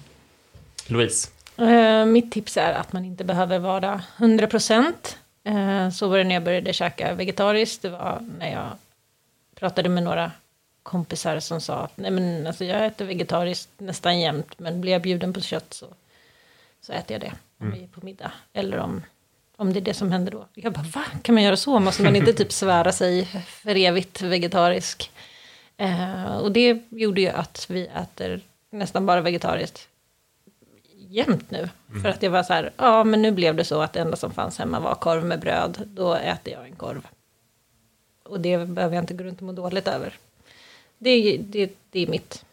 Louise. 0.88 1.37
Eh, 1.58 2.05
mitt 2.05 2.32
tips 2.32 2.58
är 2.58 2.74
att 2.74 2.93
man 2.93 3.05
inte 3.05 3.24
behöver 3.24 3.60
vara 3.60 4.01
100 4.18 4.47
procent. 4.47 5.18
Eh, 5.43 5.89
så 5.89 6.08
var 6.08 6.18
det 6.18 6.24
när 6.24 6.36
jag 6.36 6.43
började 6.43 6.74
käka 6.74 7.14
vegetariskt. 7.14 7.82
Det 7.82 7.89
var 7.89 8.20
när 8.39 8.51
jag 8.51 8.70
pratade 9.55 9.89
med 9.89 10.03
några 10.03 10.32
kompisar 10.84 11.39
som 11.39 11.62
sa 11.62 11.76
att 11.76 11.97
nej 11.97 12.12
men 12.12 12.47
alltså 12.47 12.66
jag 12.66 12.86
äter 12.86 13.05
vegetariskt 13.05 13.70
nästan 13.78 14.20
jämt. 14.20 14.60
Men 14.60 14.82
blir 14.82 14.91
jag 14.91 15.01
bjuden 15.01 15.34
på 15.34 15.41
kött 15.41 15.74
så, 15.74 15.86
så 16.82 16.93
äter 16.93 17.12
jag 17.12 17.22
det. 17.22 17.34
Om 17.60 17.72
vi 17.72 17.84
är 17.84 17.88
på 17.88 18.05
middag. 18.05 18.32
Eller 18.53 18.78
om, 18.78 19.03
om 19.55 19.74
det 19.74 19.80
är 19.80 19.82
det 19.82 19.93
som 19.93 20.12
händer 20.12 20.32
då. 20.32 20.45
Jag 20.53 20.74
bara 20.74 20.86
va? 20.93 21.05
Kan 21.22 21.36
man 21.36 21.43
göra 21.43 21.58
så? 21.58 21.80
Måste 21.80 22.03
man 22.03 22.16
inte 22.16 22.34
typ 22.34 22.51
svära 22.51 22.91
sig 22.91 23.26
för 23.47 23.76
evigt 23.76 24.22
vegetarisk? 24.22 25.12
Eh, 25.78 26.38
och 26.38 26.51
det 26.51 26.84
gjorde 26.89 27.22
ju 27.22 27.30
att 27.30 27.66
vi 27.70 27.88
äter 27.88 28.41
nästan 28.70 29.05
bara 29.05 29.22
vegetariskt 29.22 29.88
jämt 31.10 31.51
nu. 31.51 31.70
För 32.01 32.10
att 32.10 32.20
det 32.20 32.30
var 32.30 32.43
så 32.43 32.53
här, 32.53 32.72
ja 32.78 33.03
men 33.03 33.22
nu 33.22 33.32
blev 33.32 33.55
det 33.55 33.64
så 33.64 33.82
att 33.82 33.93
det 33.93 33.99
enda 33.99 34.18
som 34.18 34.32
fanns 34.32 34.58
hemma 34.60 34.80
var 34.80 34.95
korv 34.95 35.26
med 35.26 35.39
bröd. 35.39 35.78
Då 35.86 36.14
äter 36.14 36.53
jag 36.53 36.66
en 36.66 36.76
korv. 36.76 37.08
Och 38.24 38.39
det 38.39 38.58
behöver 38.68 38.95
jag 38.95 39.03
inte 39.03 39.14
gå 39.14 39.24
runt 39.24 39.39
och 39.39 39.45
må 39.45 39.51
dåligt 39.51 39.88
över. 39.88 40.14
Det, 40.97 41.10
är- 41.10 41.38
det, 41.38 41.72
det 41.91 41.99
är 42.03 42.08
mitt 42.08 42.45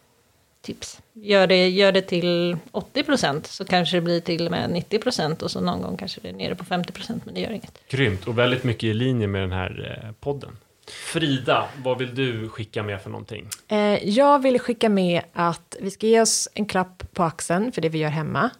tips. 0.61 1.01
Gör 1.13 1.47
det, 1.47 1.69
gör 1.69 1.93
det 1.93 2.03
till 2.03 2.57
80% 2.73 3.47
så 3.47 3.65
kanske 3.65 3.97
det 3.97 4.01
blir 4.01 4.21
till 4.21 4.45
och 4.47 4.51
med 4.51 4.71
90% 4.71 5.43
och 5.43 5.51
så 5.51 5.61
någon 5.61 5.83
gång 5.83 5.97
kanske 5.97 6.21
det 6.21 6.29
är 6.29 6.33
nere 6.33 6.55
på 6.55 6.65
50% 6.65 7.21
men 7.25 7.35
det 7.35 7.41
gör 7.41 7.51
inget. 7.51 7.79
Grymt 7.89 8.27
och 8.29 8.39
väldigt 8.39 8.65
mycket 8.65 8.85
i 8.85 8.95
linje 8.95 9.27
med 9.27 9.43
den 9.43 9.53
här 9.53 10.01
eh, 10.05 10.13
podden. 10.21 10.57
Frida, 10.87 11.69
vad 11.83 11.99
vill 11.99 12.15
du 12.15 12.49
skicka 12.49 12.83
med 12.83 13.03
för 13.03 13.11
någonting? 13.11 13.49
Eh, 13.69 14.09
jag 14.09 14.43
vill 14.43 14.61
skicka 14.61 14.89
med 14.89 15.23
att 15.33 15.77
vi 15.81 15.91
ska 15.91 16.07
ge 16.07 16.21
oss 16.21 16.49
en 16.55 16.67
klapp 16.67 17.03
på 17.13 17.23
axeln 17.23 17.73
för 17.73 17.83
det 17.83 17.89
vi 17.89 17.99
gör 17.99 18.09
hemma. 18.09 18.51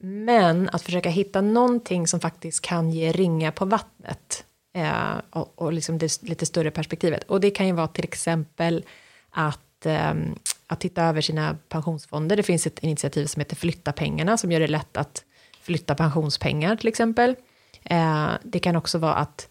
Men 0.00 0.68
att 0.72 0.82
försöka 0.82 1.08
hitta 1.10 1.40
någonting 1.40 2.06
som 2.06 2.20
faktiskt 2.20 2.60
kan 2.60 2.90
ge 2.90 3.12
ringa 3.12 3.52
på 3.52 3.64
vattnet. 3.64 4.44
Eh, 4.74 5.20
och 5.30 5.52
och 5.54 5.72
liksom 5.72 5.98
det 5.98 6.22
lite 6.22 6.46
större 6.46 6.70
perspektivet. 6.70 7.24
Och 7.24 7.40
det 7.40 7.50
kan 7.50 7.66
ju 7.66 7.72
vara 7.72 7.88
till 7.88 8.04
exempel 8.04 8.84
att, 9.30 9.86
ehm, 9.86 10.38
att 10.66 10.80
titta 10.80 11.02
över 11.02 11.20
sina 11.20 11.56
pensionsfonder. 11.68 12.36
Det 12.36 12.42
finns 12.42 12.66
ett 12.66 12.78
initiativ 12.78 13.26
som 13.26 13.40
heter 13.40 13.56
Flytta 13.56 13.92
pengarna 13.92 14.36
som 14.36 14.52
gör 14.52 14.60
det 14.60 14.66
lätt 14.66 14.96
att 14.96 15.24
flytta 15.60 15.94
pensionspengar 15.94 16.76
till 16.76 16.88
exempel. 16.88 17.36
Eh, 17.82 18.30
det 18.42 18.58
kan 18.58 18.76
också 18.76 18.98
vara 18.98 19.14
att 19.14 19.48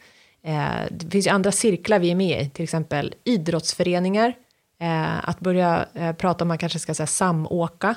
det 0.90 1.12
finns 1.12 1.28
ju 1.28 1.32
andra 1.32 1.52
cirklar 1.52 2.00
vi 2.00 2.12
är 2.12 2.16
med 2.16 2.42
i, 2.42 2.50
till 2.50 2.64
exempel 2.64 3.16
idrottsföreningar. 3.24 4.34
Eh, 4.80 5.30
att 5.30 5.40
börja 5.40 5.86
eh, 5.94 6.14
prata 6.14 6.44
om 6.44 6.48
man 6.48 6.58
kanske 6.58 6.80
ska 6.80 6.94
säga, 6.94 7.08
samåka. 7.08 7.96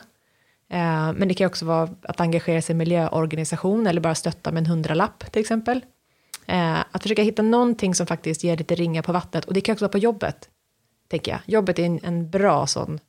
Eh, 0.71 1.13
men 1.13 1.29
det 1.29 1.35
kan 1.35 1.47
också 1.47 1.65
vara 1.65 1.89
att 2.03 2.21
engagera 2.21 2.63
sig 2.63 2.75
i 2.75 2.77
miljöorganisation 2.77 3.87
eller 3.87 4.01
bara 4.01 4.15
stötta 4.15 4.53
med 4.53 4.61
en 4.61 4.67
hundralapp 4.67 5.33
till 5.33 5.41
exempel. 5.41 5.85
Eh, 6.47 6.79
att 6.91 7.03
försöka 7.03 7.23
hitta 7.23 7.43
någonting 7.43 7.95
som 7.95 8.07
faktiskt 8.07 8.45
ger 8.45 8.57
lite 8.57 8.75
ringa 8.75 9.03
på 9.03 9.13
vattnet. 9.13 9.45
Och 9.45 9.55
det 9.55 9.61
kan 9.61 9.73
också 9.73 9.85
vara 9.85 9.93
på 9.93 9.99
jobbet, 9.99 10.49
tänker 11.09 11.33
jag. 11.33 11.41
Jobbet 11.47 11.79
är 11.79 11.85
en, 11.85 12.01
en 12.03 12.31
bra 12.31 12.67
sån 12.67 13.01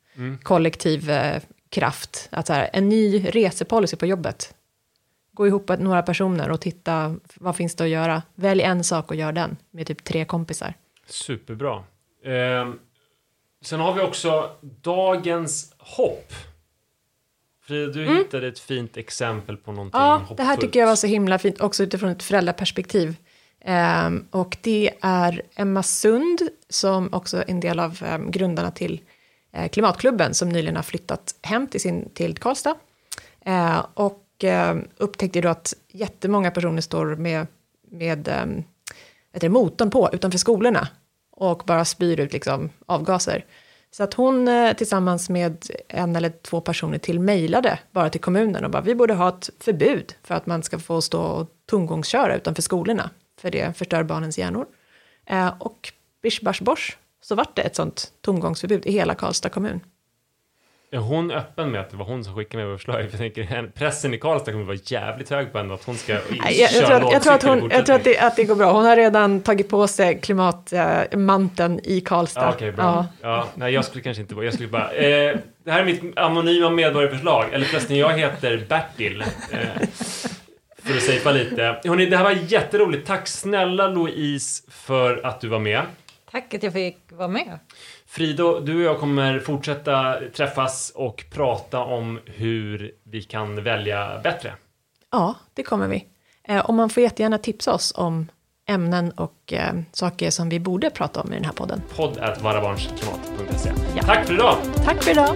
kollektiv 0.44 1.10
eh, 1.10 1.42
kraft. 1.70 2.28
Att 2.32 2.48
så 2.48 2.54
här, 2.54 2.70
en 2.74 2.90
ny 2.90 3.26
resepolicy 3.30 3.98
på 3.98 4.06
jobbet. 4.06 4.56
Gå 5.34 5.48
ihop 5.48 5.70
med 5.70 5.80
några 5.80 6.02
personer 6.02 6.50
och 6.52 6.62
titta 6.62 7.16
vad 7.36 7.56
finns 7.56 7.76
det 7.76 7.84
att 7.84 7.90
göra. 7.90 8.22
Välj 8.36 8.62
en 8.62 8.84
sak 8.84 9.10
och 9.10 9.16
gör 9.16 9.32
den 9.32 9.58
med 9.72 9.88
typ 9.88 10.04
tre 10.04 10.26
kompisar. 10.26 10.74
Superbra. 11.08 11.84
Eh, 12.26 12.70
sen 13.62 13.80
har 13.80 13.94
vi 13.94 14.02
också 14.02 14.52
dagens 14.82 15.74
hopp. 15.78 16.34
Frida, 17.64 17.92
du 17.92 18.06
hittade 18.18 18.48
ett 18.48 18.60
fint 18.60 18.98
exempel 18.98 19.58
på 19.58 19.72
någonting 19.72 20.00
Ja, 20.02 20.16
hoppfullt. 20.18 20.38
det 20.38 20.44
här 20.44 20.58
tycker 20.58 20.80
jag 20.80 20.88
var 20.88 20.96
så 20.96 21.08
himla 21.08 21.40
fint, 21.40 21.62
också 21.62 21.84
utifrån 21.84 22.10
ett 22.10 22.24
föräldraperspektiv. 22.24 23.16
Ehm, 23.66 24.28
och 24.32 24.58
det 24.62 24.92
är 25.02 25.42
Emma 25.56 25.84
Sund, 25.84 26.42
som 26.70 27.14
också 27.14 27.38
är 27.38 27.46
en 27.48 27.60
del 27.60 27.80
av 27.80 28.04
um, 28.14 28.32
grundarna 28.32 28.72
till 28.72 29.02
eh, 29.54 29.70
Klimatklubben, 29.70 30.34
som 30.34 30.50
nyligen 30.50 30.76
har 30.76 30.84
flyttat 30.84 31.36
hem 31.42 31.68
till, 31.68 31.82
sin, 31.82 32.10
till 32.14 32.38
Karlstad. 32.38 32.76
Eh, 33.46 33.86
och 33.94 34.24
eh, 34.44 34.76
upptäckte 34.98 35.42
då 35.42 35.50
att 35.50 35.74
jättemånga 35.88 36.52
personer 36.52 36.82
står 36.82 37.16
med, 37.16 37.48
med 37.92 38.28
eh, 38.28 38.46
heter 39.34 39.48
det, 39.48 39.50
motorn 39.50 39.90
på 39.90 40.10
utanför 40.14 40.38
skolorna 40.38 40.88
och 41.32 41.64
bara 41.66 41.86
spyr 41.86 42.20
ut 42.20 42.34
liksom, 42.34 42.70
avgaser. 42.86 43.46
Så 43.92 44.04
att 44.04 44.14
hon 44.14 44.48
eh, 44.48 44.74
tillsammans 44.74 45.30
med 45.30 45.66
en 45.88 46.16
eller 46.16 46.30
två 46.30 46.62
personer 46.62 46.98
till 46.98 47.20
mejlade 47.20 47.80
bara 47.92 48.10
till 48.10 48.22
kommunen 48.22 48.66
och 48.66 48.72
bara 48.72 48.82
vi 48.82 48.96
borde 48.96 49.14
ha 49.14 49.30
ett 49.30 49.50
förbud 49.60 50.16
för 50.24 50.36
att 50.36 50.46
man 50.46 50.64
ska 50.64 50.80
få 50.80 51.02
stå 51.02 51.22
och 51.22 51.50
tomgångsköra 51.66 52.36
utanför 52.36 52.62
skolorna 52.62 53.10
för 53.42 53.52
det 53.52 53.78
förstör 53.78 54.04
barnens 54.04 54.38
hjärnor. 54.38 54.66
Eh, 55.26 55.54
och 55.60 55.94
bish 56.22 56.42
bash 56.44 56.64
bosh 56.64 56.98
så 57.22 57.36
vart 57.36 57.56
det 57.56 57.62
ett 57.62 57.76
sånt 57.76 58.12
tomgångsförbud 58.22 58.86
i 58.86 58.92
hela 58.92 59.16
Karlstad 59.16 59.50
kommun. 59.50 59.80
Är 60.94 60.98
hon 60.98 61.32
öppen 61.32 61.72
med 61.72 61.82
att 61.82 61.90
det 61.90 61.98
var 61.98 62.06
hon 62.06 62.24
som 62.24 62.36
skickade 62.36 62.66
med 62.66 62.78
förslaget? 62.78 63.08
Jag 63.12 63.20
tänker, 63.20 63.72
pressen 63.76 64.14
i 64.14 64.18
Karlstad 64.18 64.52
kommer 64.52 64.66
vara 64.66 64.78
jävligt 64.84 65.30
hög 65.30 65.52
på 65.52 65.58
henne 65.58 65.74
att 65.74 65.84
hon 65.84 65.96
ska 65.96 66.14
Jag, 66.14 66.22
jag, 66.52 66.70
tror 66.70 66.92
att, 66.92 67.12
jag 67.12 67.24
tror, 67.24 67.34
att, 67.34 67.44
hon, 67.44 67.70
jag 67.72 67.86
tror 67.86 67.96
att, 67.96 68.04
det, 68.04 68.20
att 68.20 68.36
det 68.36 68.44
går 68.44 68.56
bra. 68.56 68.72
Hon 68.72 68.86
har 68.86 68.96
redan 68.96 69.42
tagit 69.42 69.70
på 69.70 69.88
sig 69.88 70.20
klimatmanteln 70.20 71.80
i 71.84 72.02
Karlstad. 72.02 72.42
Ja, 72.42 72.54
Okej, 72.56 72.72
bra. 72.72 73.06
Ja. 73.22 73.48
nej, 73.56 73.74
jag 73.74 73.86
skulle 73.86 74.04
kanske 74.04 74.22
inte 74.22 74.36
vara... 74.36 74.46
Jag 74.46 74.54
skulle 74.54 74.70
bara... 74.70 74.92
Eh, 74.92 75.38
det 75.64 75.72
här 75.72 75.80
är 75.80 75.86
mitt 75.86 76.18
anonyma 76.18 76.70
medborgarförslag. 76.70 77.46
Eller 77.54 77.66
förresten, 77.66 77.98
jag 77.98 78.18
heter 78.18 78.66
Bertil. 78.70 79.22
Eh, 79.52 79.60
för 80.84 80.98
att 80.98 81.04
safea 81.04 81.32
lite. 81.32 81.80
Hörrni, 81.86 82.06
det 82.06 82.18
här 82.18 82.24
var 82.24 82.38
jätteroligt. 82.48 83.08
Tack 83.08 83.28
snälla 83.28 83.88
Louise 83.88 84.64
för 84.72 85.26
att 85.26 85.42
du 85.42 85.48
var 85.48 85.60
med. 85.60 85.82
Tack 86.32 86.54
att 86.54 86.64
jag 86.64 86.74
fick 86.74 86.98
vara 87.10 87.28
med. 87.28 87.60
Frida, 88.12 88.60
du 88.60 88.76
och 88.76 88.82
jag 88.82 89.00
kommer 89.00 89.40
fortsätta 89.40 90.16
träffas 90.34 90.92
och 90.96 91.26
prata 91.32 91.80
om 91.80 92.20
hur 92.26 92.92
vi 93.04 93.24
kan 93.24 93.64
välja 93.64 94.20
bättre. 94.24 94.54
Ja, 95.12 95.36
det 95.54 95.64
kommer 95.64 95.88
vi. 95.88 96.06
Eh, 96.48 96.60
och 96.60 96.74
man 96.74 96.90
får 96.90 97.04
jättegärna 97.04 97.38
tipsa 97.38 97.74
oss 97.74 97.94
om 97.96 98.28
ämnen 98.68 99.12
och 99.12 99.54
eh, 99.54 99.74
saker 99.92 100.30
som 100.30 100.50
vi 100.50 100.60
borde 100.60 100.90
prata 100.90 101.22
om 101.22 101.32
i 101.32 101.36
den 101.36 101.46
här 101.46 101.52
podden. 101.52 101.82
Podd 101.96 102.20
varabarnsklimat.se. 102.42 103.72
Ja. 103.96 104.04
Tack 104.04 104.26
för 104.26 104.34
idag! 104.34 104.58
Tack 104.86 105.04
för 105.04 105.12
idag! 105.12 105.36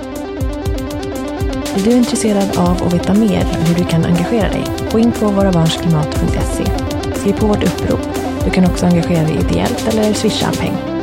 Är 1.76 1.84
du 1.84 1.92
intresserad 1.92 2.58
av 2.58 2.88
att 2.88 2.94
veta 2.94 3.14
mer 3.14 3.44
hur 3.44 3.76
du 3.76 3.86
kan 3.86 4.06
engagera 4.06 4.50
dig? 4.50 4.64
Gå 4.92 5.00
in 5.00 5.12
på 5.12 5.28
vårabarnsklimat.se. 5.28 6.66
Skriv 7.16 7.34
på 7.34 7.48
vårt 7.48 7.64
upprop 7.64 8.02
Du 8.46 8.50
kan 8.52 8.66
också 8.66 8.86
engagera 8.86 9.24
dig 9.24 9.36
ideellt 9.36 9.88
eller 9.88 10.14
swisha 10.14 10.48
en 10.48 10.54
peng. 10.54 10.95